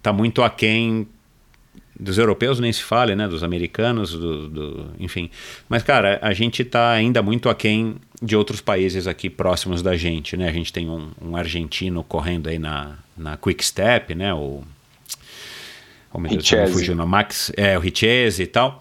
[0.02, 1.06] tá muito aquém
[1.98, 5.30] dos europeus nem se fale, né, dos americanos, do, do, enfim.
[5.68, 10.36] Mas, cara, a gente está ainda muito aquém de outros países aqui próximos da gente,
[10.36, 10.48] né?
[10.48, 14.62] A gente tem um, um argentino correndo aí na, na Quick Step, né, o...
[16.12, 18.80] Oh, meu Deus, fugiu no Max, é, o Richese e tal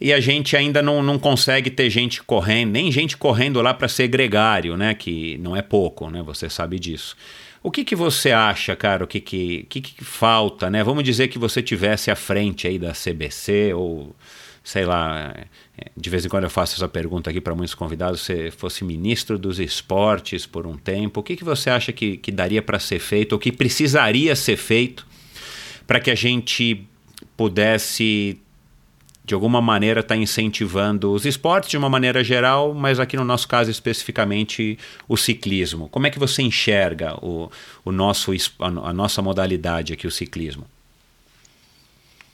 [0.00, 3.88] e a gente ainda não, não consegue ter gente correndo, nem gente correndo lá para
[3.88, 4.94] ser gregário, né?
[4.94, 6.22] Que não é pouco, né?
[6.22, 7.16] Você sabe disso.
[7.66, 9.02] O que, que você acha, cara?
[9.02, 10.84] O que, que, que, que falta, né?
[10.84, 14.14] Vamos dizer que você tivesse à frente aí da CBC ou
[14.62, 15.34] sei lá,
[15.76, 18.84] é, de vez em quando eu faço essa pergunta aqui para muitos convidados, se fosse
[18.84, 22.78] ministro dos esportes por um tempo, o que, que você acha que, que daria para
[22.78, 25.04] ser feito, ou que precisaria ser feito
[25.88, 26.86] para que a gente
[27.36, 28.38] pudesse
[29.26, 33.48] de alguma maneira está incentivando os esportes de uma maneira geral, mas aqui no nosso
[33.48, 34.78] caso especificamente
[35.08, 35.88] o ciclismo.
[35.88, 37.50] Como é que você enxerga o,
[37.84, 38.30] o nosso,
[38.60, 40.64] a nossa modalidade aqui, o ciclismo?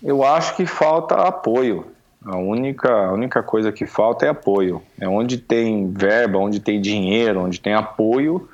[0.02, 1.86] Eu acho que falta apoio.
[2.24, 4.82] A única, a única coisa que falta é apoio.
[5.00, 8.48] É onde tem verba, onde tem dinheiro, onde tem apoio,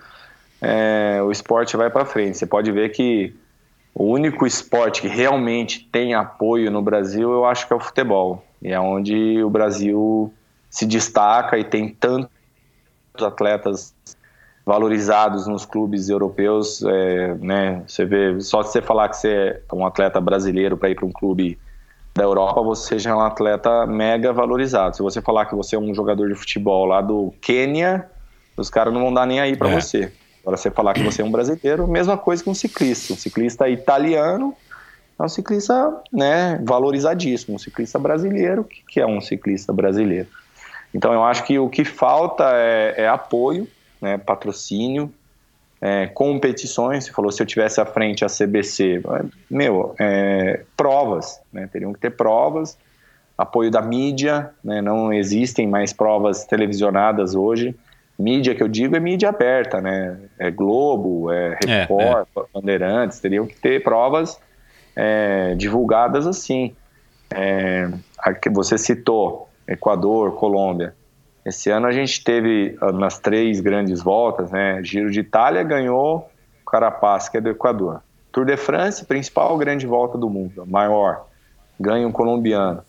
[0.63, 2.39] é, o esporte vai para frente.
[2.39, 3.35] Você pode ver que
[3.99, 8.45] o único esporte que realmente tem apoio no Brasil, eu acho que é o futebol.
[8.63, 10.33] E é onde o Brasil
[10.71, 12.31] se destaca e tem tantos
[13.21, 13.93] atletas
[14.65, 17.83] valorizados nos clubes europeus, é, né?
[17.89, 21.07] Você vê, só se você falar que você é um atleta brasileiro para ir para
[21.07, 21.59] um clube
[22.15, 24.95] da Europa, você já é um atleta mega valorizado.
[24.95, 28.09] Se você falar que você é um jogador de futebol lá do Quênia,
[28.57, 29.81] os caras não vão dar nem aí para é.
[29.81, 30.13] você.
[30.49, 33.13] Agora, você falar que você é um brasileiro, mesma coisa que um ciclista.
[33.13, 34.57] Um ciclista italiano
[35.19, 37.57] é um ciclista né, valorizadíssimo.
[37.57, 40.27] Um ciclista brasileiro, o que é um ciclista brasileiro?
[40.95, 43.69] Então, eu acho que o que falta é, é apoio,
[44.01, 45.13] né, patrocínio,
[45.83, 47.05] é, competições.
[47.05, 49.03] Você falou se eu tivesse à frente a CBC,
[49.51, 52.79] meu, é, provas, né, teriam que ter provas,
[53.37, 57.77] apoio da mídia, né, não existem mais provas televisionadas hoje
[58.19, 60.19] mídia que eu digo é mídia aberta, né?
[60.39, 62.45] É Globo, é Record, é, é.
[62.53, 64.41] Bandeirantes, teriam que ter provas
[64.97, 66.75] é, divulgadas assim.
[67.31, 67.89] É,
[68.41, 70.95] que você citou Equador, Colômbia.
[71.45, 74.83] Esse ano a gente teve ah, nas três grandes voltas, né?
[74.83, 76.29] Giro de Itália ganhou
[76.67, 78.03] Carapaz, que é do Equador.
[78.33, 81.27] Tour de France, principal grande volta do mundo, maior,
[81.81, 82.83] ganha um colombiano,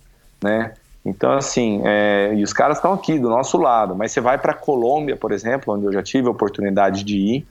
[0.43, 0.73] né?
[1.09, 4.51] Então, assim, é, e os caras estão aqui do nosso lado, mas você vai para
[4.51, 7.47] a Colômbia, por exemplo, onde eu já tive a oportunidade de ir,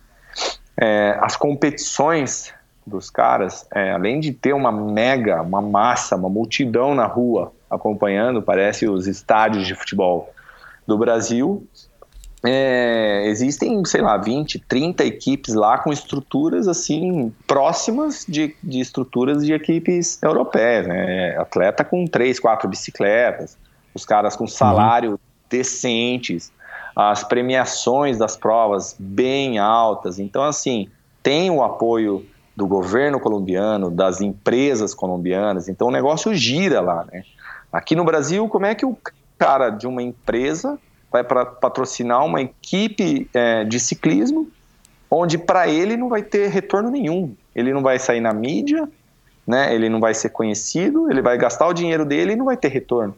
[0.80, 2.54] é, as competições
[2.86, 8.40] dos caras, é, além de ter uma mega, uma massa, uma multidão na rua acompanhando,
[8.40, 10.32] parece os estádios de futebol
[10.86, 11.66] do Brasil,
[12.44, 19.44] é, existem, sei lá, 20, 30 equipes lá com estruturas assim próximas de, de estruturas
[19.44, 21.36] de equipes europeias, né?
[21.36, 23.58] Atleta com três, quatro bicicletas,
[23.92, 25.18] os caras com salário uhum.
[25.50, 26.52] decentes,
[26.94, 30.18] as premiações das provas bem altas.
[30.18, 30.88] Então, assim,
[31.22, 32.24] tem o apoio
[32.56, 37.22] do governo colombiano, das empresas colombianas, então o negócio gira lá, né?
[37.72, 38.96] Aqui no Brasil, como é que o
[39.36, 40.78] cara de uma empresa
[41.10, 44.48] vai para patrocinar uma equipe é, de ciclismo,
[45.10, 47.34] onde para ele não vai ter retorno nenhum.
[47.54, 48.88] Ele não vai sair na mídia,
[49.46, 49.74] né?
[49.74, 52.68] ele não vai ser conhecido, ele vai gastar o dinheiro dele e não vai ter
[52.68, 53.16] retorno.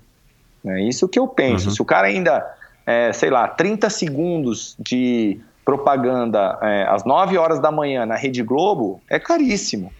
[0.65, 1.69] É isso que eu penso.
[1.69, 1.75] Uhum.
[1.75, 2.47] Se o cara ainda,
[2.87, 8.43] é, sei lá, 30 segundos de propaganda é, às 9 horas da manhã na Rede
[8.43, 9.93] Globo, é caríssimo.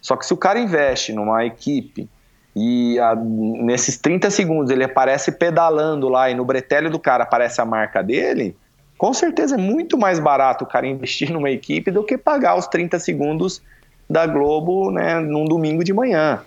[0.00, 2.08] Só que se o cara investe numa equipe
[2.58, 7.60] e a, nesses 30 segundos ele aparece pedalando lá e no bretélio do cara aparece
[7.60, 8.56] a marca dele,
[8.96, 12.66] com certeza é muito mais barato o cara investir numa equipe do que pagar os
[12.66, 13.62] 30 segundos
[14.10, 16.40] da Globo né, num domingo de manhã.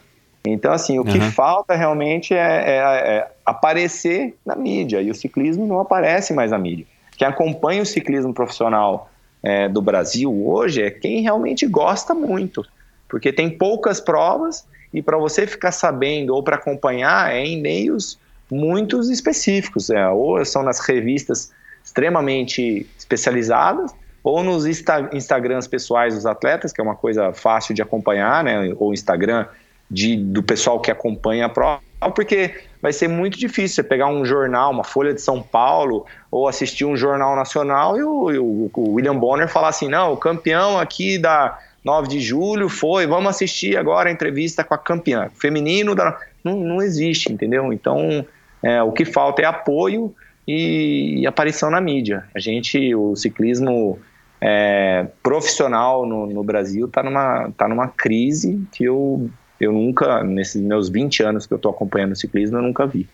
[0.45, 1.07] Então, assim, o uhum.
[1.07, 6.51] que falta realmente é, é, é, aparecer na mídia, e o ciclismo não aparece mais
[6.51, 6.85] na mídia.
[7.15, 9.09] Quem acompanha o ciclismo profissional
[9.43, 12.65] é, do Brasil hoje é quem realmente gosta muito,
[13.07, 18.19] porque tem poucas provas e para você ficar sabendo ou para acompanhar é em meios
[18.49, 21.51] muito específicos, é, ou são nas revistas
[21.83, 23.91] extremamente especializadas,
[24.23, 28.73] ou nos Insta Instagrams pessoais dos atletas, que é uma coisa fácil de acompanhar, né,
[28.77, 29.45] ou Instagram
[29.89, 31.81] de, do pessoal que acompanha a prova,
[32.13, 36.47] porque vai ser muito difícil você pegar um jornal, uma Folha de São Paulo, ou
[36.47, 40.79] assistir um jornal nacional e o, o, o William Bonner falar assim, não, o campeão
[40.79, 45.29] aqui da 9 de julho foi, vamos assistir agora a entrevista com a campeã.
[45.35, 46.19] Feminino da...
[46.43, 47.73] não, não existe, entendeu?
[47.73, 48.25] Então,
[48.61, 50.13] é, o que falta é apoio
[50.47, 52.25] e, e, aparição na mídia.
[52.35, 53.99] A gente, o ciclismo
[54.39, 59.29] é, profissional no, no Brasil está numa, tá numa crise que eu,
[59.59, 63.07] eu nunca, nesses meus 20 anos que eu estou acompanhando o ciclismo, eu nunca vi.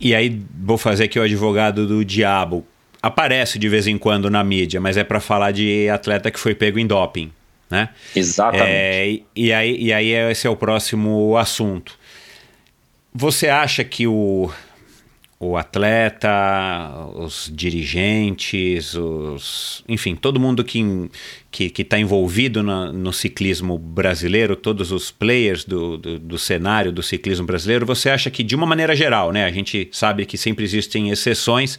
[0.00, 2.64] E aí, vou fazer aqui o advogado do diabo
[3.02, 6.54] aparece de vez em quando na mídia, mas é para falar de atleta que foi
[6.54, 7.30] pego em doping,
[7.70, 7.90] né?
[8.14, 8.68] Exatamente.
[8.68, 11.98] É, e, aí, e aí esse é o próximo assunto.
[13.14, 14.50] Você acha que o,
[15.40, 16.28] o atleta,
[17.14, 21.08] os dirigentes, os, enfim, todo mundo que
[21.50, 27.02] que está envolvido no, no, ciclismo brasileiro, todos os players do, do, do, cenário do
[27.02, 29.44] ciclismo brasileiro, você acha que de uma maneira geral, né?
[29.44, 31.78] A gente sabe que sempre existem exceções,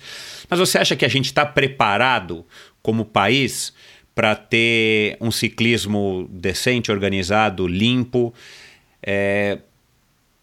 [0.49, 2.45] mas você acha que a gente está preparado
[2.81, 3.73] como país
[4.15, 8.33] para ter um ciclismo decente, organizado, limpo,
[9.03, 9.59] é,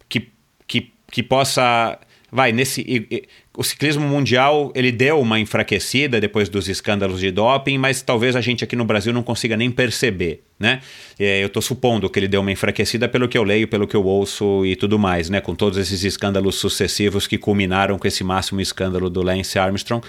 [0.07, 0.29] que,
[0.65, 1.99] que, que possa
[2.31, 3.27] vai nesse
[3.57, 8.41] o ciclismo mundial ele deu uma enfraquecida depois dos escândalos de doping, mas talvez a
[8.41, 10.81] gente aqui no Brasil não consiga nem perceber, né?
[11.17, 13.95] É, eu estou supondo que ele deu uma enfraquecida pelo que eu leio, pelo que
[13.95, 15.41] eu ouço e tudo mais, né?
[15.41, 20.05] Com todos esses escândalos sucessivos que culminaram com esse máximo escândalo do Lance Armstrong,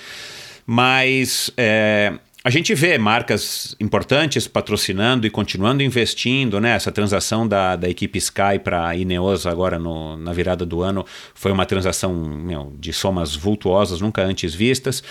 [0.67, 2.13] mas é,
[2.45, 6.77] a gente vê marcas importantes patrocinando e continuando investindo, né?
[6.77, 11.05] Essa transação da, da equipe Sky para a Ineos agora no, na virada do ano
[11.35, 15.03] foi uma transação meu, de somas vultuosas, nunca antes vistas.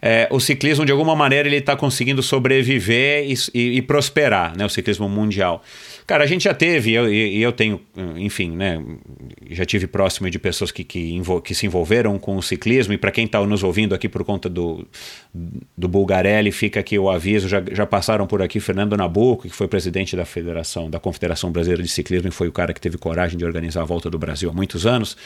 [0.00, 4.64] É, o ciclismo, de alguma maneira, ele está conseguindo sobreviver e, e, e prosperar, né?
[4.64, 5.62] O ciclismo mundial.
[6.06, 7.80] Cara, a gente já teve, e eu, eu, tenho,
[8.16, 8.82] enfim, né?
[9.50, 13.10] Já tive próximo de pessoas que, que, que se envolveram com o ciclismo, e para
[13.10, 14.86] quem está nos ouvindo aqui por conta do,
[15.76, 19.68] do Bulgarelli, fica aqui o aviso: já, já passaram por aqui Fernando Nabuco, que foi
[19.68, 23.38] presidente da Federação, da Confederação Brasileira de Ciclismo, e foi o cara que teve coragem
[23.38, 25.16] de organizar a volta do Brasil há muitos anos.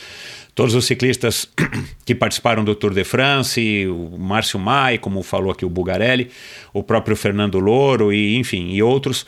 [0.55, 1.49] Todos os ciclistas
[2.05, 6.31] que participaram do Tour de France, o Márcio Mai, como falou aqui o Bulgarelli,
[6.73, 9.27] o próprio Fernando Louro, e enfim, e outros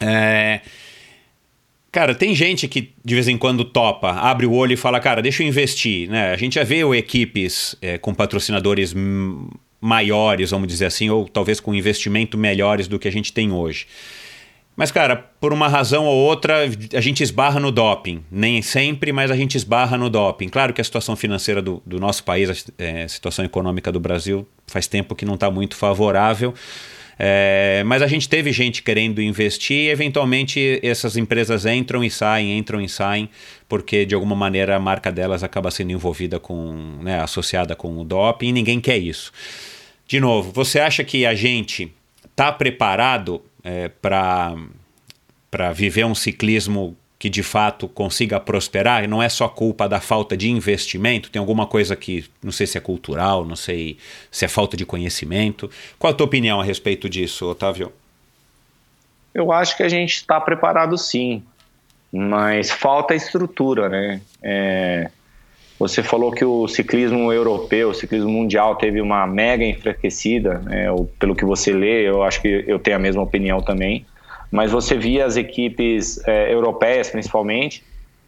[0.00, 0.60] é...
[1.90, 5.22] Cara, tem gente que de vez em quando topa, abre o olho e fala, cara,
[5.22, 6.10] deixa eu investir.
[6.10, 6.30] Né?
[6.30, 8.94] A gente já viu equipes é, com patrocinadores
[9.80, 13.86] maiores, vamos dizer assim, ou talvez com investimento melhores do que a gente tem hoje.
[14.76, 18.22] Mas, cara, por uma razão ou outra, a gente esbarra no doping.
[18.30, 20.48] Nem sempre, mas a gente esbarra no doping.
[20.48, 24.46] Claro que a situação financeira do, do nosso país, é, a situação econômica do Brasil,
[24.66, 26.52] faz tempo que não está muito favorável.
[27.18, 32.58] É, mas a gente teve gente querendo investir e eventualmente essas empresas entram e saem,
[32.58, 33.30] entram e saem,
[33.66, 38.04] porque de alguma maneira a marca delas acaba sendo envolvida com, né, associada com o
[38.04, 39.32] doping e ninguém quer isso.
[40.06, 41.90] De novo, você acha que a gente
[42.24, 44.52] está preparado é, para
[45.74, 50.36] viver um ciclismo que de fato consiga prosperar, e não é só culpa da falta
[50.36, 53.96] de investimento, tem alguma coisa que não sei se é cultural, não sei
[54.30, 55.70] se é falta de conhecimento.
[55.98, 57.92] Qual a tua opinião a respeito disso, Otávio?
[59.34, 61.42] Eu acho que a gente está preparado sim,
[62.12, 64.20] mas falta estrutura, né?
[64.42, 65.10] É,
[65.78, 70.86] você falou que o ciclismo europeu, o ciclismo mundial teve uma mega enfraquecida, né?
[71.18, 74.06] pelo que você lê, eu acho que eu tenho a mesma opinião também
[74.50, 77.84] mas você via as equipes é, europeias, principalmente,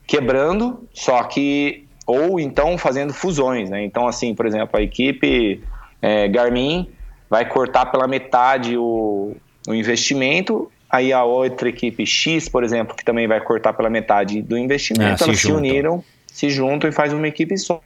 [0.07, 3.85] quebrando, só que ou então fazendo fusões, né?
[3.85, 5.63] Então, assim, por exemplo, a equipe
[6.01, 6.89] é, Garmin
[7.29, 9.37] vai cortar pela metade o,
[9.67, 14.41] o investimento, aí a outra equipe X, por exemplo, que também vai cortar pela metade
[14.41, 17.83] do investimento, é, elas se, se uniram, se juntam e faz uma equipe só.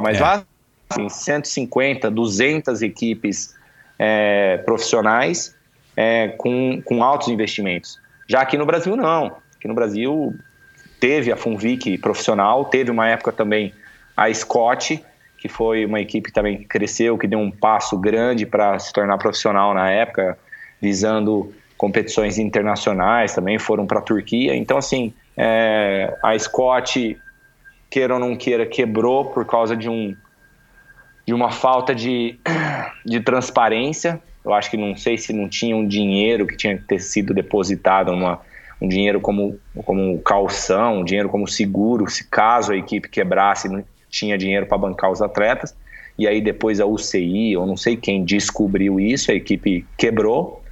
[0.00, 0.22] Mas é.
[0.22, 0.44] lá,
[0.88, 3.54] assim, 150, 200 equipes
[3.98, 5.54] é, profissionais
[5.96, 8.00] é, com, com altos investimentos.
[8.28, 9.36] Já aqui no Brasil, não.
[9.56, 10.34] Aqui no Brasil
[10.98, 13.72] teve a Funvic profissional, teve uma época também
[14.16, 15.02] a Scott,
[15.38, 19.18] que foi uma equipe também que cresceu, que deu um passo grande para se tornar
[19.18, 20.38] profissional na época,
[20.80, 24.54] visando competições internacionais, também foram para a Turquia.
[24.54, 27.18] Então, assim, é, a Scott,
[27.90, 30.16] queira ou não queira, quebrou por causa de, um,
[31.26, 32.38] de uma falta de,
[33.04, 36.84] de transparência eu acho que não sei se não tinha um dinheiro que tinha que
[36.84, 38.40] ter sido depositado, uma,
[38.80, 43.84] um dinheiro como, como calção, um dinheiro como seguro, se caso a equipe quebrasse, não
[44.10, 45.74] tinha dinheiro para bancar os atletas.
[46.18, 50.62] E aí depois a UCI, ou não sei quem descobriu isso, a equipe quebrou.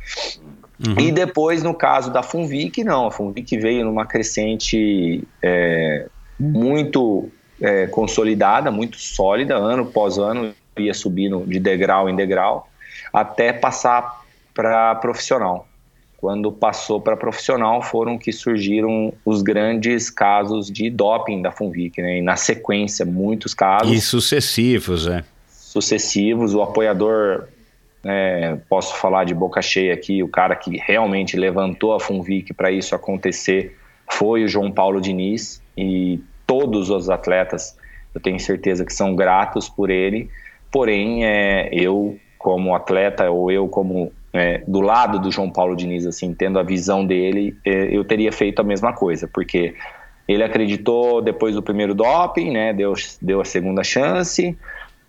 [0.84, 0.98] Uhum.
[0.98, 3.06] E depois, no caso da Funvic, não.
[3.06, 6.06] A Funvic veio numa crescente é,
[6.38, 7.30] muito
[7.60, 12.69] é, consolidada, muito sólida, ano após ano, ia subindo de degrau em degrau
[13.12, 14.24] até passar
[14.54, 15.66] para profissional.
[16.16, 22.18] Quando passou para profissional, foram que surgiram os grandes casos de doping da Funvic, né?
[22.18, 23.90] E na sequência, muitos casos.
[23.90, 25.24] E sucessivos, é.
[25.48, 26.54] Sucessivos.
[26.54, 27.48] O apoiador,
[28.04, 32.70] é, posso falar de boca cheia aqui, o cara que realmente levantou a Funvic para
[32.70, 35.62] isso acontecer foi o João Paulo Diniz.
[35.74, 37.78] E todos os atletas,
[38.14, 40.28] eu tenho certeza que são gratos por ele.
[40.70, 46.06] Porém, é, eu como atleta ou eu como é, do lado do João Paulo Diniz,
[46.06, 49.74] assim, tendo a visão dele, é, eu teria feito a mesma coisa, porque
[50.26, 52.72] Ele acreditou depois do primeiro doping, né?
[52.72, 54.56] Deu, deu a segunda chance.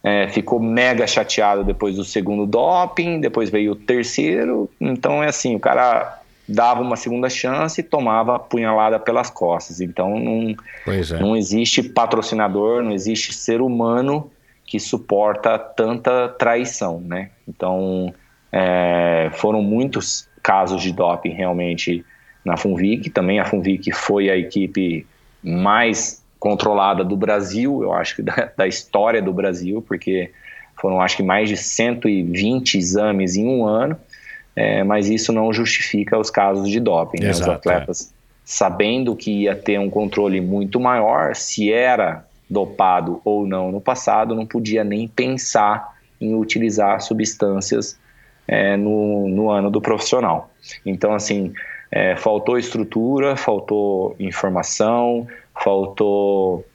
[0.03, 4.69] É, ficou mega chateado depois do segundo doping, depois veio o terceiro.
[4.79, 9.79] Então é assim, o cara dava uma segunda chance e tomava punhalada pelas costas.
[9.79, 10.55] Então não,
[10.87, 11.19] é.
[11.21, 14.29] não existe patrocinador, não existe ser humano
[14.71, 17.31] que suporta tanta traição, né?
[17.45, 18.13] Então
[18.49, 22.05] é, foram muitos casos de doping realmente
[22.45, 23.09] na Funvic.
[23.09, 25.05] Também a Funvic foi a equipe
[25.43, 30.31] mais controlada do Brasil, eu acho que da, da história do Brasil, porque
[30.79, 33.97] foram acho que mais de 120 exames em um ano,
[34.55, 37.21] é, mas isso não justifica os casos de doping.
[37.21, 37.31] Né?
[37.31, 38.13] Os atletas, é.
[38.45, 44.35] sabendo que ia ter um controle muito maior, se era dopado ou não no passado,
[44.35, 47.97] não podia nem pensar em utilizar substâncias
[48.45, 50.51] é, no, no ano do profissional.
[50.85, 51.53] Então, assim,
[51.89, 55.25] é, faltou estrutura, faltou informação,
[55.63, 56.65] faltou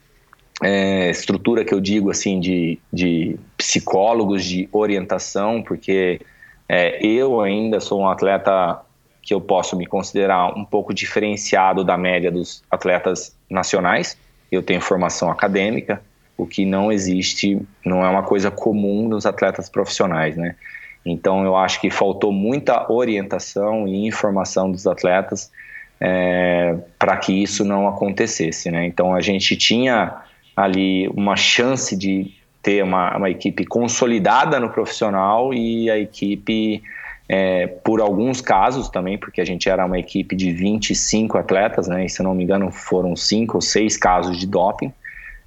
[0.63, 6.19] é, estrutura que eu digo assim de, de psicólogos de orientação, porque
[6.67, 8.81] é, eu ainda sou um atleta
[9.21, 14.17] que eu posso me considerar um pouco diferenciado da média dos atletas nacionais.
[14.51, 16.01] Eu tenho formação acadêmica,
[16.37, 20.55] o que não existe, não é uma coisa comum nos atletas profissionais, né?
[21.05, 25.51] Então eu acho que faltou muita orientação e informação dos atletas
[25.99, 28.85] é, para que isso não acontecesse, né?
[28.85, 30.15] Então a gente tinha
[30.55, 36.83] ali uma chance de ter uma, uma equipe consolidada no profissional e a equipe,
[37.29, 42.05] é, por alguns casos também, porque a gente era uma equipe de 25 atletas, né?
[42.05, 44.93] E se não me engano foram cinco ou seis casos de doping.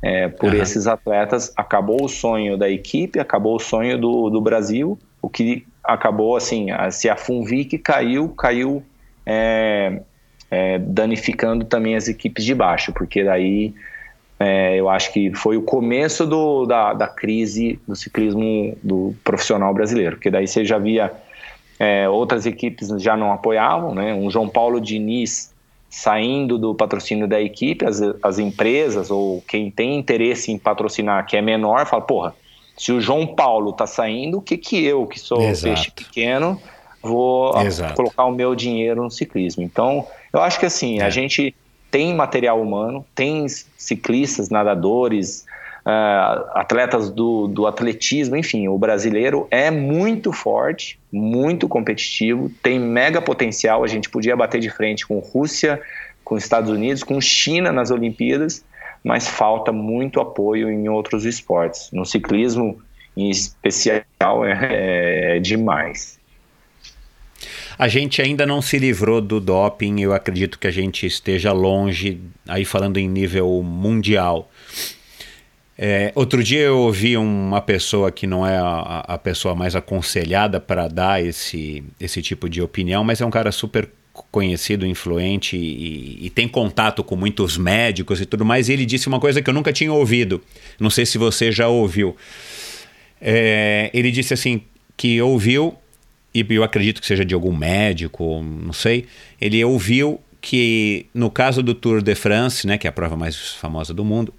[0.02, 0.60] É, por uhum.
[0.60, 5.66] esses atletas, acabou o sonho da equipe, acabou o sonho do, do Brasil, o que
[5.84, 8.82] acabou assim, se a Funvic caiu, caiu
[9.26, 10.00] é,
[10.50, 13.74] é, danificando também as equipes de baixo, porque daí
[14.38, 19.72] é, eu acho que foi o começo do, da, da, crise do ciclismo do profissional
[19.74, 21.12] brasileiro, porque daí você já via
[21.80, 24.12] é, outras equipes já não apoiavam, né?
[24.12, 25.54] Um João Paulo Diniz
[25.88, 31.38] saindo do patrocínio da equipe, as, as empresas ou quem tem interesse em patrocinar que
[31.38, 32.34] é menor, fala, porra,
[32.76, 35.74] se o João Paulo tá saindo, o que que eu, que sou Exato.
[35.74, 36.60] peixe pequeno,
[37.02, 39.62] vou a, colocar o meu dinheiro no ciclismo?
[39.62, 41.04] Então, eu acho que assim, é.
[41.04, 41.54] a gente
[41.90, 45.46] tem material humano, tem ciclistas, nadadores,
[45.86, 53.20] uh, atletas do, do atletismo, enfim, o brasileiro é muito forte, muito competitivo, tem mega
[53.20, 53.84] potencial.
[53.84, 55.80] A gente podia bater de frente com Rússia,
[56.24, 58.64] com Estados Unidos, com China nas Olimpíadas,
[59.02, 61.90] mas falta muito apoio em outros esportes.
[61.92, 62.80] No ciclismo,
[63.16, 64.04] em especial,
[64.44, 66.20] é, é demais.
[67.78, 72.20] A gente ainda não se livrou do doping, eu acredito que a gente esteja longe,
[72.46, 74.50] aí falando em nível mundial.
[75.82, 80.60] É, outro dia eu ouvi uma pessoa que não é a, a pessoa mais aconselhada
[80.60, 83.88] para dar esse, esse tipo de opinião, mas é um cara super
[84.30, 88.68] conhecido, influente e, e, tem contato com muitos médicos e tudo mais.
[88.68, 90.42] E ele disse uma coisa que eu nunca tinha ouvido.
[90.78, 92.14] Não sei se você já ouviu.
[93.18, 94.60] É, ele disse assim
[94.98, 95.74] que ouviu
[96.34, 99.06] e eu acredito que seja de algum médico, não sei,
[99.40, 103.54] ele ouviu que no caso do Tour de France, né, que é a prova mais
[103.54, 104.32] famosa do mundo,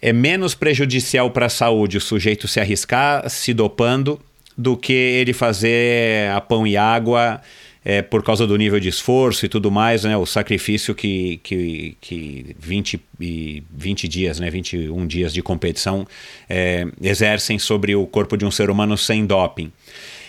[0.00, 4.20] é menos prejudicial para a saúde o sujeito se arriscar se dopando
[4.56, 7.40] do que ele fazer a pão e água
[7.84, 11.96] é, por causa do nível de esforço e tudo mais, né, o sacrifício que, que,
[12.00, 16.06] que 20, e 20 dias, né, 21 dias de competição
[16.50, 19.72] é, exercem sobre o corpo de um ser humano sem doping.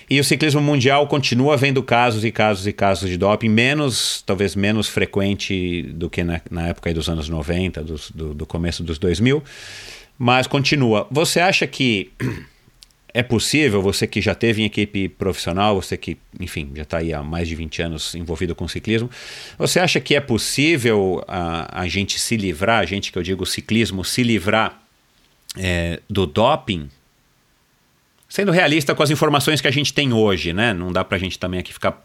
[0.09, 4.55] E o ciclismo mundial continua vendo casos e casos e casos de doping, menos, talvez
[4.55, 8.97] menos frequente do que na, na época dos anos 90, dos, do, do começo dos
[8.97, 9.43] 2000,
[10.17, 11.07] mas continua.
[11.11, 12.11] Você acha que
[13.13, 17.13] é possível, você que já teve em equipe profissional, você que, enfim, já está aí
[17.13, 19.11] há mais de 20 anos envolvido com ciclismo,
[19.59, 23.45] você acha que é possível a, a gente se livrar, a gente que eu digo
[23.45, 24.81] ciclismo, se livrar
[25.55, 26.89] é, do doping
[28.29, 30.71] sendo realista com as informações que a gente tem hoje, né?
[30.71, 31.99] Não dá para a gente também aqui ficar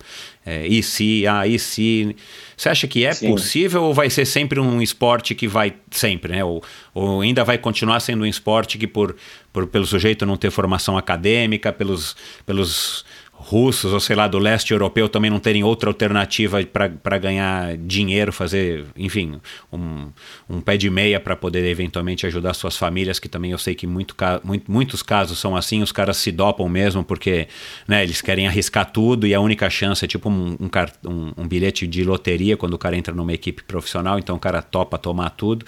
[0.45, 2.17] é, e se, ah, e se.
[2.57, 3.31] Você acha que é Sim.
[3.31, 6.43] possível ou vai ser sempre um esporte que vai sempre, né?
[6.43, 6.63] Ou,
[6.95, 9.15] ou ainda vai continuar sendo um esporte que por,
[9.53, 13.05] por pelo sujeito não ter formação acadêmica, pelos, pelos
[13.45, 18.33] russos ou sei lá do leste europeu também não terem outra alternativa para ganhar dinheiro,
[18.33, 19.39] fazer, enfim,
[19.71, 20.11] um,
[20.49, 23.87] um pé de meia para poder eventualmente ajudar suas famílias, que também eu sei que
[23.87, 27.47] muito, muito, muitos casos são assim, os caras se dopam mesmo porque
[27.87, 31.47] né, eles querem arriscar tudo e a única chance é tipo um, um, um, um
[31.47, 35.29] bilhete de loteria quando o cara entra numa equipe profissional, então o cara topa tomar
[35.31, 35.67] tudo.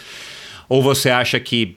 [0.69, 1.77] Ou você acha que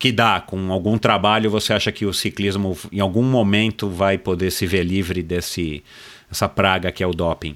[0.00, 4.50] que dá, com algum trabalho, você acha que o ciclismo em algum momento vai poder
[4.50, 5.84] se ver livre desse
[6.30, 7.54] essa praga que é o doping?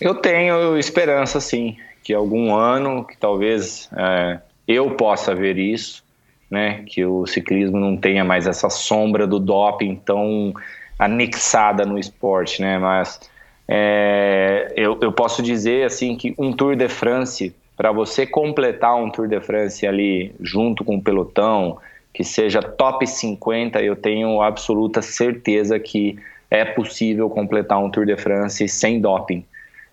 [0.00, 6.02] Eu tenho esperança, sim, que algum ano, que talvez é, eu possa ver isso,
[6.50, 10.52] né, que o ciclismo não tenha mais essa sombra do doping tão
[10.98, 13.20] anexada no esporte, né, mas
[13.68, 19.08] é, eu, eu posso dizer assim que um Tour de France para você completar um
[19.08, 21.78] Tour de France ali junto com o pelotão,
[22.12, 26.18] que seja top 50, eu tenho absoluta certeza que
[26.50, 29.44] é possível completar um Tour de France sem doping.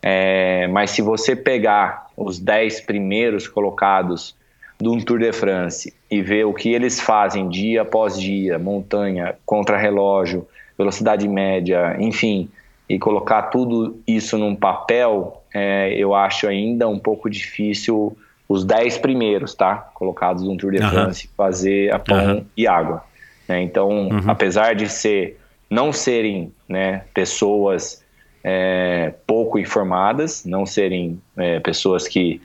[0.02, 4.36] É, mas se você pegar os 10 primeiros colocados
[4.82, 9.36] de um Tour de France e ver o que eles fazem dia após dia, montanha,
[9.46, 12.50] contra-relógio, velocidade média, enfim,
[12.88, 18.16] e colocar tudo isso num papel, é, eu acho ainda um pouco difícil
[18.48, 19.90] os 10 primeiros, tá?
[19.94, 20.90] Colocados no Tour de uhum.
[20.90, 22.46] France, fazer a pão uhum.
[22.56, 23.04] e água.
[23.48, 23.62] Né?
[23.62, 24.22] Então, uhum.
[24.28, 25.40] apesar de ser
[25.70, 28.04] não serem né, pessoas
[28.44, 32.40] é, pouco informadas, não serem é, pessoas que.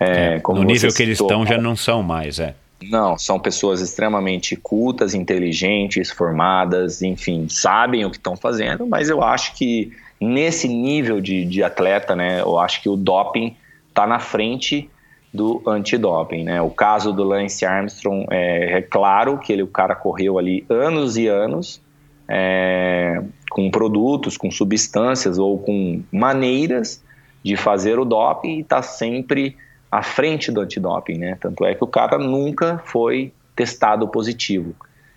[0.00, 2.54] É, é no nível que eles estão já não são mais, é.
[2.90, 9.22] Não, são pessoas extremamente cultas, inteligentes, formadas, enfim, sabem o que estão fazendo, mas eu
[9.22, 13.56] acho que nesse nível de, de atleta, né, eu acho que o doping
[13.88, 14.90] está na frente
[15.32, 16.62] do antidoping, né?
[16.62, 21.16] O caso do Lance Armstrong é, é, claro que ele, o cara correu ali anos
[21.16, 21.82] e anos
[22.28, 23.20] é,
[23.50, 27.02] com produtos, com substâncias ou com maneiras
[27.42, 29.56] de fazer o doping e está sempre
[29.94, 31.38] à frente do antidoping, né?
[31.40, 34.74] Tanto é que o cara nunca foi testado positivo.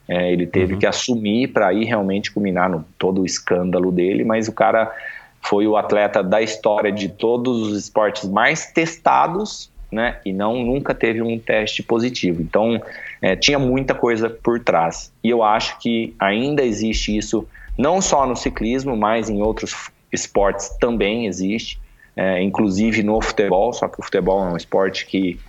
[0.08, 0.80] É, ele teve uhum.
[0.80, 4.96] que assumir para ir realmente culminar no todo o escândalo dele, mas o cara
[5.42, 10.20] foi o atleta da história de todos os esportes mais testados, né?
[10.24, 12.44] E não nunca teve um teste positivo.
[12.44, 12.80] Então
[13.20, 15.12] é, tinha muita coisa por trás.
[15.24, 20.70] E eu acho que ainda existe isso não só no ciclismo, mas em outros esportes
[20.80, 21.80] também existe
[22.18, 25.40] é, inclusive no futebol, só que o futebol é um esporte que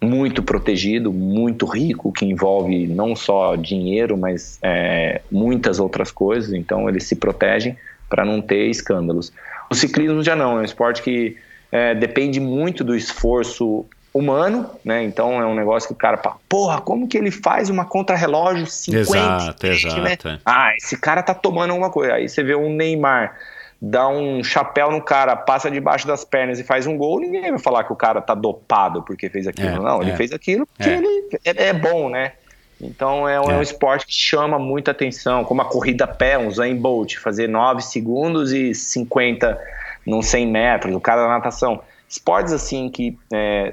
[0.00, 6.88] muito protegido, muito rico, que envolve não só dinheiro, mas é, muitas outras coisas, então
[6.88, 7.76] eles se protegem
[8.08, 9.32] para não ter escândalos.
[9.70, 11.36] O ciclismo já não, é um esporte que
[11.72, 15.02] é, depende muito do esforço humano, né?
[15.02, 18.66] Então é um negócio que o cara fala, porra, como que ele faz uma contrarrelógio
[18.66, 19.00] 50?
[19.00, 20.28] Exato, exato.
[20.28, 20.38] Né?
[20.44, 22.14] Ah, esse cara tá tomando alguma coisa.
[22.14, 23.36] Aí você vê um Neymar
[23.80, 27.58] dá um chapéu no cara, passa debaixo das pernas e faz um gol, ninguém vai
[27.58, 29.68] falar que o cara tá dopado porque fez aquilo.
[29.68, 30.16] É, não, ele é.
[30.16, 30.96] fez aquilo porque é.
[30.96, 32.32] ele é, é, bom, né?
[32.80, 33.56] Então é um, é.
[33.56, 37.48] um, esporte que chama muita atenção, como a corrida a pé, um Zayn Bolt, fazer
[37.48, 39.58] 9 segundos e 50
[40.06, 41.80] nos 100 metros, o cara da natação.
[42.08, 43.18] Esportes assim que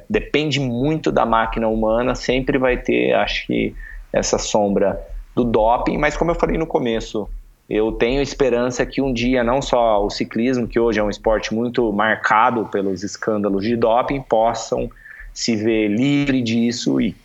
[0.09, 3.73] depende muito da máquina humana, sempre vai ter, acho que,
[4.15, 4.99] essa sombra
[5.35, 7.29] do doping, mas como eu falei no começo,
[7.69, 11.53] eu tenho esperança que um dia não só o ciclismo, que hoje é um esporte
[11.53, 14.89] muito marcado pelos escândalos de doping, possam
[15.33, 17.15] se ver livre disso e,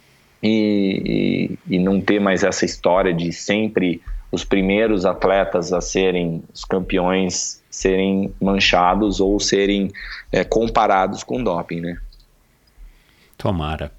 [0.43, 4.01] e, e não ter mais essa história de sempre
[4.33, 9.93] os primeiros atletas a serem os campeões serem manchados ou serem
[10.33, 11.99] é, comparados com doping, né?
[13.39, 13.93] Tomara.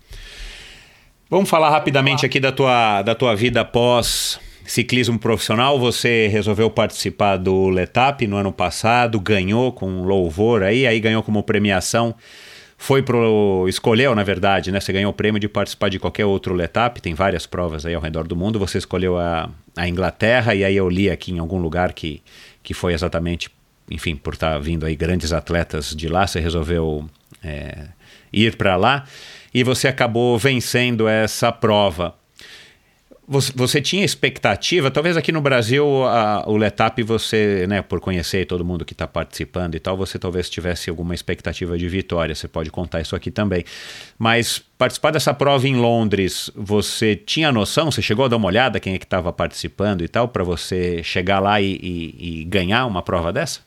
[1.29, 4.39] Vamos falar rapidamente aqui da tua, da tua vida após
[4.71, 10.97] ciclismo profissional, você resolveu participar do Letap no ano passado, ganhou com louvor aí, aí
[10.97, 12.15] ganhou como premiação.
[12.77, 13.65] Foi pro.
[13.67, 14.79] Escolheu, na verdade, né?
[14.79, 18.01] Você ganhou o prêmio de participar de qualquer outro Letap, tem várias provas aí ao
[18.01, 18.57] redor do mundo.
[18.59, 22.21] Você escolheu a, a Inglaterra, e aí eu li aqui em algum lugar que,
[22.63, 23.49] que foi exatamente,
[23.89, 27.09] enfim, por estar tá vindo aí grandes atletas de lá, você resolveu
[27.43, 27.87] é,
[28.31, 29.03] ir para lá
[29.53, 32.20] e você acabou vencendo essa prova.
[33.31, 38.45] Você, você, tinha expectativa, talvez aqui no Brasil a, o Letap você, né, por conhecer
[38.45, 42.49] todo mundo que está participando e tal, você talvez tivesse alguma expectativa de vitória, você
[42.49, 43.63] pode contar isso aqui também.
[44.19, 48.81] Mas participar dessa prova em Londres, você tinha noção, você chegou a dar uma olhada
[48.81, 52.85] quem é que estava participando e tal, para você chegar lá e, e, e ganhar
[52.85, 53.61] uma prova dessa?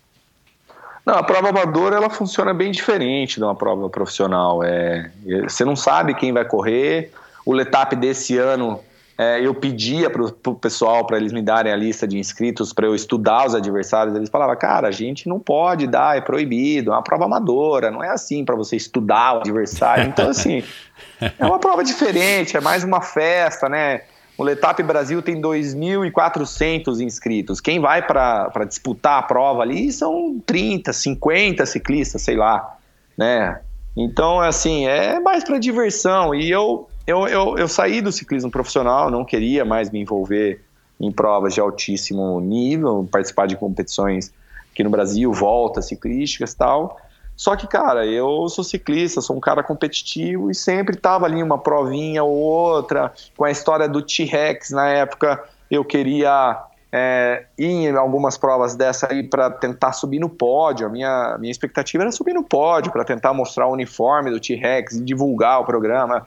[1.07, 4.63] Não, a prova amadora ela funciona bem diferente de uma prova profissional.
[4.63, 5.11] É,
[5.43, 7.11] você não sabe quem vai correr.
[7.47, 8.79] O Letap desse ano
[9.17, 12.87] é, eu pedia para o pessoal para eles me darem a lista de inscritos para
[12.87, 14.17] eu estudar os adversários.
[14.17, 18.03] Eles falavam, cara, a gente não pode dar, é proibido, é uma prova amadora, não
[18.03, 20.09] é assim para você estudar o adversário.
[20.09, 20.65] Então, assim,
[21.39, 24.03] é uma prova diferente, é mais uma festa, né?
[24.37, 27.61] O Letap Brasil tem 2.400 inscritos.
[27.61, 32.77] Quem vai para disputar a prova ali são 30, 50 ciclistas, sei lá,
[33.17, 33.61] né?
[33.97, 36.35] Então, assim, é mais para diversão.
[36.35, 40.63] E eu, eu, eu, eu saí do ciclismo profissional, não queria mais me envolver
[41.01, 44.33] em provas de altíssimo nível, participar de competições
[44.71, 47.01] aqui no Brasil, voltas ciclísticas e tal.
[47.37, 51.59] Só que, cara, eu sou ciclista, sou um cara competitivo e sempre tava ali uma
[51.59, 57.97] provinha ou outra, com a história do T-Rex na época, eu queria é, ir em
[57.97, 60.87] algumas provas dessa aí para tentar subir no pódio.
[60.87, 64.95] A minha, minha expectativa era subir no pódio para tentar mostrar o uniforme do T-Rex
[64.95, 66.25] e divulgar o programa.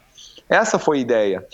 [0.49, 1.45] Essa foi a ideia.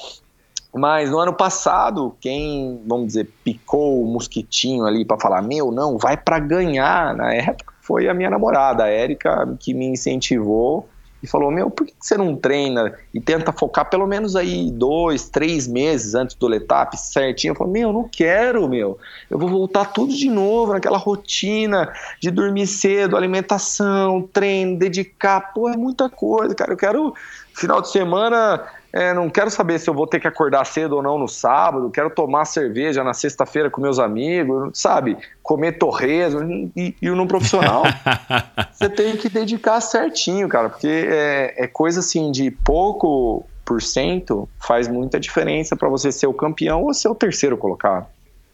[0.74, 5.98] Mas no ano passado, quem, vamos dizer, picou o mosquitinho ali para falar: meu, não,
[5.98, 10.88] vai para ganhar na época foi a minha namorada, a Érica, que me incentivou
[11.22, 15.30] e falou: Meu, por que você não treina e tenta focar pelo menos aí dois,
[15.30, 17.52] três meses antes do Letap certinho?
[17.52, 18.98] Eu falei: Meu, não quero, meu.
[19.30, 21.91] Eu vou voltar tudo de novo naquela rotina
[22.22, 25.53] de dormir cedo, alimentação, treino, dedicar.
[25.53, 26.72] Pô, é muita coisa, cara.
[26.72, 27.14] Eu quero
[27.53, 28.64] final de semana
[28.94, 31.90] é, não quero saber se eu vou ter que acordar cedo ou não no sábado,
[31.90, 35.18] quero tomar cerveja na sexta-feira com meus amigos, sabe?
[35.41, 36.72] Comer torresmo.
[36.76, 37.84] E, e no profissional,
[38.72, 44.48] você tem que dedicar certinho, cara, porque é, é coisa assim de pouco por cento
[44.60, 48.06] faz muita diferença para você ser o campeão ou ser o terceiro colocado.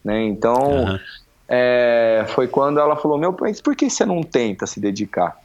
[0.02, 0.22] Né?
[0.22, 0.98] Então, uhum.
[1.46, 5.36] é, foi quando ela falou: Meu, mas por que você não tenta se dedicar?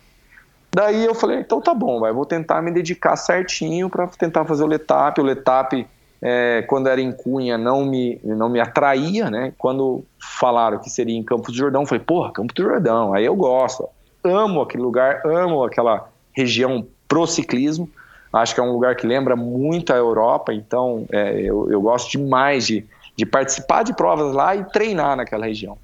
[0.76, 4.62] Daí eu falei, então tá bom, vai, vou tentar me dedicar certinho para tentar fazer
[4.62, 5.22] o Letap.
[5.22, 5.88] O Letap,
[6.22, 9.54] é, quando era em Cunha, não me, não me atraía, né?
[9.58, 13.24] Quando falaram que seria em Campos do Jordão, eu falei, porra, Campos do Jordão, aí
[13.24, 13.88] eu gosto.
[14.22, 17.90] Amo aquele lugar, amo aquela região pro ciclismo.
[18.34, 22.12] Acho que é um lugar que lembra muito a Europa, então é, eu, eu gosto
[22.12, 22.86] demais de,
[23.16, 25.78] de participar de provas lá e treinar naquela região.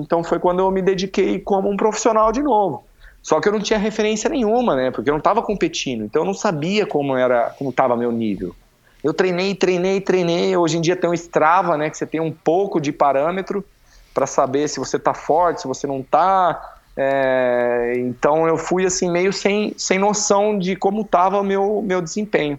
[0.00, 2.82] Então foi quando eu me dediquei como um profissional de novo.
[3.22, 4.90] Só que eu não tinha referência nenhuma, né?
[4.90, 8.54] Porque eu não estava competindo, então eu não sabia como era, como estava meu nível.
[9.02, 10.56] Eu treinei, treinei, treinei.
[10.56, 11.90] Hoje em dia tem um Strava, né?
[11.90, 13.64] Que você tem um pouco de parâmetro
[14.12, 16.76] para saber se você está forte, se você não está.
[16.94, 17.94] É...
[17.96, 22.58] então eu fui assim meio sem, sem noção de como estava o meu, meu desempenho.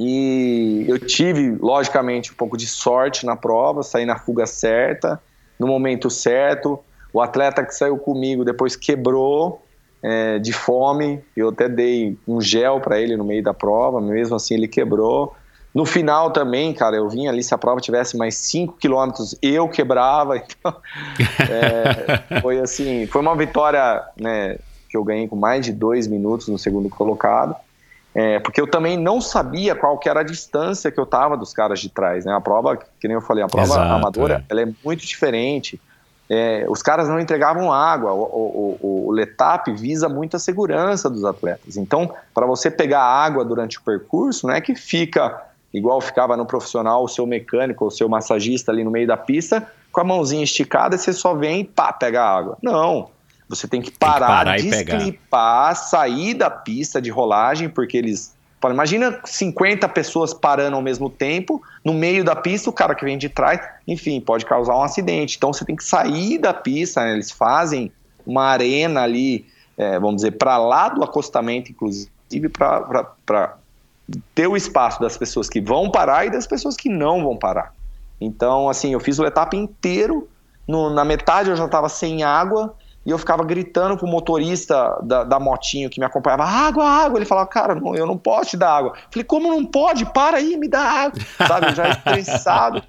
[0.00, 5.20] E eu tive, logicamente, um pouco de sorte na prova, saí na fuga certa,
[5.58, 6.78] no momento certo.
[7.12, 9.62] O atleta que saiu comigo depois quebrou
[10.02, 11.22] é, de fome.
[11.36, 15.34] Eu até dei um gel para ele no meio da prova, mesmo assim ele quebrou.
[15.74, 19.68] No final também, cara, eu vim ali, se a prova tivesse mais 5 quilômetros, eu
[19.68, 20.36] quebrava.
[20.58, 20.74] Então,
[21.40, 24.58] é, foi assim, foi uma vitória né,
[24.88, 27.54] que eu ganhei com mais de dois minutos no segundo colocado.
[28.14, 31.52] É, porque eu também não sabia qual que era a distância que eu tava dos
[31.52, 32.32] caras de trás, né?
[32.32, 34.44] A prova, que nem eu falei, a prova Exato, amadora, é.
[34.48, 35.80] ela é muito diferente.
[36.30, 38.12] É, os caras não entregavam água.
[38.12, 41.76] O, o, o, o, Letap visa muito a segurança dos atletas.
[41.76, 45.42] Então, para você pegar água durante o percurso, não é que fica
[45.72, 49.66] igual ficava no profissional o seu mecânico, o seu massagista ali no meio da pista,
[49.92, 52.56] com a mãozinha esticada, você só vem e pá, pega água.
[52.62, 53.10] Não.
[53.48, 58.34] Você tem que parar, tem que parar desclipar, sair da pista de rolagem, porque eles
[58.60, 63.04] Fala, imagina 50 pessoas parando ao mesmo tempo, no meio da pista, o cara que
[63.04, 65.36] vem de trás, enfim, pode causar um acidente.
[65.36, 67.12] Então você tem que sair da pista, né?
[67.12, 67.92] eles fazem
[68.26, 72.10] uma arena ali, é, vamos dizer, para lá do acostamento, inclusive,
[72.48, 73.56] para
[74.34, 77.72] ter o espaço das pessoas que vão parar e das pessoas que não vão parar.
[78.20, 80.28] Então, assim, eu fiz o etapa inteiro,
[80.66, 82.74] no, na metade eu já estava sem água,
[83.08, 87.18] e eu ficava gritando pro motorista da, da motinho que me acompanhava, água, água.
[87.18, 88.92] Ele falava, cara, não, eu não posso te dar água.
[89.10, 90.04] Falei, como não pode?
[90.04, 91.18] Para aí, me dá água.
[91.48, 92.82] Sabe, já estressado.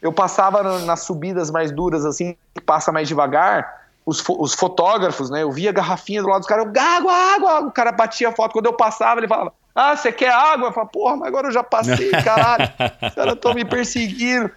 [0.00, 5.42] Eu passava nas subidas mais duras, assim, passa mais devagar, os, os, fotógrafos, né?
[5.42, 8.52] Eu via a garrafinha do lado dos caras, água, água, o cara batia a foto.
[8.52, 10.68] Quando eu passava, ele falava, ah, você quer água?
[10.68, 12.70] Eu falava, porra, mas agora eu já passei, caralho.
[13.02, 14.52] Os caras estão me perseguindo.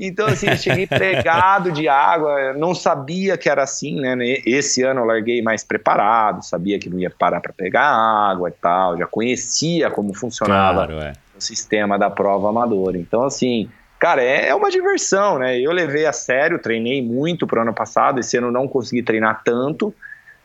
[0.00, 4.14] Então, assim, eu cheguei pregado de água, não sabia que era assim, né?
[4.44, 8.52] Esse ano eu larguei mais preparado, sabia que não ia parar para pegar água e
[8.52, 11.12] tal, já conhecia como funcionava claro, é.
[11.36, 12.98] o sistema da prova amadora.
[12.98, 15.58] Então, assim, cara, é, é uma diversão, né?
[15.58, 19.94] Eu levei a sério, treinei muito pro ano passado, esse ano não consegui treinar tanto,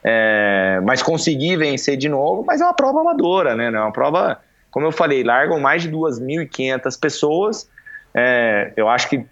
[0.02, 3.66] é, mas consegui vencer de novo, mas é uma prova amadora, né?
[3.66, 4.40] É uma prova,
[4.72, 7.70] como eu falei, largam mais de 2.500 pessoas
[8.14, 9.26] é, eu acho que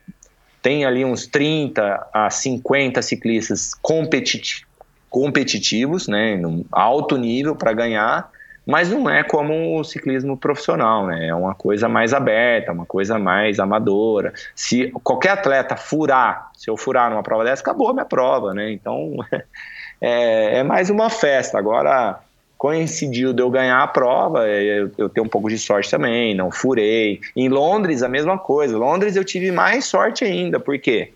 [0.61, 4.67] tem ali uns 30 a 50 ciclistas competiti
[5.09, 8.29] competitivos, né, num alto nível para ganhar,
[8.69, 11.29] mas não é como o ciclismo profissional, né?
[11.29, 14.31] É uma coisa mais aberta, uma coisa mais amadora.
[14.53, 18.71] Se qualquer atleta furar, se eu furar numa prova dessa, acabou a minha prova, né?
[18.71, 19.15] Então
[19.99, 21.57] é, é mais uma festa.
[21.57, 22.19] Agora
[22.59, 26.51] coincidiu de eu ganhar a prova, eu, eu tenho um pouco de sorte também, não
[26.51, 27.21] furei.
[27.33, 28.77] Em Londres, a mesma coisa.
[28.77, 31.13] Londres eu tive mais sorte ainda, porque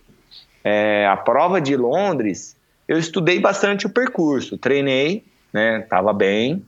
[0.63, 2.55] é, a prova de Londres,
[2.87, 5.21] eu estudei bastante o percurso, treinei,
[5.51, 6.63] né, tava bem,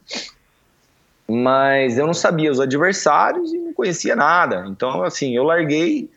[1.26, 4.65] mas eu não sabia os adversários e não conhecia nada.
[4.68, 6.10] Então, assim, eu larguei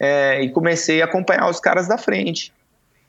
[0.00, 2.54] é, e comecei a acompanhar os caras da frente.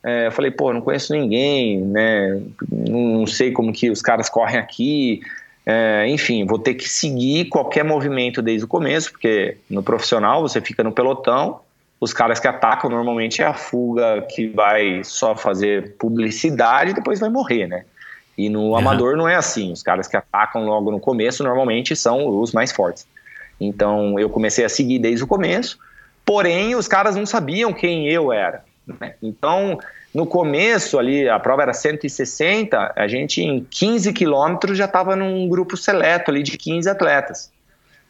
[0.02, 2.40] É, eu falei, pô, não conheço ninguém, né?
[2.70, 5.20] Não, sei como que os caras correm aqui.
[5.66, 10.60] É, enfim, vou ter que seguir qualquer movimento desde o começo, porque no profissional você
[10.60, 11.60] fica no pelotão,
[12.00, 17.20] os caras que atacam normalmente é a fuga que vai só fazer publicidade e depois
[17.20, 17.84] vai morrer, né?
[18.38, 18.76] E no uhum.
[18.76, 19.70] amador não é assim.
[19.70, 23.06] Os caras que atacam logo no começo normalmente são os mais fortes.
[23.60, 25.78] Então eu comecei a seguir desde o começo,
[26.24, 28.64] porém os caras não sabiam quem eu era.
[28.86, 29.14] Né?
[29.22, 29.78] Então,
[30.14, 35.48] no começo ali, a prova era 160, a gente em 15 quilômetros já estava num
[35.48, 37.52] grupo seleto ali de 15 atletas.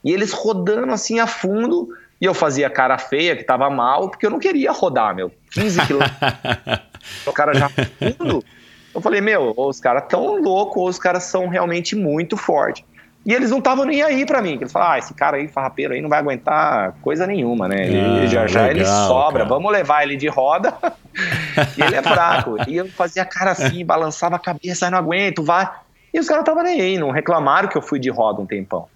[0.02, 1.88] E eles rodando assim a fundo,
[2.20, 5.30] e eu fazia cara feia, que estava mal, porque eu não queria rodar, meu.
[5.52, 6.18] 15 quilômetros.
[7.26, 8.44] o cara já fundo.
[8.94, 12.84] Eu falei, meu, ou os caras tão loucos, ou os caras são realmente muito fortes.
[13.24, 14.55] E eles não estavam nem aí para mim.
[14.55, 17.86] Eles falaram, ah, esse cara aí, farrapeiro aí, não vai aguentar coisa nenhuma, né?
[17.86, 19.48] Ele, ah, já já legal, ele sobra, cara.
[19.48, 20.74] vamos levar ele de roda.
[21.76, 22.56] e ele é fraco.
[22.66, 25.70] E eu fazia cara assim, balançava a cabeça, não aguento, vai.
[26.12, 28.88] E os caras estavam nem aí, não reclamaram que eu fui de roda um tempão.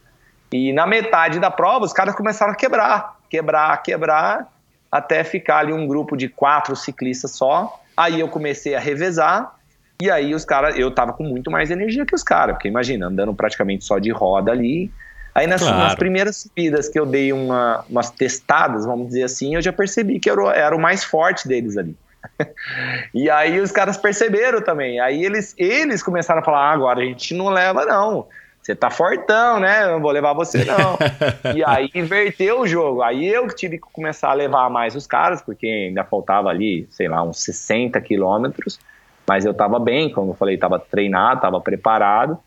[0.50, 4.48] E na metade da prova, os caras começaram a quebrar, quebrar, quebrar,
[4.90, 7.80] até ficar ali um grupo de quatro ciclistas só.
[7.96, 9.53] Aí eu comecei a revezar
[10.00, 13.06] e aí os caras, eu tava com muito mais energia que os caras, porque imagina,
[13.06, 14.90] andando praticamente só de roda ali.
[15.34, 15.78] Aí nas, claro.
[15.78, 20.20] nas primeiras subidas que eu dei uma, umas testadas, vamos dizer assim, eu já percebi
[20.20, 21.96] que eu era, o mais forte deles ali.
[23.12, 25.00] e aí os caras perceberam também.
[25.00, 28.26] Aí eles, eles começaram a falar: ah, agora a gente não leva, não.
[28.62, 29.84] Você tá fortão, né?
[29.84, 30.96] Eu não vou levar você, não.
[31.54, 33.02] e aí inverteu o jogo.
[33.02, 37.06] Aí eu tive que começar a levar mais os caras, porque ainda faltava ali, sei
[37.06, 38.80] lá, uns 60 quilômetros.
[39.26, 42.38] Mas eu estava bem, como eu falei, estava treinado, estava preparado.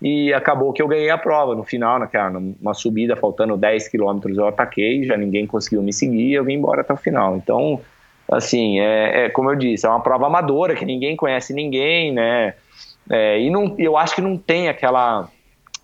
[0.00, 1.54] E acabou que eu ganhei a prova.
[1.54, 6.32] No final, naquela, numa subida, faltando 10 quilômetros, eu ataquei, já ninguém conseguiu me seguir,
[6.32, 7.36] eu vim embora até o final.
[7.36, 7.80] Então,
[8.30, 12.54] assim, é, é como eu disse, é uma prova amadora, que ninguém conhece ninguém, né?
[13.10, 15.28] É, e não, eu acho que não tem aquela.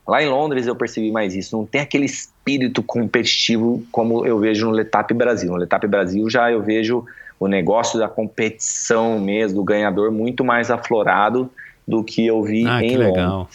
[0.06, 4.66] Lá em Londres eu percebi mais isso, não tem aquele espírito competitivo como eu vejo
[4.66, 5.50] no Letap Brasil.
[5.50, 7.06] No Letap Brasil já eu vejo
[7.38, 11.50] o negócio da competição mesmo, do ganhador, muito mais aflorado
[11.86, 13.14] do que eu vi ah, em Londres.
[13.14, 13.48] Legal.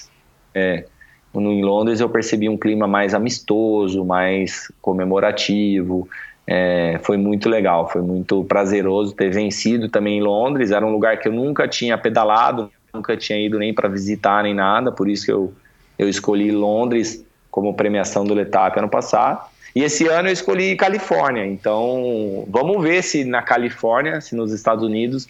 [0.54, 0.86] É,
[1.34, 6.08] no, em Londres eu percebi um clima mais amistoso, mais comemorativo.
[6.46, 10.72] É, foi muito legal, foi muito prazeroso ter vencido também em Londres.
[10.72, 14.54] Era um lugar que eu nunca tinha pedalado, nunca tinha ido nem para visitar nem
[14.54, 15.54] nada, por isso que eu,
[15.98, 19.49] eu escolhi Londres como premiação do Letap ano passado.
[19.76, 21.46] E esse ano eu escolhi Califórnia.
[21.46, 25.28] Então, vamos ver se na Califórnia, se nos Estados Unidos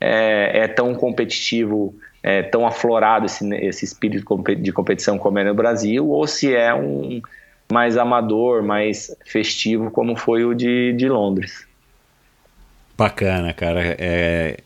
[0.00, 5.54] é, é tão competitivo, é tão aflorado esse, esse espírito de competição como é no
[5.54, 7.20] Brasil, ou se é um
[7.70, 11.66] mais amador, mais festivo, como foi o de, de Londres.
[12.96, 13.96] Bacana, cara.
[13.98, 14.58] É,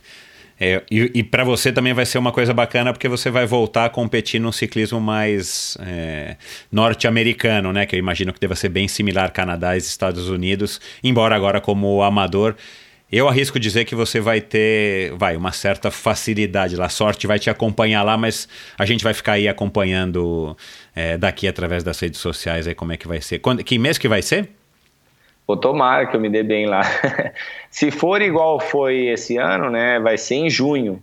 [0.66, 3.84] é, e, e para você também vai ser uma coisa bacana porque você vai voltar
[3.84, 6.38] a competir num ciclismo mais é,
[6.72, 7.84] norte-americano, né?
[7.84, 12.02] Que eu imagino que deva ser bem similar Canadá e Estados Unidos, embora agora como
[12.02, 12.56] amador.
[13.12, 16.86] Eu arrisco dizer que você vai ter, vai, uma certa facilidade lá.
[16.86, 20.56] A sorte vai te acompanhar lá, mas a gente vai ficar aí acompanhando
[20.96, 23.38] é, daqui através das redes sociais aí como é que vai ser.
[23.38, 24.48] Quando, que mês que vai ser?
[25.46, 26.82] Pô, tomara que eu me dê bem lá.
[27.70, 31.02] Se for igual foi esse ano, né, vai ser em junho.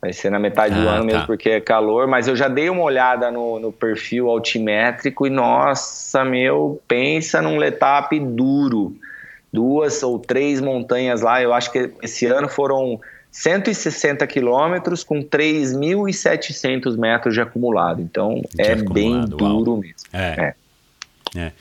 [0.00, 1.04] Vai ser na metade ah, do ano tá.
[1.04, 2.06] mesmo, porque é calor.
[2.06, 7.56] Mas eu já dei uma olhada no, no perfil altimétrico e, nossa, meu, pensa num
[7.56, 8.96] letap duro.
[9.52, 11.42] Duas ou três montanhas lá.
[11.42, 13.00] Eu acho que esse ano foram
[13.30, 18.00] 160 quilômetros com 3.700 metros de acumulado.
[18.00, 19.80] Então, de é acumulado, bem duro uau.
[19.80, 20.08] mesmo.
[20.12, 20.40] É.
[20.40, 20.54] é.
[21.36, 21.52] É.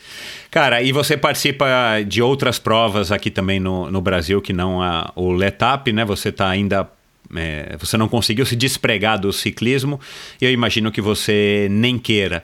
[0.50, 1.68] Cara, e você participa
[2.08, 6.06] de outras provas aqui também no, no Brasil, que não a, o Letap, né?
[6.06, 6.90] Você está ainda
[7.36, 10.00] é, você não conseguiu se despregar do ciclismo,
[10.40, 12.44] eu imagino que você nem queira.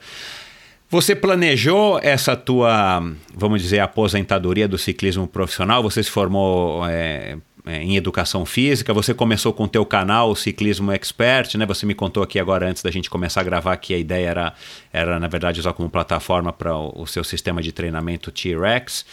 [0.89, 3.01] Você planejou essa tua,
[3.33, 5.81] vamos dizer, aposentadoria do ciclismo profissional?
[5.81, 10.91] Você se formou é, em educação física, você começou com o teu canal, o Ciclismo
[10.91, 11.65] Expert, né?
[11.65, 14.53] Você me contou aqui agora, antes da gente começar a gravar, que a ideia era,
[14.91, 19.05] era na verdade, usar como plataforma para o, o, seu sistema de treinamento T-Rex.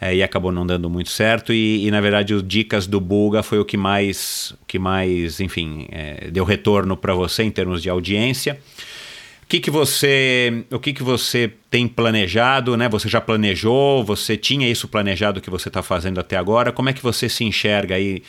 [0.00, 3.42] É, e acabou não dando muito certo e, e, na verdade o dicas do Bulga
[3.42, 7.90] foi o que mais que mais enfim é, deu retorno para você em termos de
[7.90, 8.60] audiência
[9.48, 12.88] que, que você o que, que você tem planejado, né?
[12.88, 14.04] Você já planejou?
[14.04, 16.70] Você tinha isso planejado que você está fazendo até agora?
[16.70, 18.22] Como é que você se enxerga aí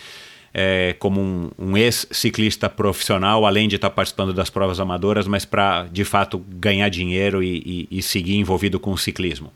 [0.54, 5.44] é, como um, um ex-ciclista profissional, além de estar tá participando das provas amadoras, mas
[5.44, 9.52] para de fato ganhar dinheiro e, e, e seguir envolvido com o ciclismo?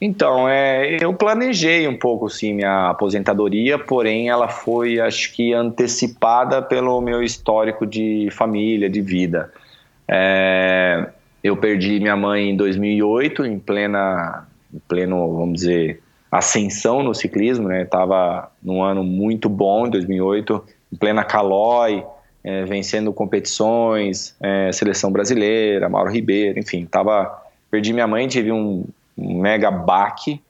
[0.00, 6.60] Então, é, eu planejei um pouco sim minha aposentadoria, porém ela foi, acho que, antecipada
[6.60, 9.50] pelo meu histórico de família, de vida.
[10.08, 11.08] É,
[11.42, 17.68] eu perdi minha mãe em 2008, em plena, em pleno, vamos dizer, ascensão no ciclismo,
[17.68, 17.84] né?
[17.84, 22.04] Tava num ano muito bom, em 2008, em plena calói,
[22.42, 28.84] é, vencendo competições, é, seleção brasileira, Mauro Ribeiro, enfim, tava perdi minha mãe, tive um,
[29.18, 30.40] um mega baque,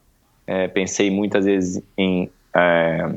[0.45, 3.15] é, pensei muitas vezes em é,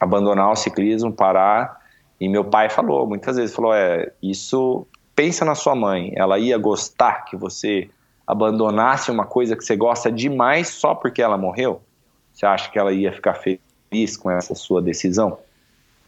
[0.00, 1.80] abandonar o ciclismo, parar,
[2.20, 4.86] e meu pai falou muitas vezes falou é isso
[5.18, 7.90] pensa na sua mãe, ela ia gostar que você
[8.24, 11.82] abandonasse uma coisa que você gosta demais só porque ela morreu?
[12.32, 15.36] Você acha que ela ia ficar feliz com essa sua decisão?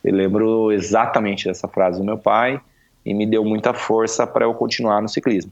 [0.05, 2.61] Eu lembro exatamente dessa frase do meu pai
[3.05, 5.51] e me deu muita força para eu continuar no ciclismo.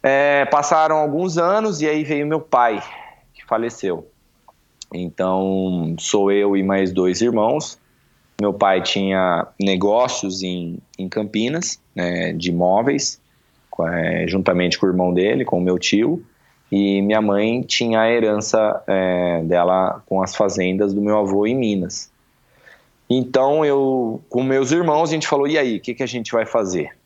[0.00, 2.80] É, passaram alguns anos e aí veio meu pai,
[3.34, 4.06] que faleceu.
[4.94, 7.79] Então, sou eu e mais dois irmãos.
[8.40, 13.20] Meu pai tinha negócios em, em Campinas, né, de imóveis,
[13.86, 16.24] é, juntamente com o irmão dele, com o meu tio,
[16.70, 21.54] e minha mãe tinha a herança é, dela com as fazendas do meu avô em
[21.54, 22.10] Minas.
[23.08, 26.30] Então eu, com meus irmãos, a gente falou: e aí, o que, que a gente
[26.30, 26.96] vai fazer?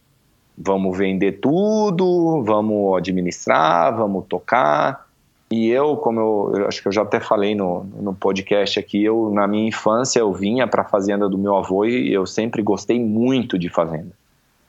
[0.56, 5.03] Vamos vender tudo, vamos administrar, vamos tocar.
[5.50, 9.04] E eu, como eu, eu, acho que eu já até falei no, no podcast aqui,
[9.04, 12.62] eu na minha infância eu vinha para a fazenda do meu avô e eu sempre
[12.62, 14.10] gostei muito de fazenda.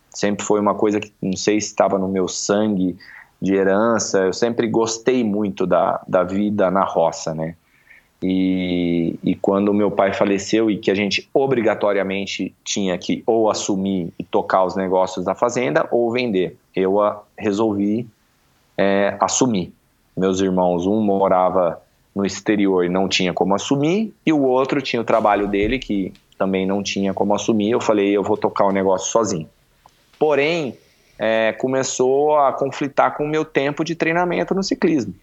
[0.10, 2.97] Sempre foi uma coisa que não sei se estava no meu sangue
[3.41, 4.19] de herança.
[4.19, 7.56] Eu sempre gostei muito da, da vida na roça, né?
[8.23, 14.11] E, e quando meu pai faleceu e que a gente obrigatoriamente tinha que ou assumir
[14.18, 16.97] e tocar os negócios da fazenda ou vender, eu
[17.38, 18.07] resolvi
[18.77, 19.73] é, assumir
[20.15, 21.81] meus irmãos, um morava
[22.15, 26.13] no exterior e não tinha como assumir, e o outro tinha o trabalho dele que
[26.37, 27.71] também não tinha como assumir.
[27.71, 29.49] Eu falei, eu vou tocar o negócio sozinho.
[30.17, 30.77] Porém,
[31.19, 35.13] é, começou a conflitar com o meu tempo de treinamento no ciclismo.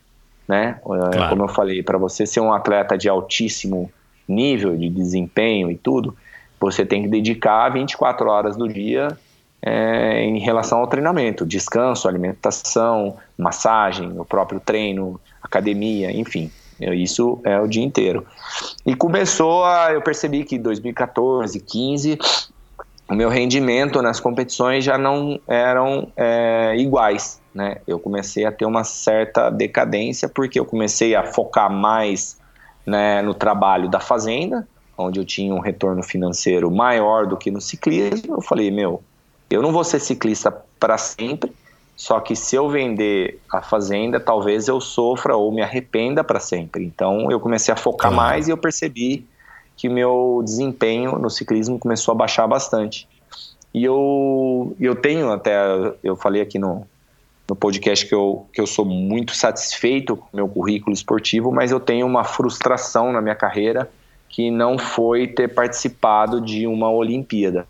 [0.47, 0.79] Né?
[0.79, 1.29] É, claro.
[1.31, 3.91] Como eu falei, para você ser um atleta de altíssimo
[4.27, 6.17] nível de desempenho e tudo,
[6.61, 9.17] você tem que dedicar 24 horas do dia
[9.65, 16.51] é, em relação ao treinamento, descanso, alimentação, massagem, o próprio treino, academia, enfim.
[16.81, 18.27] Isso é o dia inteiro.
[18.85, 19.93] E começou a.
[19.93, 22.19] Eu percebi que 2014, 15,
[23.09, 27.41] o meu rendimento nas competições já não eram é, iguais.
[27.55, 27.77] Né?
[27.87, 32.41] Eu comecei a ter uma certa decadência porque eu comecei a focar mais
[32.85, 34.67] né, no trabalho da fazenda,
[34.99, 38.35] onde eu tinha um retorno financeiro maior do que no ciclismo.
[38.35, 39.03] Eu falei, meu,
[39.53, 40.51] eu não vou ser ciclista
[40.81, 41.53] para sempre,
[41.97, 46.85] só que se eu vender a fazenda, talvez eu sofra ou me arrependa para sempre.
[46.85, 49.27] Então eu comecei a focar mais e eu percebi
[49.77, 53.09] que meu desempenho no ciclismo começou a baixar bastante.
[53.75, 55.55] E eu, eu tenho até,
[56.03, 56.87] eu falei aqui no,
[57.49, 61.71] no podcast que eu, que eu sou muito satisfeito com o meu currículo esportivo, mas
[61.71, 63.91] eu tenho uma frustração na minha carreira
[64.29, 67.67] que não foi ter participado de uma Olimpíada.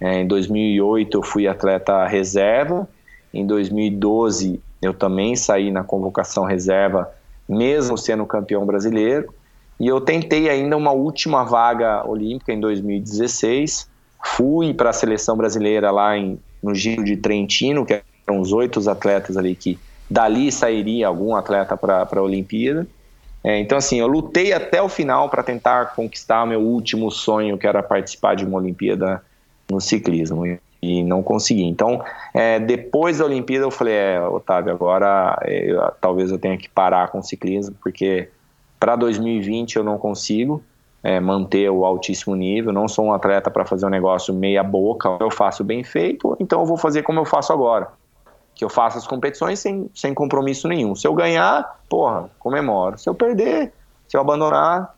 [0.00, 2.88] É, em 2008 eu fui atleta reserva,
[3.32, 7.10] em 2012 eu também saí na convocação reserva,
[7.48, 9.32] mesmo sendo campeão brasileiro,
[9.80, 13.88] e eu tentei ainda uma última vaga olímpica em 2016,
[14.24, 18.88] fui para a seleção brasileira lá em, no Giro de Trentino, que eram os oito
[18.88, 19.78] atletas ali que
[20.10, 22.86] dali sairia algum atleta para a Olimpíada.
[23.44, 27.66] É, então, assim, eu lutei até o final para tentar conquistar meu último sonho, que
[27.66, 29.22] era participar de uma Olimpíada
[29.70, 30.44] no ciclismo
[30.80, 31.64] e não consegui.
[31.64, 36.56] Então, é, depois da Olimpíada, eu falei, é, Otávio, agora é, eu, talvez eu tenha
[36.56, 38.28] que parar com o ciclismo, porque
[38.78, 40.62] para 2020 eu não consigo
[41.02, 45.16] é, manter o altíssimo nível, não sou um atleta para fazer um negócio meia boca,
[45.20, 47.88] eu faço bem feito, então eu vou fazer como eu faço agora,
[48.54, 50.94] que eu faço as competições sem, sem compromisso nenhum.
[50.94, 52.98] Se eu ganhar, porra, comemoro.
[52.98, 53.72] Se eu perder,
[54.08, 54.94] se eu abandonar,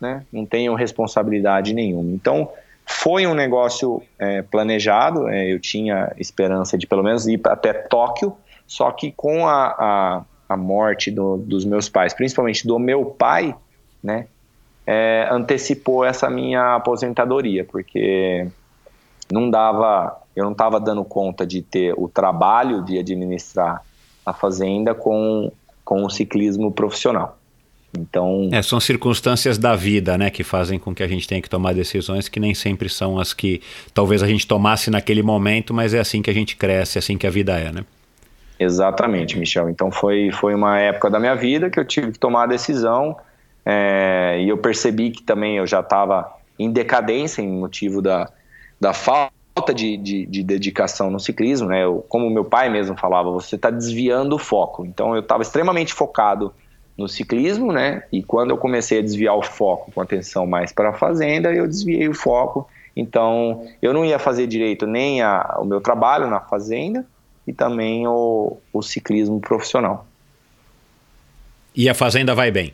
[0.00, 2.10] né, não tenho responsabilidade nenhuma.
[2.10, 2.48] Então,
[2.86, 8.36] foi um negócio é, planejado, é, eu tinha esperança de pelo menos ir até Tóquio,
[8.66, 13.54] só que com a, a, a morte do, dos meus pais, principalmente do meu pai,
[14.02, 14.26] né,
[14.86, 18.46] é, antecipou essa minha aposentadoria, porque
[19.32, 23.82] não dava, eu não estava dando conta de ter o trabalho de administrar
[24.24, 25.50] a fazenda com,
[25.84, 27.38] com o ciclismo profissional.
[27.98, 31.48] Então, é, são circunstâncias da vida, né, que fazem com que a gente tenha que
[31.48, 33.60] tomar decisões que nem sempre são as que
[33.92, 37.16] talvez a gente tomasse naquele momento, mas é assim que a gente cresce, é assim
[37.16, 37.84] que a vida é, né?
[38.58, 39.68] Exatamente, Michel.
[39.68, 43.16] Então foi, foi uma época da minha vida que eu tive que tomar a decisão
[43.64, 48.28] é, e eu percebi que também eu já estava em decadência em motivo da,
[48.80, 51.84] da falta de, de, de dedicação no ciclismo, né?
[51.84, 54.84] Eu, como meu pai mesmo falava, você está desviando o foco.
[54.84, 56.52] Então eu estava extremamente focado
[56.96, 58.04] no ciclismo, né?
[58.12, 61.66] E quando eu comecei a desviar o foco com atenção mais para a fazenda, eu
[61.66, 62.68] desviei o foco.
[62.96, 67.04] Então eu não ia fazer direito nem a, o meu trabalho na fazenda
[67.46, 70.06] e também o, o ciclismo profissional.
[71.74, 72.72] E a fazenda vai bem?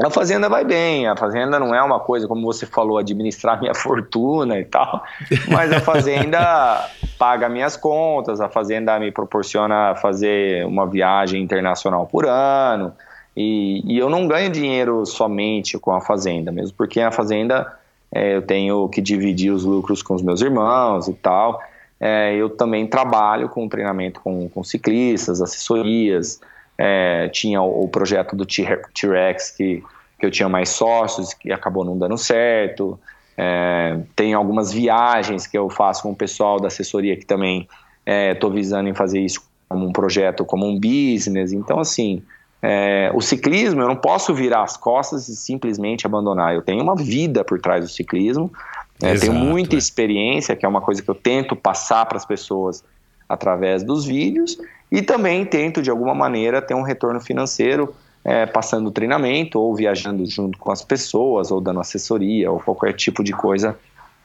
[0.00, 3.74] A fazenda vai bem, a fazenda não é uma coisa, como você falou, administrar minha
[3.76, 5.02] fortuna e tal,
[5.48, 6.88] mas a fazenda
[7.18, 12.92] paga minhas contas, a fazenda me proporciona fazer uma viagem internacional por ano,
[13.36, 17.72] e, e eu não ganho dinheiro somente com a fazenda, mesmo porque a fazenda
[18.12, 21.60] é, eu tenho que dividir os lucros com os meus irmãos e tal.
[21.98, 26.40] É, eu também trabalho com treinamento com, com ciclistas, assessorias,
[26.84, 29.84] é, tinha o, o, projeto do T-Rex que,
[30.18, 32.98] que eu tinha mais sócios e acabou não dando certo.
[33.38, 37.68] É, tem algumas viagens que eu faço com o pessoal da assessoria que também
[38.04, 41.52] estou é, visando em fazer isso como um projeto, como um business.
[41.52, 42.20] Então, assim,
[42.60, 46.52] é, o ciclismo eu não posso virar as costas e simplesmente abandonar.
[46.52, 48.52] Eu tenho uma vida por trás do ciclismo.
[49.00, 52.82] É, tenho muita experiência, que é uma coisa que eu tento passar para as pessoas
[53.32, 54.58] através dos vídeos
[54.90, 57.94] e também tento, de alguma maneira, ter um retorno financeiro
[58.24, 63.24] é, passando treinamento ou viajando junto com as pessoas ou dando assessoria ou qualquer tipo
[63.24, 63.76] de coisa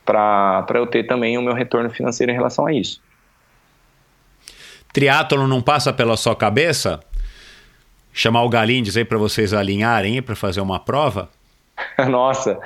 [0.06, 3.02] para eu ter também o meu retorno financeiro em relação a isso.
[4.94, 7.00] Triatlo não passa pela sua cabeça?
[8.14, 11.30] Chamar o Galindes aí para vocês alinharem para fazer uma prova?
[12.10, 12.60] Nossa,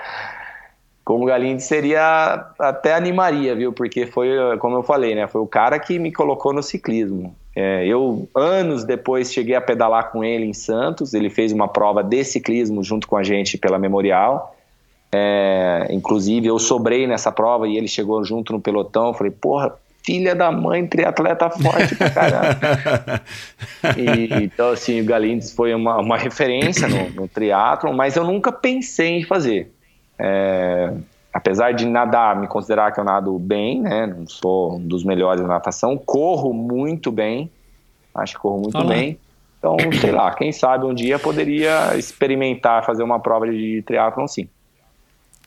[1.12, 3.74] como Galindes seria até animaria, viu?
[3.74, 4.30] Porque foi,
[4.60, 5.28] como eu falei, né?
[5.28, 7.36] Foi o cara que me colocou no ciclismo.
[7.54, 11.14] É, eu, anos depois, cheguei a pedalar com ele em Santos.
[11.14, 14.56] Ele fez uma prova de ciclismo junto com a gente pela Memorial.
[15.12, 19.14] É, inclusive, eu sobrei nessa prova e ele chegou junto no pelotão.
[19.14, 19.74] Falei, porra,
[20.06, 23.22] filha da mãe, triatleta forte pra caramba.
[24.00, 28.50] e, então, assim, o Galindes foi uma, uma referência no, no triatlon, mas eu nunca
[28.50, 29.70] pensei em fazer.
[30.20, 30.94] É,
[31.34, 34.08] apesar de nadar, me considerar que eu nado bem, né?
[34.08, 37.50] Não sou um dos melhores na natação, corro muito bem,
[38.14, 38.94] acho que corro muito Olá.
[38.94, 39.18] bem.
[39.58, 44.50] Então, sei lá, quem sabe um dia poderia experimentar fazer uma prova de triatlon sim.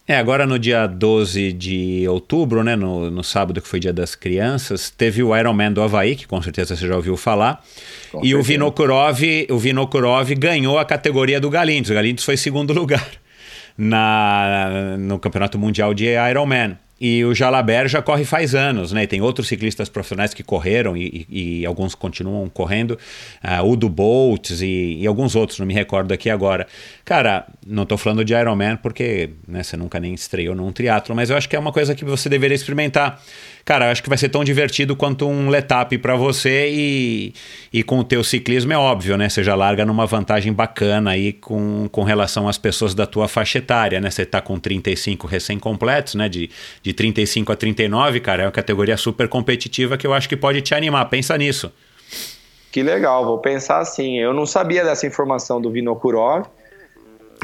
[0.06, 4.14] É, agora no dia 12 de outubro, né, no, no sábado que foi dia das
[4.14, 7.64] crianças, teve o Ironman do Havaí, que com certeza você já ouviu falar,
[8.12, 8.38] com e certeza.
[8.38, 13.23] o Vinokurov, o Vinokurov ganhou a categoria do Galindes, o Galindes foi segundo lugar
[13.76, 16.78] na, no Campeonato Mundial de Ironman.
[17.00, 19.04] E o Jalabert já corre faz anos, né?
[19.06, 22.96] Tem outros ciclistas profissionais que correram e, e, e alguns continuam correndo.
[23.42, 26.66] Uh, Udo Boltz e, e, alguns outros, não me recordo aqui agora.
[27.04, 31.30] Cara, não estou falando de Ironman porque né, você nunca nem estreou num triatlo, mas
[31.30, 33.20] eu acho que é uma coisa que você deveria experimentar
[33.64, 37.32] cara, acho que vai ser tão divertido quanto um letap para você e,
[37.72, 39.28] e com o teu ciclismo é óbvio, né?
[39.28, 43.58] Você já larga numa vantagem bacana aí com, com relação às pessoas da tua faixa
[43.58, 44.10] etária, né?
[44.10, 46.28] Você tá com 35 recém-completos, né?
[46.28, 46.50] De,
[46.82, 50.60] de 35 a 39, cara, é uma categoria super competitiva que eu acho que pode
[50.60, 51.04] te animar.
[51.06, 51.72] Pensa nisso.
[52.70, 54.18] Que legal, vou pensar assim.
[54.18, 56.46] Eu não sabia dessa informação do Vinokurov.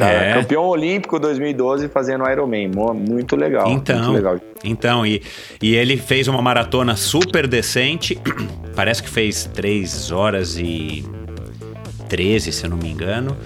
[0.00, 0.34] Cara, é.
[0.34, 3.68] campeão olímpico 2012 fazendo Ironman, muito legal.
[3.68, 4.40] Então, muito legal.
[4.64, 5.22] então e,
[5.62, 8.18] e ele fez uma maratona super decente,
[8.74, 11.04] parece que fez 3 horas e
[12.08, 13.36] 13, se eu não me engano.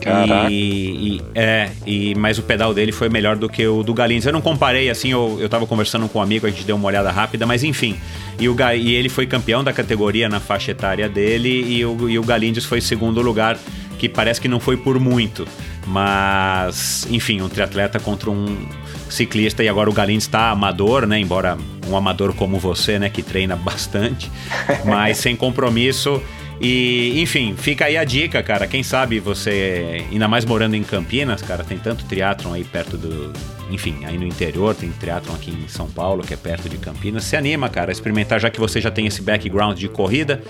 [0.00, 0.50] Caraca.
[0.50, 4.24] E, e, é, e, mas o pedal dele foi melhor do que o do Galinhos.
[4.24, 6.86] Eu não comparei assim, eu, eu tava conversando com um amigo, a gente deu uma
[6.86, 7.96] olhada rápida, mas enfim.
[8.38, 12.18] E, o, e ele foi campeão da categoria na faixa etária dele e o, e
[12.18, 13.58] o Galinhos foi segundo lugar
[13.98, 15.46] que parece que não foi por muito.
[15.88, 18.68] Mas, enfim, um triatleta contra um
[19.08, 21.18] ciclista e agora o Galindes está amador, né?
[21.18, 21.56] Embora
[21.88, 24.30] um amador como você, né, que treina bastante,
[24.84, 26.22] mas sem compromisso.
[26.60, 28.66] E, enfim, fica aí a dica, cara.
[28.66, 33.32] Quem sabe você, ainda mais morando em Campinas, cara, tem tanto triatlon aí perto do.
[33.70, 37.24] Enfim, aí no interior, tem triatlon aqui em São Paulo, que é perto de Campinas.
[37.24, 40.42] Se anima, cara, a experimentar, já que você já tem esse background de corrida,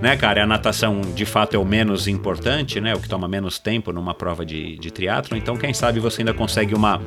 [0.00, 0.42] né, cara?
[0.42, 2.94] A natação, de fato, é o menos importante, né?
[2.94, 5.36] O que toma menos tempo numa prova de, de triatlon.
[5.36, 7.00] Então, quem sabe você ainda consegue uma,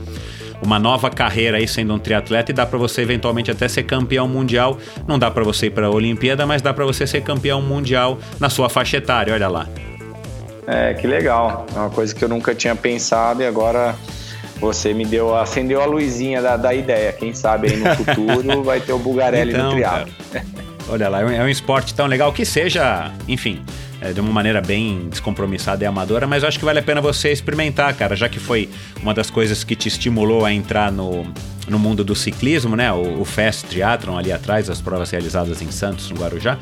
[0.63, 4.27] uma nova carreira aí sendo um triatleta e dá para você eventualmente até ser campeão
[4.27, 4.77] mundial.
[5.07, 8.19] Não dá para você ir para a Olimpíada, mas dá para você ser campeão mundial
[8.45, 9.67] na sua faixa etária, olha lá.
[10.67, 11.65] É, que legal.
[11.75, 13.95] É uma coisa que eu nunca tinha pensado e agora
[14.59, 17.11] você me deu, acendeu a luzinha da, da ideia.
[17.11, 20.13] Quem sabe aí no futuro vai ter o Bugarelli então, no triatlo.
[20.87, 23.63] Olha lá, é um esporte tão legal que seja, enfim,
[23.99, 27.01] é, de uma maneira bem descompromissada e amadora, mas eu acho que vale a pena
[27.01, 28.69] você experimentar, cara, já que foi
[29.01, 31.25] uma das coisas que te estimulou a entrar no,
[31.67, 32.91] no mundo do ciclismo, né?
[32.91, 36.57] O, o Fast Triathlon ali atrás, as provas realizadas em Santos, no Guarujá.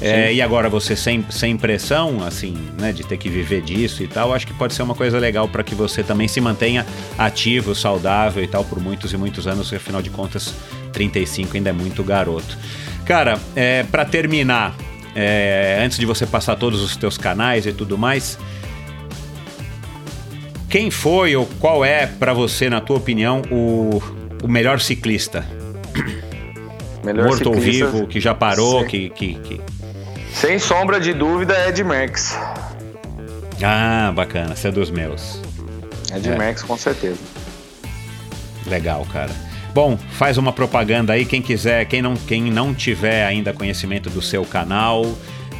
[0.00, 4.08] É, e agora você sem, sem pressão, assim, né, de ter que viver disso e
[4.08, 6.84] tal, acho que pode ser uma coisa legal para que você também se mantenha
[7.16, 10.54] ativo, saudável e tal por muitos e muitos anos, afinal de contas,
[10.92, 12.58] 35 ainda é muito garoto.
[13.06, 14.76] Cara, é, para terminar,
[15.14, 18.38] é, antes de você passar todos os teus canais e tudo mais,
[20.68, 24.02] quem foi ou qual é para você, na tua opinião, o,
[24.44, 25.42] o melhor ciclista?
[27.02, 29.60] Melhor Morto ciclista, ou vivo, que já parou, que, que, que,
[30.34, 32.38] Sem sombra de dúvida, Ed Merckx.
[33.62, 35.40] Ah, bacana, você é dos meus.
[36.14, 36.36] Ed é.
[36.36, 37.18] Merckx, com certeza.
[38.66, 39.32] Legal, cara.
[39.72, 44.20] Bom, faz uma propaganda aí, quem quiser, quem não, quem não tiver ainda conhecimento do
[44.20, 45.06] seu canal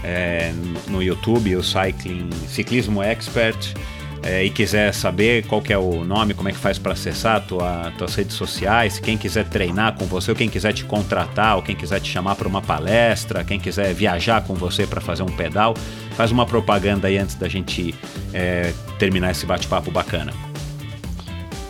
[0.05, 0.53] é,
[0.89, 3.75] no YouTube, o Cycling Ciclismo Expert,
[4.25, 7.93] é, e quiser saber qual é o nome, como é que faz para acessar tua,
[7.99, 11.77] tuas redes sociais, quem quiser treinar com você, ou quem quiser te contratar, ou quem
[11.77, 15.75] quiser te chamar para uma palestra, quem quiser viajar com você para fazer um pedal,
[16.17, 17.95] faz uma propaganda aí antes da gente
[18.33, 20.33] é, terminar esse bate-papo bacana.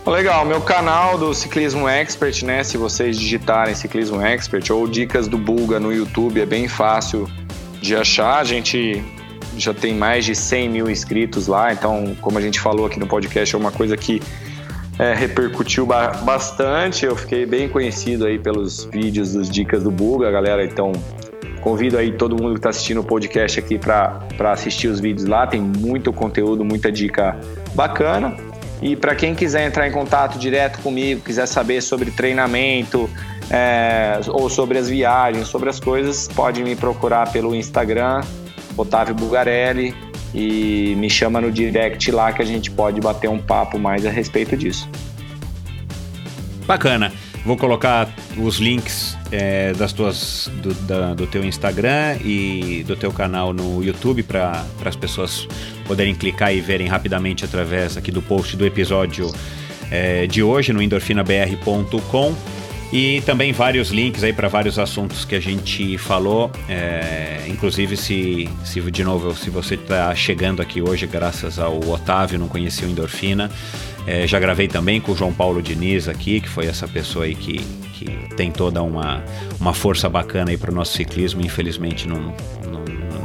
[0.06, 2.62] Legal, meu canal do Ciclismo Expert, né?
[2.62, 7.28] Se vocês digitarem Ciclismo Expert ou Dicas do Bulga no YouTube, é bem fácil
[7.80, 8.38] de achar.
[8.38, 9.02] A gente
[9.56, 13.06] já tem mais de 100 mil inscritos lá, então, como a gente falou aqui no
[13.06, 14.20] podcast, é uma coisa que
[14.98, 17.04] é, repercutiu ba bastante.
[17.04, 20.64] Eu fiquei bem conhecido aí pelos vídeos dos Dicas do Bulga, galera.
[20.64, 20.92] Então,
[21.60, 25.46] convido aí todo mundo que está assistindo o podcast aqui para assistir os vídeos lá.
[25.46, 27.38] Tem muito conteúdo, muita dica
[27.74, 28.36] bacana.
[28.82, 33.08] E para quem quiser entrar em contato direto comigo, quiser saber sobre treinamento
[33.50, 38.20] é, ou sobre as viagens, sobre as coisas, pode me procurar pelo Instagram,
[38.76, 39.94] Otávio Bugarelli,
[40.34, 44.10] e me chama no direct lá que a gente pode bater um papo mais a
[44.10, 44.88] respeito disso.
[46.66, 47.12] Bacana.
[47.44, 53.12] Vou colocar os links é, das tuas, do, da, do teu Instagram e do teu
[53.12, 55.46] canal no YouTube para as pessoas
[55.86, 59.30] poderem clicar e verem rapidamente através aqui do post do episódio
[59.90, 62.34] é, de hoje no endorfinabr.com
[62.94, 66.48] e também vários links aí para vários assuntos que a gente falou.
[66.68, 72.38] É, inclusive, se, se de novo, se você está chegando aqui hoje graças ao Otávio,
[72.38, 73.50] não conhecia o Endorfina,
[74.06, 77.34] é, já gravei também com o João Paulo Diniz aqui, que foi essa pessoa aí
[77.34, 77.58] que,
[77.94, 78.04] que
[78.36, 79.24] tem toda uma,
[79.58, 81.44] uma força bacana aí para o nosso ciclismo.
[81.44, 82.32] Infelizmente não,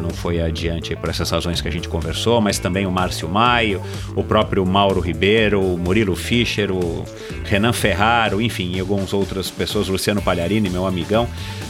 [0.10, 3.81] não, foi adiante por essas razões que a gente conversou, mas também o Márcio Maio,
[4.15, 7.06] o próprio Mauro Ribeiro, o Murilo Fischer, o
[7.45, 11.27] Renan Ferraro, enfim, e algumas outras pessoas, Luciano Palharini, meu amigão,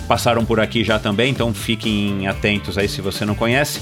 [0.08, 3.82] passaram por aqui já também, então fiquem atentos aí se você não conhece.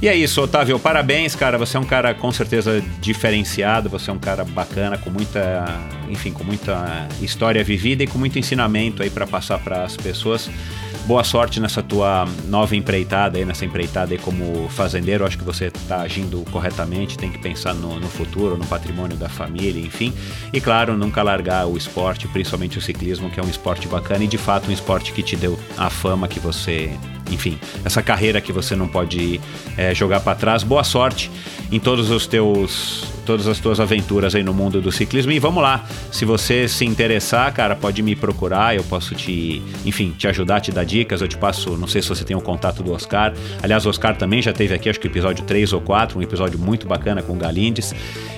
[0.00, 1.56] E é isso, Otávio, parabéns, cara.
[1.56, 5.64] Você é um cara com certeza diferenciado, você é um cara bacana, com muita,
[6.10, 10.50] enfim, com muita história vivida e com muito ensinamento aí para passar para as pessoas.
[11.06, 15.24] Boa sorte nessa tua nova empreitada aí, nessa empreitada aí como fazendeiro.
[15.24, 19.28] Acho que você está agindo corretamente, tem que pensar no, no, futuro, no patrimônio da
[19.28, 20.12] família, enfim.
[20.52, 24.26] E claro, nunca largar o esporte, principalmente o ciclismo, que é um esporte bacana e
[24.26, 26.90] de fato um esporte que te deu a fama que você
[27.30, 29.40] enfim, essa carreira que você não pode
[29.76, 30.64] é, jogar para trás.
[30.64, 31.30] Boa sorte
[31.70, 35.32] em todos os teus todas as tuas aventuras aí no mundo do ciclismo.
[35.32, 40.14] E vamos lá, se você se interessar, cara, pode me procurar, eu posso te, enfim,
[40.16, 42.82] te ajudar, te dar dicas, eu te passo, não sei se você tem o contato
[42.82, 43.34] do Oscar.
[43.62, 46.58] Aliás, o Oscar também já teve aqui, acho que episódio 3 ou 4, um episódio
[46.58, 47.94] muito bacana com o Galindes.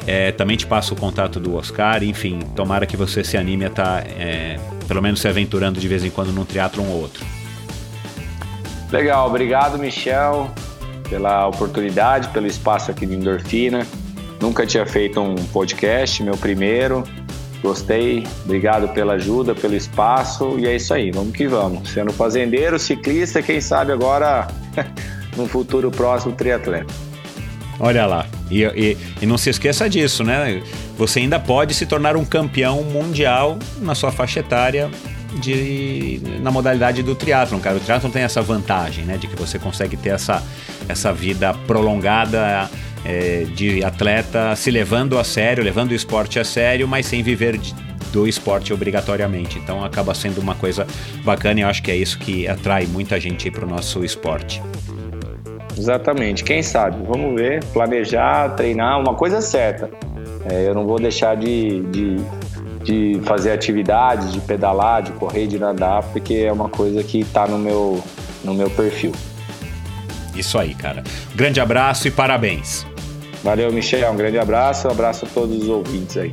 [0.06, 3.68] É, também te passo o contato do Oscar, enfim, tomara que você se anime a
[3.68, 4.58] estar, tá, é,
[4.88, 7.24] pelo menos se aventurando de vez em quando num triatlon ou outro.
[8.90, 10.50] Legal, obrigado, Michel.
[11.10, 13.86] pela oportunidade, pelo espaço aqui de Endorfina.
[14.40, 17.04] Nunca tinha feito um podcast, meu primeiro.
[17.62, 21.90] Gostei, obrigado pela ajuda, pelo espaço e é isso aí, vamos que vamos.
[21.90, 24.46] Sendo fazendeiro, ciclista, quem sabe agora
[25.36, 26.92] no futuro próximo triatleta.
[27.80, 30.62] Olha lá, e, e, e, não se esqueça disso, né?
[30.96, 34.90] Você ainda pode se tornar um campeão mundial na sua faixa etária
[35.40, 37.76] de, na modalidade do triatlon, cara.
[37.76, 39.16] O triatlon tem essa vantagem, né?
[39.16, 40.42] De que você consegue ter essa,
[40.88, 42.68] essa vida prolongada
[43.04, 47.56] é, de atleta se levando a sério, levando o esporte a sério, mas sem viver
[47.56, 47.74] de,
[48.12, 49.58] do esporte obrigatoriamente.
[49.58, 50.86] Então acaba sendo uma coisa
[51.24, 54.62] bacana e eu acho que é isso que atrai muita gente para o nosso esporte.
[55.76, 56.42] Exatamente.
[56.42, 56.98] Quem sabe?
[57.06, 59.88] Vamos ver, planejar, treinar, uma coisa certa.
[60.50, 62.16] É, eu não vou deixar de, de,
[62.82, 67.46] de, fazer atividade, de pedalar, de correr, de nadar, porque é uma coisa que está
[67.46, 68.02] no meu,
[68.42, 69.12] no meu perfil.
[70.38, 71.02] Isso aí, cara.
[71.34, 72.86] Grande abraço e parabéns.
[73.42, 74.10] Valeu, Michel.
[74.10, 74.88] Um grande abraço.
[74.88, 76.32] Um abraço a todos os ouvintes aí.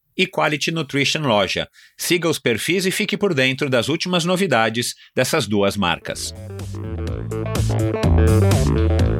[0.21, 1.67] e Quality Nutrition Loja.
[1.97, 6.33] Siga os perfis e fique por dentro das últimas novidades dessas duas marcas.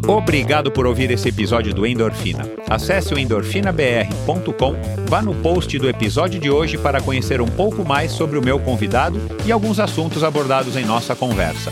[0.08, 2.48] Obrigado por ouvir esse episódio do Endorfina.
[2.70, 4.76] Acesse o endorfinabr.com,
[5.08, 8.60] vá no post do episódio de hoje para conhecer um pouco mais sobre o meu
[8.60, 11.72] convidado e alguns assuntos abordados em nossa conversa.